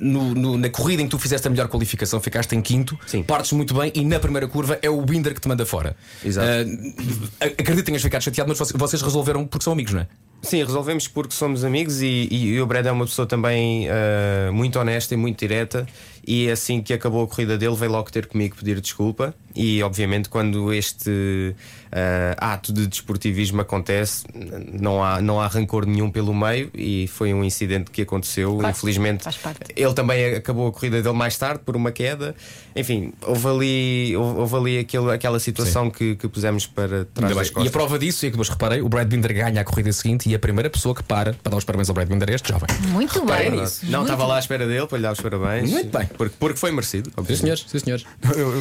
no- 0.00 0.34
no- 0.34 0.58
na 0.58 0.68
corrida 0.68 1.02
em 1.02 1.04
que 1.06 1.10
tu 1.10 1.18
fizeste 1.18 1.46
a 1.46 1.50
melhor 1.50 1.68
qualificação, 1.68 2.20
ficaste 2.20 2.54
em 2.56 2.60
quinto, 2.60 2.98
Sim. 3.06 3.22
partes 3.22 3.52
muito 3.52 3.72
bem 3.74 3.92
e 3.94 4.04
na 4.04 4.18
primeira 4.18 4.48
curva 4.48 4.78
é 4.82 4.90
o 4.90 5.00
Binder 5.02 5.34
que 5.34 5.40
te 5.40 5.48
manda 5.48 5.64
fora. 5.64 5.96
Exato. 6.24 6.46
Ah, 7.40 7.44
acredito 7.46 7.76
que 7.76 7.82
tenhas 7.84 8.02
ficado 8.02 8.22
chateado, 8.22 8.48
mas 8.48 8.58
vocês- 8.72 9.02
resolveram 9.02 9.46
porque 9.46 9.64
são 9.64 9.72
amigos, 9.72 9.92
não 9.92 10.00
é? 10.00 10.06
Sim, 10.42 10.64
resolvemos 10.64 11.06
porque 11.06 11.34
somos 11.34 11.64
amigos 11.64 12.00
e, 12.00 12.26
e 12.30 12.60
o 12.62 12.66
Brad 12.66 12.86
é 12.86 12.90
uma 12.92 13.04
pessoa 13.04 13.26
também 13.26 13.86
ah, 13.90 14.50
muito 14.52 14.78
honesta 14.78 15.12
e 15.14 15.16
muito 15.16 15.38
direta. 15.38 15.86
E 16.30 16.50
assim 16.50 16.80
que 16.80 16.92
acabou 16.92 17.24
a 17.24 17.28
corrida 17.28 17.58
dele, 17.58 17.74
veio 17.74 17.90
logo 17.90 18.10
ter 18.10 18.26
comigo 18.26 18.56
pedir 18.56 18.80
desculpa. 18.80 19.34
E 19.54 19.82
obviamente, 19.82 20.28
quando 20.28 20.72
este 20.72 21.56
ah, 21.90 22.52
ato 22.52 22.72
de 22.72 22.86
desportivismo 22.86 23.60
acontece, 23.60 24.24
não 24.80 25.02
há, 25.02 25.20
não 25.20 25.40
há 25.40 25.48
rancor 25.48 25.84
nenhum 25.86 26.08
pelo 26.08 26.32
meio. 26.32 26.70
E 26.72 27.08
foi 27.08 27.34
um 27.34 27.42
incidente 27.42 27.90
que 27.90 28.02
aconteceu. 28.02 28.56
Claro, 28.56 28.70
Infelizmente, 28.76 29.24
faz 29.24 29.36
parte. 29.36 29.72
ele 29.74 29.92
também 29.92 30.36
acabou 30.36 30.68
a 30.68 30.72
corrida 30.72 31.02
dele 31.02 31.16
mais 31.16 31.36
tarde 31.36 31.62
por 31.66 31.74
uma 31.74 31.90
queda. 31.90 32.34
Enfim, 32.76 33.12
houve 33.22 33.48
ali, 33.48 34.16
houve, 34.16 34.56
ali 34.56 34.78
aquele, 34.78 35.10
aquela 35.10 35.40
situação 35.40 35.90
que, 35.90 36.14
que 36.14 36.28
pusemos 36.28 36.64
para 36.64 37.06
trás. 37.06 37.52
E 37.60 37.66
a 37.66 37.70
prova 37.70 37.98
disso 37.98 38.24
é 38.24 38.28
que 38.28 38.32
depois 38.36 38.48
reparei: 38.48 38.80
o 38.80 38.88
Brad 38.88 39.08
Binder 39.08 39.34
ganha 39.34 39.60
a 39.60 39.64
corrida 39.64 39.92
seguinte 39.92 40.30
conheci 40.30 40.34
a 40.34 40.38
primeira 40.38 40.70
pessoa 40.70 40.94
que 40.94 41.02
para 41.02 41.34
para 41.34 41.50
dar 41.50 41.56
os 41.56 41.64
parabéns 41.64 41.88
ao 41.88 41.94
Brad 41.94 42.08
Binder, 42.08 42.30
este 42.30 42.48
jovem. 42.48 42.68
Muito 42.88 43.20
Reparem 43.20 43.50
bem. 43.50 43.60
nisso. 43.60 43.86
Não, 43.86 44.02
estava 44.02 44.26
lá 44.26 44.36
à 44.36 44.38
espera 44.38 44.66
dele 44.66 44.86
para 44.86 44.98
lhe 44.98 45.02
dar 45.02 45.12
os 45.12 45.20
parabéns. 45.20 45.70
Muito 45.70 45.98
bem. 45.98 46.06
Porque, 46.20 46.36
porque 46.38 46.58
foi 46.58 46.70
merecido. 46.70 47.10
Sim, 47.26 47.34
senhores, 47.34 47.64
sim, 47.66 47.78
senhores. 47.78 48.04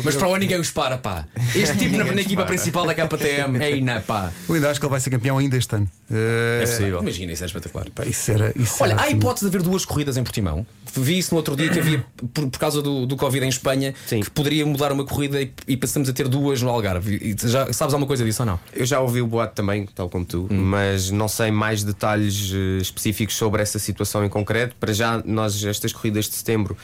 Mas 0.01 0.15
para 0.15 0.29
o 0.29 0.31
ano 0.31 0.39
ninguém 0.39 0.57
os 0.57 0.71
para, 0.71 0.97
pá. 0.97 1.25
Este 1.53 1.77
tipo 1.77 1.97
na, 1.97 2.05
na 2.05 2.21
equipa 2.21 2.45
principal 2.45 2.85
da 2.85 2.93
KTM 2.95 3.61
é 3.61 3.75
ina, 3.75 3.99
pá. 3.99 4.31
Eu 4.47 4.55
ainda 4.55 4.69
acho 4.71 4.79
que 4.79 4.85
ele 4.85 4.91
vai 4.91 4.99
ser 5.01 5.09
campeão 5.09 5.37
ainda 5.37 5.57
este 5.57 5.75
ano. 5.75 5.91
Eh, 6.09 6.61
É 6.63 6.65
possível. 6.65 7.01
Imagina, 7.01 7.33
isso 7.33 7.43
é 7.43 7.47
espetacular. 7.47 7.89
pá, 7.93 8.05
isso 8.05 8.31
era. 8.31 8.53
Isso 8.55 8.81
Olha, 8.81 8.93
era 8.93 9.01
há 9.01 9.05
assim. 9.07 9.17
hipótese 9.17 9.49
de 9.49 9.57
haver 9.57 9.61
duas 9.61 9.83
corridas 9.83 10.15
em 10.15 10.23
Portimão. 10.23 10.65
Vi 10.95 11.17
isso 11.17 11.31
no 11.33 11.37
outro 11.37 11.53
dia 11.57 11.67
que 11.69 11.79
havia, 11.79 12.05
por, 12.33 12.49
por 12.49 12.57
causa 12.59 12.81
do, 12.81 13.05
do 13.05 13.17
Covid 13.17 13.45
em 13.45 13.49
Espanha, 13.49 13.93
Sim. 14.07 14.21
que 14.21 14.29
poderia 14.31 14.65
mudar 14.65 14.93
uma 14.93 15.03
corrida 15.05 15.41
e, 15.41 15.51
e 15.67 15.75
passamos 15.75 16.07
a 16.07 16.13
ter 16.13 16.29
duas 16.29 16.61
no 16.61 16.69
Algarve. 16.69 17.15
E 17.21 17.35
já 17.47 17.65
sabes 17.73 17.93
alguma 17.93 18.07
coisa 18.07 18.23
disso 18.23 18.41
ou 18.41 18.45
não? 18.45 18.59
Eu 18.73 18.85
já 18.85 19.01
ouvi 19.01 19.21
o 19.21 19.27
boato 19.27 19.53
também, 19.53 19.85
tal 19.93 20.09
como 20.09 20.23
tu, 20.23 20.47
mas 20.49 21.11
não 21.11 21.27
sei 21.27 21.51
mais 21.51 21.83
detalhes 21.83 22.51
eh, 22.53 22.81
específicos 22.81 23.35
sobre 23.35 23.61
essa 23.61 23.77
situação 23.77 24.23
em 24.23 24.29
concreto. 24.29 24.75
Para 24.79 24.93
já, 24.93 25.21
nós, 25.25 25.61
estas 25.65 25.91
corridas 25.91 26.29
de 26.29 26.35
setembro, 26.35 26.77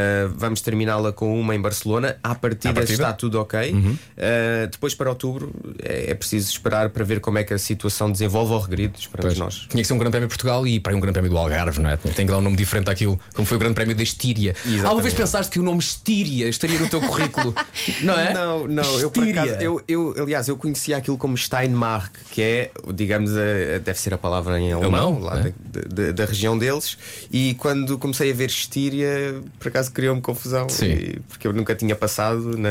eh, 0.00 0.28
vamos 0.36 0.60
terminá-la 0.60 1.12
com 1.12 1.38
uma 1.38 1.54
em 1.54 1.60
Barcelona. 1.60 2.16
À 2.22 2.34
partida, 2.34 2.70
À 2.70 2.74
partida? 2.74 2.92
está 3.02 3.12
tudo 3.12 3.40
ok. 3.40 3.74
Eh, 4.16 4.68
depois, 4.70 4.94
para 4.94 5.10
outubro, 5.10 5.52
é, 5.82 6.10
é 6.10 6.14
preciso 6.14 6.50
esperar 6.50 6.90
para 6.90 7.04
ver 7.04 7.20
como 7.20 7.38
é 7.38 7.44
que 7.44 7.52
a 7.54 7.58
situação 7.58 8.10
desenvolve 8.10 8.52
ao 8.52 8.60
regrido. 8.60 8.98
Esperamos 8.98 9.36
nós. 9.38 9.54
Tinha 9.68 9.82
que 9.82 9.86
ser 9.86 9.92
um 9.94 9.98
Grande 9.98 10.12
Prémio 10.12 10.28
de 10.28 10.34
Portugal 10.34 10.66
e 10.66 10.80
para 10.80 10.94
um 10.96 11.00
Grande 11.00 11.12
Prémio 11.14 11.30
do 11.30 11.38
Algarve, 11.38 11.80
não 11.80 11.90
é? 11.90 11.96
Tem 11.96 12.26
que 12.26 12.32
dar 12.32 12.38
um 12.38 12.42
nome 12.42 12.56
diferente 12.56 12.90
àquilo, 12.90 13.18
como 13.34 13.46
foi 13.46 13.56
o 13.56 13.60
Grande 13.60 13.74
Prémio 13.74 13.94
da 13.94 14.02
Estíria. 14.02 14.50
Exatamente. 14.52 14.84
Alguma 14.86 15.02
vez 15.02 15.14
pensaste 15.14 15.52
que 15.52 15.60
o 15.60 15.62
nome 15.62 15.78
Estíria 15.80 16.48
estaria 16.48 16.78
no 16.78 16.88
teu 16.88 17.00
currículo? 17.00 17.54
não 18.02 18.14
é? 18.18 18.32
Não, 18.34 18.66
não, 18.66 19.00
eu 19.00 19.08
acaso, 19.08 19.54
eu, 19.60 19.82
eu, 19.86 20.14
aliás, 20.18 20.48
eu 20.48 20.56
conhecia 20.56 20.96
aquilo 20.96 21.18
como 21.18 21.36
Steinmark, 21.36 22.12
que 22.30 22.40
é, 22.42 22.70
digamos, 22.94 23.30
a- 23.36 23.76
a- 23.76 23.78
deve 23.78 23.98
ser 23.98 24.14
a 24.14 24.18
palavra 24.18 24.58
em 24.58 24.72
alemão, 24.72 25.00
Alemão, 25.14 25.20
lá 25.20 25.40
é. 25.40 25.52
da, 25.58 26.04
da- 26.06 26.12
da 26.12 26.24
região 26.24 26.56
deles. 26.58 26.96
E 27.32 27.54
quando 27.54 27.98
comecei 27.98 28.30
a 28.30 28.34
ver 28.34 28.48
Estíria, 28.48 29.40
por 29.58 29.68
acaso 29.68 29.89
criou-me 29.92 30.20
confusão, 30.20 30.68
Sim. 30.68 30.86
e- 30.86 31.20
porque 31.28 31.46
eu 31.46 31.52
nunca 31.52 31.74
tinha 31.74 31.94
passado 31.96 32.56
na, 32.56 32.68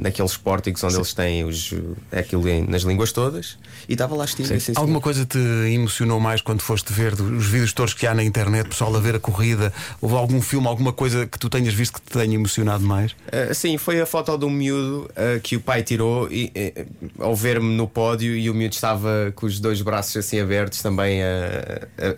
naqueles 0.00 0.36
pórticos 0.36 0.82
onde 0.84 0.96
eles 0.96 1.12
têm 1.14 1.44
os, 1.44 1.72
aquilo 2.10 2.48
em- 2.48 2.66
nas 2.66 2.82
línguas 2.82 3.12
todas, 3.12 3.58
e 3.88 3.92
estava 3.92 4.14
lá 4.14 4.24
Estíria. 4.24 4.58
sim, 4.60 4.72
Alguma 4.76 4.86
senhor. 4.94 5.00
coisa 5.02 5.24
te 5.26 5.38
emocionou 5.38 6.18
mais 6.20 6.40
quando 6.40 6.60
foste 6.62 6.92
ver 6.92 7.14
do- 7.14 7.36
os 7.36 7.46
vídeos 7.46 7.72
todos 7.72 7.94
que 7.94 8.06
há 8.06 8.14
na 8.14 8.22
internet, 8.24 8.68
pessoal 8.68 8.94
a 8.96 9.00
ver 9.00 9.14
a 9.16 9.20
corrida? 9.20 9.72
Houve 10.00 10.14
algum 10.16 10.40
filme, 10.42 10.66
alguma 10.66 10.92
coisa 10.92 11.26
que 11.26 11.38
tu 11.38 11.48
tenhas 11.48 11.74
visto 11.74 11.94
que 11.94 12.00
te 12.02 12.12
tenha 12.18 12.34
emocionado 12.34 12.84
mais? 12.84 13.12
Uh, 13.12 13.54
sim, 13.54 13.76
foi 13.78 14.00
a 14.00 14.06
foto 14.06 14.36
de 14.36 14.44
um 14.44 14.50
miúdo 14.50 15.10
uh, 15.10 15.40
que 15.40 15.56
o 15.56 15.60
pai 15.60 15.82
tirou 15.82 16.30
e, 16.30 16.50
eh, 16.54 16.86
ao 17.18 17.34
ver-me 17.34 17.74
no 17.76 17.86
pódio 17.88 18.36
e 18.36 18.48
o 18.50 18.54
miúdo 18.54 18.74
estava 18.74 19.32
com 19.34 19.46
os 19.46 19.58
dois 19.60 19.80
braços 19.82 20.16
assim 20.16 20.40
abertos 20.40 20.80
também 20.82 21.22
a, 21.22 21.26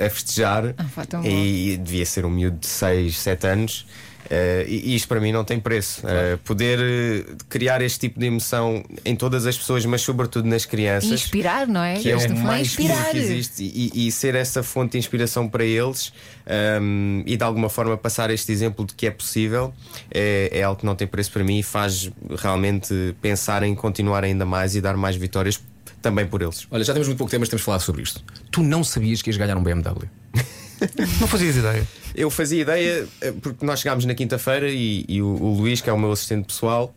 a- 0.03 0.07
a 0.07 0.11
festejar. 0.11 0.75
Ah, 0.79 0.85
bom. 1.19 1.25
e, 1.25 1.77
devia 1.77 2.07
ser 2.07 2.25
um 2.25 2.31
miúdo 2.31 2.59
de 2.59 2.67
6, 2.67 3.19
7 3.19 3.47
anos. 3.47 3.87
Uh, 4.25 4.69
e 4.69 4.85
e 4.85 4.95
isto 4.95 5.09
para 5.09 5.21
mim 5.21 5.33
não 5.33 5.45
tem 5.45 5.59
preço. 5.59 6.03
Uh, 6.07 6.39
poder 6.39 6.79
uh, 6.79 7.37
criar 7.49 7.81
este 7.83 8.01
tipo 8.01 8.19
de 8.19 8.27
emoção 8.27 8.85
em 9.05 9.17
todas 9.17 9.47
as 9.47 9.57
pessoas, 9.57 9.85
mas 9.85 10.03
sobretudo 10.03 10.47
nas 10.49 10.65
crianças. 10.65 11.11
Inspirar, 11.11 11.67
não 11.67 11.83
é? 11.83 11.95
Que 11.97 12.11
é 12.11 12.17
o 12.17 12.21
foi 12.21 12.29
mais 12.31 12.75
puro 12.75 12.89
inspirar. 12.89 13.11
que 13.11 13.19
existe 13.19 13.63
e, 13.63 14.07
e 14.07 14.13
ser 14.13 14.35
essa 14.35 14.63
fonte 14.63 14.93
de 14.93 14.99
inspiração 14.99 15.49
para 15.49 15.65
eles 15.65 16.13
um, 16.81 17.23
e 17.27 17.37
de 17.37 17.45
alguma 17.45 17.69
forma 17.69 17.97
passar 17.97 18.31
este 18.31 18.53
exemplo 18.53 18.85
de 18.85 18.95
que 18.95 19.07
é 19.07 19.11
possível 19.11 19.73
é, 20.11 20.51
é 20.53 20.63
algo 20.63 20.81
que 20.81 20.87
não 20.87 20.95
tem 20.95 21.07
preço 21.07 21.31
para 21.31 21.43
mim 21.45 21.59
e 21.59 21.63
faz 21.63 22.11
realmente 22.37 23.15
pensar 23.21 23.63
em 23.63 23.75
continuar 23.75 24.25
ainda 24.25 24.45
mais 24.45 24.75
e 24.77 24.81
dar 24.81 24.97
mais 24.97 25.17
vitórias 25.17 25.61
também 26.03 26.27
por 26.27 26.43
eles. 26.43 26.67
Olha, 26.71 26.85
já 26.85 26.93
temos 26.93 27.09
muito 27.09 27.19
pouco 27.19 27.31
tempo, 27.31 27.41
mas 27.41 27.49
temos 27.49 27.63
de 27.63 27.65
falar 27.65 27.79
sobre 27.79 28.03
isto. 28.03 28.23
Tu 28.51 28.63
não 28.63 28.85
sabias 28.85 29.23
que 29.23 29.31
ias 29.31 29.37
ganhar 29.37 29.57
um 29.57 29.63
BMW? 29.63 30.09
Não 31.21 31.27
fazias 31.29 31.57
ideia? 31.57 31.87
Eu 32.15 32.31
fazia 32.31 32.63
ideia, 32.63 33.07
eh, 33.21 33.33
porque 33.43 33.65
nós 33.65 33.81
chegámos 33.81 34.05
na 34.05 34.15
quinta-feira 34.15 34.69
e, 34.71 35.05
e 35.09 35.21
o, 35.21 35.27
o 35.27 35.55
Luís, 35.59 35.81
que 35.81 35.91
é 35.91 35.93
o 35.93 35.99
meu 35.99 36.13
assistente 36.13 36.47
pessoal, 36.47 36.95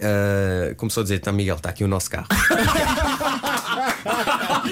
eh, 0.00 0.74
começou 0.76 1.00
a 1.00 1.04
dizer: 1.04 1.20
Tá, 1.20 1.32
Miguel, 1.32 1.56
está 1.56 1.70
aqui 1.70 1.84
o 1.84 1.88
nosso 1.88 2.10
carro. 2.10 2.28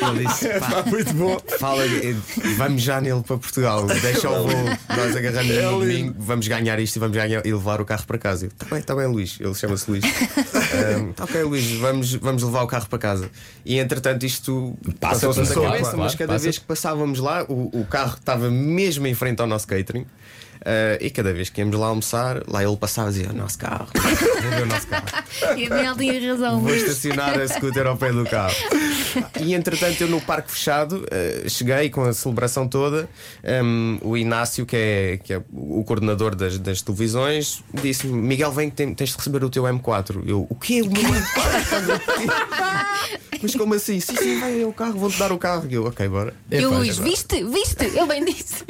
Ele 0.00 0.26
disse: 0.26 0.48
"Pá, 0.60 0.82
Muito 0.86 1.12
bom. 1.14 1.38
Fala, 1.58 1.84
eh, 1.86 2.14
vamos 2.56 2.82
já 2.82 3.00
nele 3.00 3.22
para 3.22 3.36
Portugal, 3.38 3.86
deixa 3.86 4.28
o 4.30 4.46
voo, 4.48 4.64
nós 4.96 5.16
agarramos 5.16 5.56
no 5.56 5.80
domingo, 5.80 6.14
vamos 6.18 6.48
ganhar 6.48 6.78
isto 6.78 6.96
e 6.96 6.98
vamos 6.98 7.16
ganhar 7.16 7.44
e 7.44 7.52
levar 7.52 7.80
o 7.80 7.84
carro 7.84 8.04
para 8.06 8.18
casa. 8.18 8.46
Está 8.46 8.66
bem, 8.66 8.78
está 8.78 8.94
bem, 8.94 9.06
Luís. 9.06 9.36
Ele 9.40 9.54
chama-se 9.54 9.90
Luís. 9.90 10.04
Está 10.04 11.24
ok, 11.24 11.42
Luís, 11.42 11.70
vamos, 11.78 12.14
vamos 12.14 12.42
levar 12.42 12.62
o 12.62 12.66
carro 12.66 12.88
para 12.88 12.98
casa. 12.98 13.30
E 13.64 13.78
entretanto, 13.78 14.24
isto 14.24 14.76
Passa, 14.98 15.26
passou-se 15.26 15.40
na 15.40 15.46
passou, 15.46 15.62
cabeça, 15.64 15.82
claro, 15.82 15.98
mas 15.98 16.12
claro, 16.14 16.18
cada 16.18 16.32
passa. 16.34 16.44
vez 16.44 16.58
que 16.58 16.64
passávamos 16.64 17.18
lá, 17.18 17.44
o, 17.48 17.80
o 17.80 17.86
carro 17.86 18.16
estava 18.18 18.50
mesmo 18.50 19.06
em 19.06 19.14
frente 19.14 19.40
ao 19.40 19.46
nosso 19.46 19.66
catering. 19.66 20.06
Eh, 20.64 20.98
e 21.00 21.10
cada 21.10 21.32
vez 21.32 21.48
que 21.50 21.60
íamos 21.60 21.78
lá 21.78 21.86
almoçar, 21.88 22.42
lá 22.48 22.62
ele 22.62 22.76
passava 22.76 23.10
e 23.10 23.12
dizia: 23.12 23.30
O 23.30 23.34
nosso 23.34 23.58
carro, 23.58 23.88
vou 23.94 24.50
ver 24.50 24.62
o 24.62 24.66
nosso 24.66 24.86
carro. 24.86 25.04
E 25.56 25.66
a 25.66 25.70
Mel 25.70 25.96
tinha 25.96 26.32
razão. 26.32 26.60
Vou 26.60 26.74
estacionar 26.74 27.38
a 27.40 27.48
scooter 27.48 27.86
ao 27.86 27.96
pé 27.96 28.12
do 28.12 28.24
carro. 28.24 28.54
E 29.40 29.54
entretanto, 29.54 30.00
eu 30.02 30.08
no 30.08 30.20
parque 30.20 30.50
fechado 30.50 31.06
eh, 31.10 31.44
cheguei 31.48 31.90
com 31.90 32.02
a 32.04 32.12
celebração 32.12 32.68
toda. 32.68 33.08
Em, 33.44 33.98
o 34.02 34.16
Inácio, 34.16 34.64
que 34.66 34.76
é, 34.76 35.20
que 35.22 35.32
é 35.34 35.42
o 35.52 35.82
coordenador 35.84 36.34
das, 36.34 36.58
das 36.58 36.82
televisões, 36.82 37.62
disse-me: 37.82 38.12
Miguel, 38.12 38.52
vem 38.52 38.70
que 38.70 38.76
tem- 38.76 38.94
tens 38.94 39.10
de 39.10 39.16
receber 39.16 39.42
o 39.44 39.50
teu 39.50 39.62
M4. 39.64 40.22
Eu, 40.26 40.46
o 40.48 40.54
quê? 40.54 40.82
O 40.82 40.90
meu 40.90 41.02
M4? 41.02 42.00
Mas 43.42 43.54
como 43.54 43.72
assim? 43.74 43.98
Sim, 44.00 44.16
sim, 44.16 44.38
vai 44.40 44.60
é 44.60 44.66
o 44.66 44.72
carro, 44.72 44.98
vou-te 44.98 45.18
dar 45.18 45.32
o 45.32 45.38
carro. 45.38 45.66
E 45.68 45.74
eu, 45.74 45.86
ok, 45.86 46.06
bora. 46.08 46.34
E 46.50 46.64
o 46.66 46.74
Luís, 46.74 46.98
viste? 46.98 47.42
Viste? 47.44 47.90
Eu 47.96 48.06
bem 48.06 48.22
disse. 48.24 48.64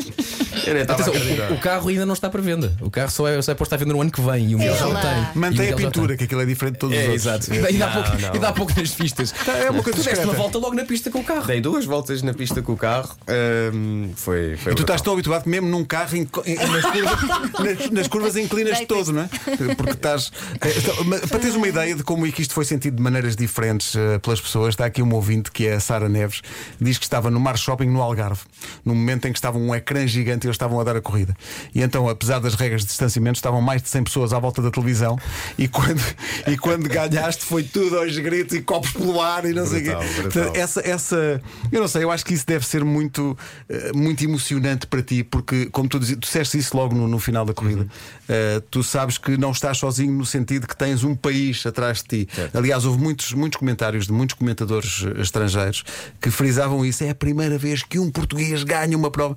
Atenção, 0.83 1.12
o, 1.51 1.55
o 1.55 1.59
carro 1.59 1.88
ainda 1.88 2.07
não 2.07 2.14
está 2.14 2.29
para 2.31 2.40
venda. 2.42 2.73
O 2.81 2.90
carro 2.90 3.11
só 3.11 3.27
é, 3.29 3.40
só 3.42 3.53
é 3.53 3.55
posto 3.55 3.73
à 3.73 3.77
venda 3.77 3.92
no 3.92 4.01
ano 4.01 4.11
que 4.11 4.20
vem 4.20 4.51
e 4.51 4.55
o 4.55 4.59
Miguel 4.59 4.77
já 4.77 4.87
o 4.88 4.94
tem. 4.94 5.27
Mantém 5.35 5.73
a 5.73 5.77
pintura, 5.77 6.16
que 6.16 6.25
aquilo 6.25 6.40
é 6.40 6.46
diferente 6.46 6.75
de 6.75 6.79
todos 6.81 6.96
os 6.96 7.03
É, 7.03 7.07
outros. 7.09 7.27
exato. 7.27 7.51
E 7.70 7.79
dá, 7.79 7.88
pouco, 7.88 8.18
não. 8.20 8.35
e 8.35 8.38
dá 8.38 8.53
pouco 8.53 8.73
nas 8.81 8.90
pistas. 8.90 9.35
É 9.46 9.70
uma 9.70 9.83
coisa 9.83 9.99
Tu 10.01 10.05
deste 10.05 10.25
uma 10.25 10.35
volta 10.35 10.59
logo 10.59 10.75
na 10.75 10.85
pista 10.85 11.11
com 11.11 11.20
o 11.20 11.25
carro. 11.25 11.46
Dei 11.46 11.61
duas 11.61 11.85
voltas 11.85 12.23
na 12.23 12.35
pista 12.35 12.61
com 12.62 12.73
o 12.73 12.77
carro. 12.77 13.11
hum, 13.73 14.11
foi, 14.16 14.57
foi 14.57 14.73
E 14.73 14.75
tu 14.75 14.83
estás 14.83 15.01
tão 15.01 15.12
habituado 15.12 15.44
que 15.44 15.49
mesmo 15.49 15.68
num 15.68 15.85
carro 15.85 16.16
em- 16.16 16.29
em- 16.46 16.57
nas, 16.57 16.85
curvas, 16.85 17.20
nas, 17.81 17.90
nas 17.90 18.09
curvas 18.09 18.37
inclinas-te 18.37 18.87
Deitas. 18.87 19.07
todo, 19.07 19.12
não 19.12 19.23
é? 19.23 19.75
Porque 19.77 19.92
estás. 19.92 20.31
mas 21.07 21.20
Para 21.27 21.38
teres 21.38 21.55
uma 21.57 21.68
ideia 21.68 21.94
de 21.94 22.03
como 22.03 22.27
é 22.27 22.31
que 22.31 22.42
isto 22.42 22.55
foi 22.55 22.64
sentido 22.64 22.96
de 22.96 23.03
maneiras 23.03 23.37
diferentes 23.37 23.94
eh, 23.96 24.18
pelas 24.18 24.40
pessoas, 24.40 24.70
está 24.75 24.85
aqui 24.87 25.03
uma 25.03 25.14
ouvinte 25.14 25.51
que 25.51 25.66
é 25.66 25.75
a 25.75 25.81
Sara 25.81 26.09
Neves, 26.09 26.42
diz 26.81 26.99
que 26.99 27.05
estava 27.05 27.31
no 27.31 27.38
Mar 27.40 27.57
Shopping 27.57 27.87
no 27.87 28.03
Algarve, 28.03 28.40
no 28.85 28.94
momento 28.94 29.27
em 29.27 29.33
que 29.33 29.38
estava 29.38 29.59
um 29.59 29.75
ecrã 29.75 30.07
gigante 30.07 30.46
e 30.46 30.49
eles 30.50 30.56
estavam 30.56 30.80
a 30.80 30.84
dar 30.84 30.96
a 30.96 31.00
corrida. 31.00 31.36
E 31.74 31.82
então, 31.82 32.08
apesar 32.08 32.38
das 32.38 32.54
regras 32.54 32.82
de 32.82 32.88
distanciamento, 32.88 33.36
estavam 33.36 33.60
mais 33.60 33.82
de 33.82 33.88
100 33.88 34.04
pessoas 34.04 34.32
à 34.32 34.38
volta 34.38 34.60
da 34.60 34.70
televisão 34.70 35.18
e 35.56 35.68
quando, 35.68 36.02
e 36.46 36.56
quando 36.56 36.88
ganhaste 36.88 37.44
foi 37.44 37.62
tudo 37.62 37.98
aos 37.98 38.16
gritos 38.18 38.56
e 38.56 38.62
copos 38.62 38.92
pelo 38.92 39.20
ar 39.20 39.44
e 39.44 39.52
não 39.52 39.66
sei 39.66 39.80
o 39.80 39.84
quê. 39.84 39.90
Brutal, 39.90 40.22
brutal. 40.22 40.56
Essa, 40.56 40.80
essa, 40.86 41.42
eu 41.70 41.80
não 41.80 41.88
sei, 41.88 42.04
eu 42.04 42.10
acho 42.10 42.24
que 42.24 42.34
isso 42.34 42.46
deve 42.46 42.66
ser 42.66 42.84
muito, 42.84 43.36
eh, 43.68 43.92
muito 43.94 44.22
emocionante 44.24 44.86
para 44.86 45.02
ti, 45.02 45.22
porque, 45.22 45.66
como 45.66 45.88
tu, 45.88 45.98
disseste 45.98 46.58
isso 46.58 46.76
logo 46.76 46.94
no, 46.94 47.08
no 47.08 47.18
final 47.18 47.44
da 47.44 47.54
corrida, 47.54 47.86
eh, 48.28 48.62
tu 48.70 48.82
sabes 48.82 49.18
que 49.18 49.36
não 49.36 49.50
estás 49.50 49.78
sozinho 49.78 50.12
no 50.12 50.26
sentido 50.26 50.66
que 50.66 50.76
tens 50.76 51.04
um 51.04 51.14
país 51.14 51.64
atrás 51.66 51.98
de 51.98 52.24
ti. 52.24 52.28
Aliás, 52.54 52.84
houve 52.84 53.02
muitos, 53.02 53.32
muitos 53.32 53.58
comentários 53.58 54.06
de 54.06 54.12
muitos 54.12 54.34
comentadores 54.34 55.04
eh, 55.04 55.20
estrangeiros 55.20 55.84
que 56.20 56.30
frisavam 56.30 56.84
isso. 56.84 57.04
É 57.04 57.10
a 57.10 57.14
primeira 57.14 57.58
vez 57.58 57.82
que 57.82 57.98
um 57.98 58.10
português 58.10 58.62
ganha 58.62 58.96
uma 58.96 59.10
prova. 59.10 59.36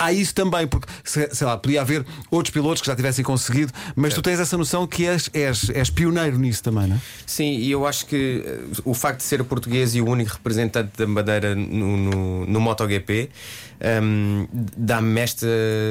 Há 0.00 0.12
isso 0.14 0.34
também, 0.34 0.66
porque 0.66 0.90
se- 1.04 1.28
sei 1.34 1.46
lá, 1.46 1.58
podia 1.58 1.82
haver 1.82 2.06
outros 2.30 2.50
pilotos 2.52 2.80
que 2.80 2.86
já 2.86 2.96
tivessem 2.96 3.22
conseguido, 3.22 3.70
mas 3.94 4.14
tu 4.14 4.22
tens 4.22 4.40
essa 4.40 4.56
noção 4.56 4.86
que 4.86 5.04
és, 5.06 5.28
és, 5.34 5.68
és 5.70 5.90
pioneiro 5.90 6.38
nisso 6.38 6.62
também, 6.62 6.86
não 6.86 6.96
é? 6.96 7.00
Sim, 7.26 7.52
e 7.58 7.70
eu 7.70 7.86
acho 7.86 8.06
que 8.06 8.42
eh, 8.46 8.60
o 8.82 8.94
facto 8.94 9.18
de 9.18 9.24
ser 9.24 9.44
português 9.44 9.94
e 9.94 10.00
o 10.00 10.06
único 10.08 10.32
representante 10.32 10.90
da 10.96 11.06
bandeira 11.06 11.54
no, 11.54 11.98
no, 11.98 12.46
no 12.46 12.60
MotoGP 12.60 13.28
hum, 14.02 14.46
dá-me 14.76 15.20
esta 15.20 15.46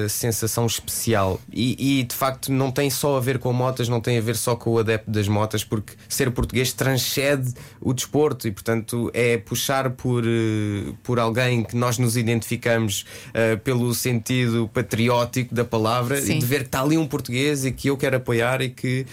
sensação 0.10 0.66
especial. 0.66 1.40
E, 1.52 2.00
e, 2.00 2.04
de 2.04 2.16
facto 2.16 2.52
não 2.52 2.72
tem 2.72 2.90
só 2.90 3.18
a 3.18 3.20
ver 3.20 3.40
com 3.40 3.52
motas, 3.54 3.88
não 3.90 4.00
tem 4.02 4.18
a 4.18 4.22
ver 4.22 4.36
só 4.36 4.56
com 4.56 4.72
o 4.72 4.80
adepto 4.80 5.10
das 5.10 5.28
motas, 5.28 5.64
porque 5.64 5.94
ser 6.08 6.32
português 6.32 6.74
transcende 6.74 7.54
o 7.82 7.94
desporto 7.94 8.48
e, 8.48 8.52
portanto, 8.52 9.10
é 9.14 9.38
puxar 9.38 9.90
por, 9.92 10.24
eh, 10.26 10.94
por 11.04 11.20
alguém 11.20 11.64
que 11.64 11.76
nós 11.76 11.98
nos 11.98 12.16
identificamos 12.18 13.06
eh, 13.34 13.56
pelo 13.56 13.94
sentido 14.00 14.70
patriótico 14.74 15.54
da 15.54 15.66
palavra 15.66 16.22
Sim. 16.22 16.36
e 16.36 16.40
de 16.40 16.46
ver 16.46 16.60
que 16.60 16.66
está 16.66 16.82
ali 16.82 16.98
um 16.98 17.08
português 17.08 17.66
e 17.66 17.72
que 17.72 17.90
eu 17.90 17.98
quero 17.98 18.18
apoiar 18.18 18.62
e 18.62 18.70
que, 18.70 19.06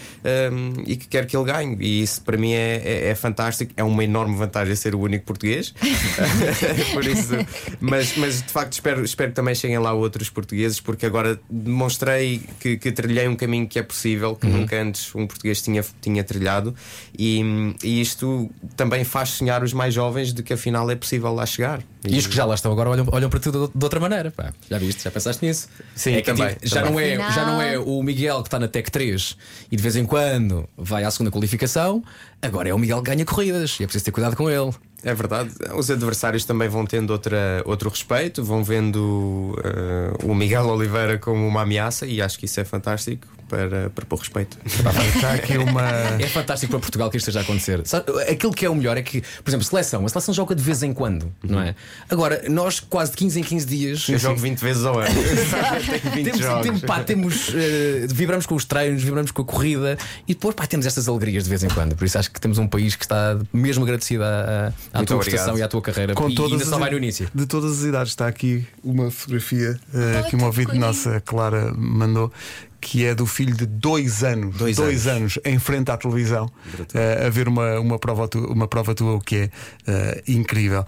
um, 0.53 0.83
e 0.87 0.97
que 0.97 1.07
quero 1.07 1.27
que 1.27 1.37
ele 1.37 1.45
ganhe. 1.45 1.77
E 1.81 2.03
isso 2.03 2.23
para 2.23 2.37
mim 2.37 2.53
é, 2.53 2.83
é, 2.85 3.09
é 3.09 3.15
fantástico. 3.15 3.73
É 3.77 3.85
uma 3.85 4.05
enorme 4.05 4.37
vantagem 4.37 4.75
ser 4.75 4.95
o 4.95 5.01
único 5.01 5.25
português. 5.25 5.75
Por 6.93 7.05
isso, 7.05 7.33
mas, 7.81 8.17
mas 8.17 8.43
de 8.43 8.53
facto 8.53 8.73
espero, 8.73 9.05
espero 9.05 9.31
que 9.31 9.37
também 9.37 9.55
cheguem 9.55 9.79
lá 9.79 9.93
outros 9.93 10.31
portugueses, 10.31 10.81
porque 10.81 11.07
agora 11.07 11.39
demonstrei 11.51 12.43
que, 12.61 12.77
que 12.77 12.93
trilhei 12.93 13.29
um 13.29 13.37
caminho 13.37 13.67
que 13.67 13.79
é 13.79 13.83
possível, 13.83 14.35
que 14.37 14.47
nunca 14.47 14.81
antes 14.81 15.15
um 15.15 15.27
português 15.27 15.63
tinha, 15.63 15.85
tinha 16.01 16.23
trilhado, 16.25 16.75
e, 17.19 17.75
e 17.83 18.01
isto 18.01 18.51
também 18.77 19.05
faz 19.05 19.31
sonhar 19.31 19.63
os 19.63 19.73
mais 19.73 19.95
jovens 19.95 20.33
de 20.33 20.43
que 20.43 20.53
afinal 20.53 20.91
é 20.91 20.97
possível 20.97 21.33
lá 21.33 21.47
chegar. 21.47 21.83
E 22.09 22.17
os 22.19 22.27
que 22.27 22.35
já 22.35 22.45
lá 22.45 22.55
estão 22.55 22.71
agora 22.71 22.91
olham, 22.91 23.07
olham 23.11 23.29
para 23.29 23.41
ti 23.41 23.51
de, 23.51 23.59
de 23.59 23.85
outra 23.85 23.99
maneira. 23.99 24.31
pá. 24.31 24.53
Já 24.71 24.76
viste? 24.79 25.03
Já 25.03 25.11
pensaste 25.11 25.45
nisso? 25.45 25.69
Sim, 25.95 26.15
é 26.15 26.23
que, 26.23 26.23
também, 26.23 26.55
tipo, 26.55 26.67
já, 26.67 26.83
também. 26.83 27.17
Não 27.17 27.25
é, 27.25 27.33
já 27.33 27.47
não 27.47 27.63
é 27.63 27.79
o 27.79 28.03
Miguel 28.03 28.43
que 28.43 28.49
está 28.49 28.59
na 28.59 28.69
Tec 28.69 28.91
3 28.91 29.37
e 29.71 29.77
de 29.77 29.83
vez 29.83 29.97
em 29.97 30.05
quando 30.05 30.69
vai 30.77 31.05
à 31.05 31.11
segunda 31.11 31.31
qualificação. 31.31 32.03
Agora 32.43 32.69
é 32.69 32.75
o 32.75 32.79
Miguel 32.79 33.03
que 33.03 33.11
ganha 33.11 33.25
corridas 33.25 33.77
e 33.81 33.85
é 33.85 33.87
preciso 33.87 34.05
ter 34.05 34.11
cuidado 34.13 34.37
com 34.37 34.49
ele. 34.51 34.71
É 35.03 35.15
verdade, 35.15 35.51
os 35.77 35.91
adversários 35.91 36.45
também 36.45 36.69
vão 36.69 36.85
tendo 36.85 37.11
outra, 37.11 37.63
outro 37.65 37.89
respeito, 37.89 38.43
vão 38.43 38.65
vendo 38.65 39.57
eh, 39.63 40.13
o 40.25 40.35
Miguel 40.35 40.67
Oliveira 40.67 41.19
como 41.19 41.47
uma 41.47 41.63
ameaça 41.63 42.07
e 42.07 42.21
acho 42.21 42.39
que 42.39 42.47
isso 42.47 42.59
é 42.61 42.65
fantástico 42.65 43.27
para, 43.49 43.91
para 43.91 44.05
pôr 44.05 44.19
respeito. 44.19 44.59
Está 44.65 45.35
aqui 45.35 45.57
uma. 45.57 45.87
É 46.19 46.27
fantástico 46.29 46.71
para 46.71 46.81
Portugal 46.81 47.11
que 47.11 47.17
isto 47.17 47.29
esteja 47.29 47.41
a 47.41 47.43
acontecer. 47.43 47.83
Aquilo 48.31 48.53
que 48.53 48.65
é 48.65 48.71
o 48.71 48.75
melhor 48.75 48.97
é 48.97 49.03
que, 49.03 49.21
por 49.21 49.51
exemplo, 49.51 49.65
seleção. 49.65 50.05
A 50.05 50.09
seleção 50.09 50.35
joga 50.35 50.55
de 50.55 50.63
vez 50.63 50.83
em 50.83 50.93
quando, 50.93 51.33
não 51.43 51.61
é? 51.61 51.75
Agora, 52.09 52.43
nós 52.49 52.81
quase 52.81 53.13
de 53.13 53.19
15 53.19 53.41
em 53.41 53.43
15 53.43 53.67
dias. 53.67 54.09
Eu 54.09 54.19
jogo 54.19 54.41
20 54.41 54.59
vezes 54.59 54.85
ao 54.85 54.99
ano. 54.99 55.15
Tenho 56.03 56.15
20 56.15 56.25
Temos, 56.25 56.41
jogos. 56.41 56.63
temos, 56.63 56.81
pá, 56.83 57.01
temos, 57.05 57.53
eh, 57.55 58.07
vibramos 58.09 58.47
com 58.47 58.55
os 58.55 58.65
treinos, 58.65 59.03
vibramos 59.03 59.31
com 59.31 59.43
a 59.43 59.45
corrida 59.45 59.99
e 60.27 60.35
depois 60.35 60.55
pá, 60.55 60.67
temos 60.67 60.87
estas 60.87 61.09
alegrias 61.09 61.45
de 61.45 61.51
vez 61.51 61.63
em 61.63 61.69
quando. 61.69 61.95
Por 61.95 62.05
isso 62.05 62.19
acho 62.19 62.26
que 62.29 62.41
temos 62.41 62.59
um 62.59 62.67
país 62.67 62.95
que 62.97 63.05
está 63.05 63.39
mesmo 63.53 63.85
agradecido 63.85 64.25
à, 64.25 64.73
à 64.93 65.05
tua 65.05 65.19
prestação 65.19 65.57
e 65.59 65.63
à 65.63 65.69
tua 65.69 65.83
carreira. 65.83 66.15
Com 66.15 66.29
e 66.29 66.35
todas 66.35 66.53
ainda 66.53 66.65
só 66.65 66.79
vai 66.79 66.91
no 66.91 66.97
início. 66.97 67.29
De 67.35 67.47
todas 67.47 67.79
as 67.79 67.85
idades. 67.85 68.13
Está 68.13 68.27
aqui 68.27 68.67
uma 68.83 69.11
fotografia 69.11 69.79
eh, 69.95 70.23
que 70.29 70.37
uma 70.37 70.47
ouvinte 70.47 70.77
nossa, 70.79 71.21
Clara, 71.21 71.73
mandou. 71.77 72.33
Que 72.79 73.05
é 73.05 73.15
do 73.15 73.27
filho 73.27 73.57
de 73.57 73.67
dois 73.67 74.23
anos, 74.23 74.57
Dois 74.59 75.07
anos. 75.09 75.41
em 75.45 75.59
frente 75.59 75.91
à 75.91 75.97
televisão, 75.97 76.49
eh, 76.95 77.27
a 77.27 77.31
ver 77.31 77.49
uma, 77.49 77.81
uma, 77.81 77.99
prova 77.99 78.29
tua, 78.29 78.47
uma 78.47 78.69
prova 78.69 78.95
tua, 78.95 79.15
o 79.15 79.21
que 79.21 79.37
é 79.37 79.51
eh, 79.89 80.23
incrível. 80.29 80.87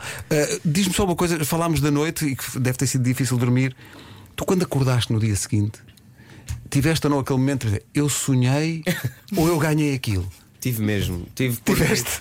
Diz-me 0.64 0.94
só 0.94 1.04
uma 1.04 1.16
coisa: 1.16 1.44
falámos 1.44 1.80
da 1.80 1.90
noite 1.90 2.24
e 2.26 2.36
que 2.36 2.58
deve 2.60 2.78
ter 2.78 2.86
sido 2.86 3.02
difícil 3.02 3.36
dormir. 3.36 3.74
Tu, 4.36 4.44
quando 4.44 4.62
acordaste 4.62 5.12
no 5.12 5.18
dia 5.18 5.34
seguinte, 5.34 5.80
tiveste 6.70 7.06
ou 7.06 7.10
não 7.10 7.18
aquele 7.18 7.38
momento 7.38 7.62
de 7.62 7.66
dizer, 7.66 7.84
eu 7.92 8.08
sonhei 8.08 8.84
ou 9.36 9.48
eu 9.48 9.58
ganhei 9.58 9.94
aquilo? 9.94 10.28
Tive 10.60 10.82
mesmo. 10.82 11.26
Tive 11.34 11.56
porque, 11.64 11.82
Tiveste? 11.82 12.20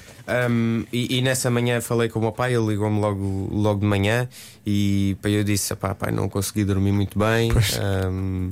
Um, 0.50 0.84
e, 0.92 1.18
e 1.18 1.22
nessa 1.22 1.50
manhã 1.50 1.80
falei 1.82 2.10
com 2.10 2.20
o 2.20 2.22
meu 2.22 2.32
pai, 2.32 2.54
ele 2.56 2.66
ligou-me 2.68 3.00
logo, 3.00 3.50
logo 3.52 3.80
de 3.80 3.86
manhã 3.86 4.28
e 4.66 5.16
pá, 5.22 5.30
eu 5.30 5.44
disse: 5.44 5.74
pá, 5.76 5.96
pai, 5.96 6.12
não 6.12 6.28
consegui 6.28 6.64
dormir 6.66 6.92
muito 6.92 7.18
bem. 7.18 7.52
Um, 8.12 8.52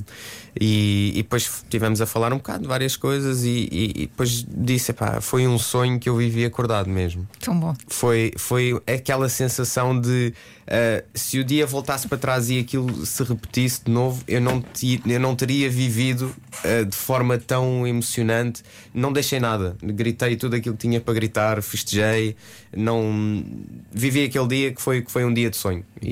e, 0.58 1.10
e 1.14 1.22
depois 1.22 1.42
estivemos 1.62 2.00
a 2.00 2.06
falar 2.06 2.32
um 2.32 2.38
bocado 2.38 2.62
de 2.62 2.68
várias 2.68 2.96
coisas 2.96 3.44
e, 3.44 3.68
e- 3.70 3.90
e 3.94 4.06
depois 4.06 4.44
disse: 4.48 4.92
pá, 4.92 5.20
foi 5.20 5.46
um 5.46 5.58
sonho 5.58 5.98
que 5.98 6.08
eu 6.08 6.16
vivi 6.16 6.44
acordado 6.44 6.88
mesmo. 6.88 7.28
Tão 7.40 7.58
bom. 7.58 7.74
Foi, 7.88 8.32
foi 8.38 8.80
aquela 8.86 9.28
sensação 9.28 10.00
de 10.00 10.32
uh, 10.66 11.04
se 11.14 11.38
o 11.38 11.44
dia 11.44 11.66
voltasse 11.66 12.08
para 12.08 12.16
trás 12.16 12.48
e 12.48 12.58
aquilo 12.58 13.04
se 13.04 13.22
repetisse 13.22 13.82
de 13.84 13.90
novo, 13.90 14.22
eu 14.26 14.40
não, 14.40 14.62
ti- 14.62 15.02
eu 15.06 15.20
não 15.20 15.36
teria 15.36 15.68
vivido 15.68 16.34
uh, 16.64 16.86
de 16.86 16.96
forma 16.96 17.36
tão 17.36 17.86
emocionante. 17.86 18.62
Não 18.94 19.12
deixei 19.12 19.38
nada, 19.38 19.76
gritei 19.82 20.36
tudo 20.36 20.56
aquilo 20.56 20.74
que 20.74 20.80
tinha 20.80 21.00
para 21.02 21.12
gritar, 21.12 21.60
festejei. 21.66 22.36
Não 22.74 23.44
vivi 23.92 24.24
aquele 24.24 24.46
dia 24.48 24.72
que 24.72 24.80
foi, 24.82 25.02
que 25.02 25.10
foi 25.10 25.24
um 25.24 25.32
dia 25.32 25.50
de 25.50 25.56
sonho. 25.56 25.84
E, 26.00 26.10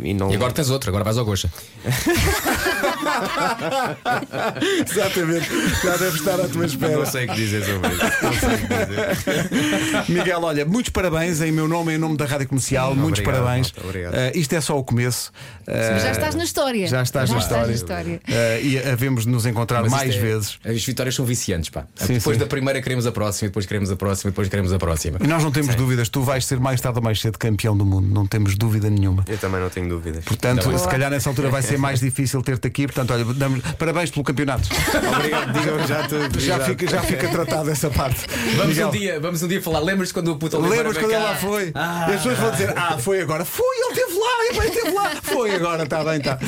e 0.00 0.14
não, 0.14 0.30
E 0.30 0.34
agora 0.36 0.52
tens 0.52 0.70
outro, 0.70 0.90
agora 0.90 1.04
vais 1.04 1.18
ao 1.18 1.24
Goxa. 1.24 1.50
Exatamente, 4.90 5.48
já 5.82 5.96
deve 5.96 6.16
estar 6.16 6.40
à 6.40 6.48
tua 6.48 6.66
espera. 6.66 6.96
não 6.96 7.06
sei 7.06 7.26
o 7.26 7.28
que 7.30 7.34
dizer 7.36 7.64
sobre 7.64 7.88
isso. 7.88 8.04
Não 8.22 8.32
sei 8.32 8.54
o 8.54 8.58
que 8.58 8.66
dizer. 8.86 10.04
Miguel, 10.08 10.42
olha, 10.42 10.64
muitos 10.64 10.90
parabéns 10.90 11.40
em 11.40 11.52
meu 11.52 11.68
nome 11.68 11.92
e 11.92 11.94
em 11.96 11.98
nome 11.98 12.16
da 12.16 12.24
Rádio 12.24 12.48
Comercial. 12.48 12.94
muitos 12.94 13.20
obrigado, 13.20 13.42
parabéns. 13.44 13.72
malta, 13.72 13.86
obrigado. 13.88 14.14
Eh, 14.14 14.32
isto 14.34 14.52
é 14.54 14.60
só 14.60 14.78
o 14.78 14.84
começo. 14.84 15.32
Eh, 15.66 15.90
Mas 15.92 16.02
já 16.02 16.10
estás 16.12 16.34
na 16.34 16.44
história. 16.44 16.86
Já 16.86 17.02
estás 17.02 17.28
Já 17.28 17.34
na 17.36 17.40
estás 17.42 17.70
história. 17.70 18.04
na 18.04 18.14
história. 18.14 18.20
Eh, 18.28 18.60
e 18.62 18.78
havemos 18.78 19.24
de 19.24 19.30
nos 19.30 19.46
encontrar 19.46 19.82
Mas 19.82 19.90
mais 19.90 20.14
é- 20.14 20.18
vezes. 20.20 20.58
As 20.64 20.84
vitórias 20.84 21.14
são 21.14 21.24
viciantes, 21.24 21.70
pá. 21.70 21.84
Sim, 21.94 22.14
depois 22.14 22.36
sim. 22.36 22.40
da 22.40 22.46
primeira 22.46 22.80
queremos 22.82 23.06
a 23.06 23.12
próxima, 23.12 23.48
depois 23.48 23.66
queremos 23.66 23.90
a 23.90 23.96
próxima, 23.96 24.30
depois 24.30 24.48
queremos 24.48 24.72
a 24.72 24.78
próxima. 24.78 25.18
E 25.22 25.26
nós 25.26 25.42
não 25.42 25.50
temos 25.50 25.74
dúvidas, 25.74 26.08
tu 26.08 26.22
vais 26.22 26.44
ser 26.44 26.58
mais 26.60 26.80
tarde 26.80 26.98
ou 26.98 27.04
mais 27.04 27.20
cedo 27.20 27.38
campeão 27.38 27.76
do 27.76 27.84
mundo, 27.84 28.08
não 28.12 28.26
temos 28.26 28.56
dúvida 28.56 28.88
nenhuma. 28.90 29.24
Eu 29.28 29.38
também 29.38 29.60
não 29.60 29.70
tenho 29.70 29.88
dúvidas. 29.88 30.24
Portanto, 30.24 30.66
Ainda 30.68 30.78
se 30.78 30.88
calhar 30.88 31.10
nessa 31.10 31.28
altura 31.28 31.48
vai 31.50 31.62
ser 31.62 31.78
mais 31.78 32.00
difícil 32.00 32.42
ter-te 32.42 32.66
aqui. 32.66 32.86
Portanto, 32.94 33.12
olha, 33.12 33.24
damos 33.34 33.60
parabéns 33.76 34.10
pelo 34.10 34.22
campeonato. 34.24 34.68
Obrigado, 35.16 35.52
digam 35.52 35.86
já 35.86 36.06
tudo. 36.06 36.38
Já 36.40 36.60
fica, 36.60 36.86
já 36.86 37.02
fica 37.02 37.28
tratado 37.28 37.70
essa 37.70 37.90
parte. 37.90 38.20
Vamos 38.56 38.68
Miguel, 38.68 38.88
um 38.88 38.90
dia, 38.92 39.20
vamos 39.20 39.42
um 39.42 39.48
dia 39.48 39.60
falar. 39.60 39.80
Lembras-te 39.80 40.14
quando 40.14 40.28
o 40.32 40.36
puto 40.36 40.58
Lembras 40.60 40.96
quando 40.96 41.10
ele 41.10 41.22
lá 41.22 41.34
foi? 41.34 41.72
Ah. 41.74 42.06
e 42.08 42.12
as 42.14 42.22
pessoas 42.22 42.38
vão 42.38 42.50
dizer: 42.52 42.72
Ah, 42.76 42.96
foi 42.98 43.20
agora. 43.20 43.44
Foi, 43.44 43.64
ele 43.80 43.98
esteve 44.00 44.18
lá, 44.18 44.46
ele 44.64 44.68
esteve 44.68 44.90
lá. 44.94 45.10
Foi 45.22 45.54
agora, 45.56 45.82
está 45.82 46.04
bem, 46.04 46.18
está. 46.18 46.38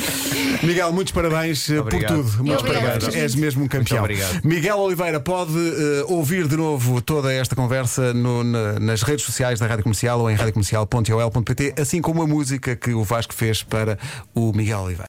Miguel, 0.63 0.91
muitos 0.93 1.11
parabéns 1.13 1.69
eh, 1.69 1.79
Obrigado. 1.79 2.15
por 2.15 2.23
tudo. 2.31 2.43
Muitos 2.43 2.63
Obrigado. 2.63 2.83
parabéns. 3.01 3.15
És 3.15 3.35
mesmo 3.35 3.63
um 3.63 3.67
campeão. 3.67 3.99
obrigado. 3.99 4.39
Miguel 4.43 4.77
Oliveira 4.79 5.19
pode 5.19 5.51
eh, 5.57 6.03
ouvir 6.07 6.47
de 6.47 6.55
novo 6.55 7.01
toda 7.01 7.33
esta 7.33 7.55
conversa 7.55 8.13
no- 8.13 8.43
na- 8.43 8.79
nas 8.79 9.01
redes 9.03 9.25
sociais 9.25 9.59
da 9.59 9.67
Rádio 9.67 9.83
Comercial 9.83 10.19
ou 10.19 10.29
em 10.31 10.35
radiocomercial.ol.pt, 10.35 11.73
assim 11.81 12.01
como 12.01 12.21
a 12.21 12.27
música 12.27 12.75
que 12.75 12.91
o 12.93 13.03
Vasco 13.03 13.33
fez 13.33 13.63
para 13.63 13.97
o 14.33 14.51
Miguel 14.53 14.79
Oliveira. 14.79 15.05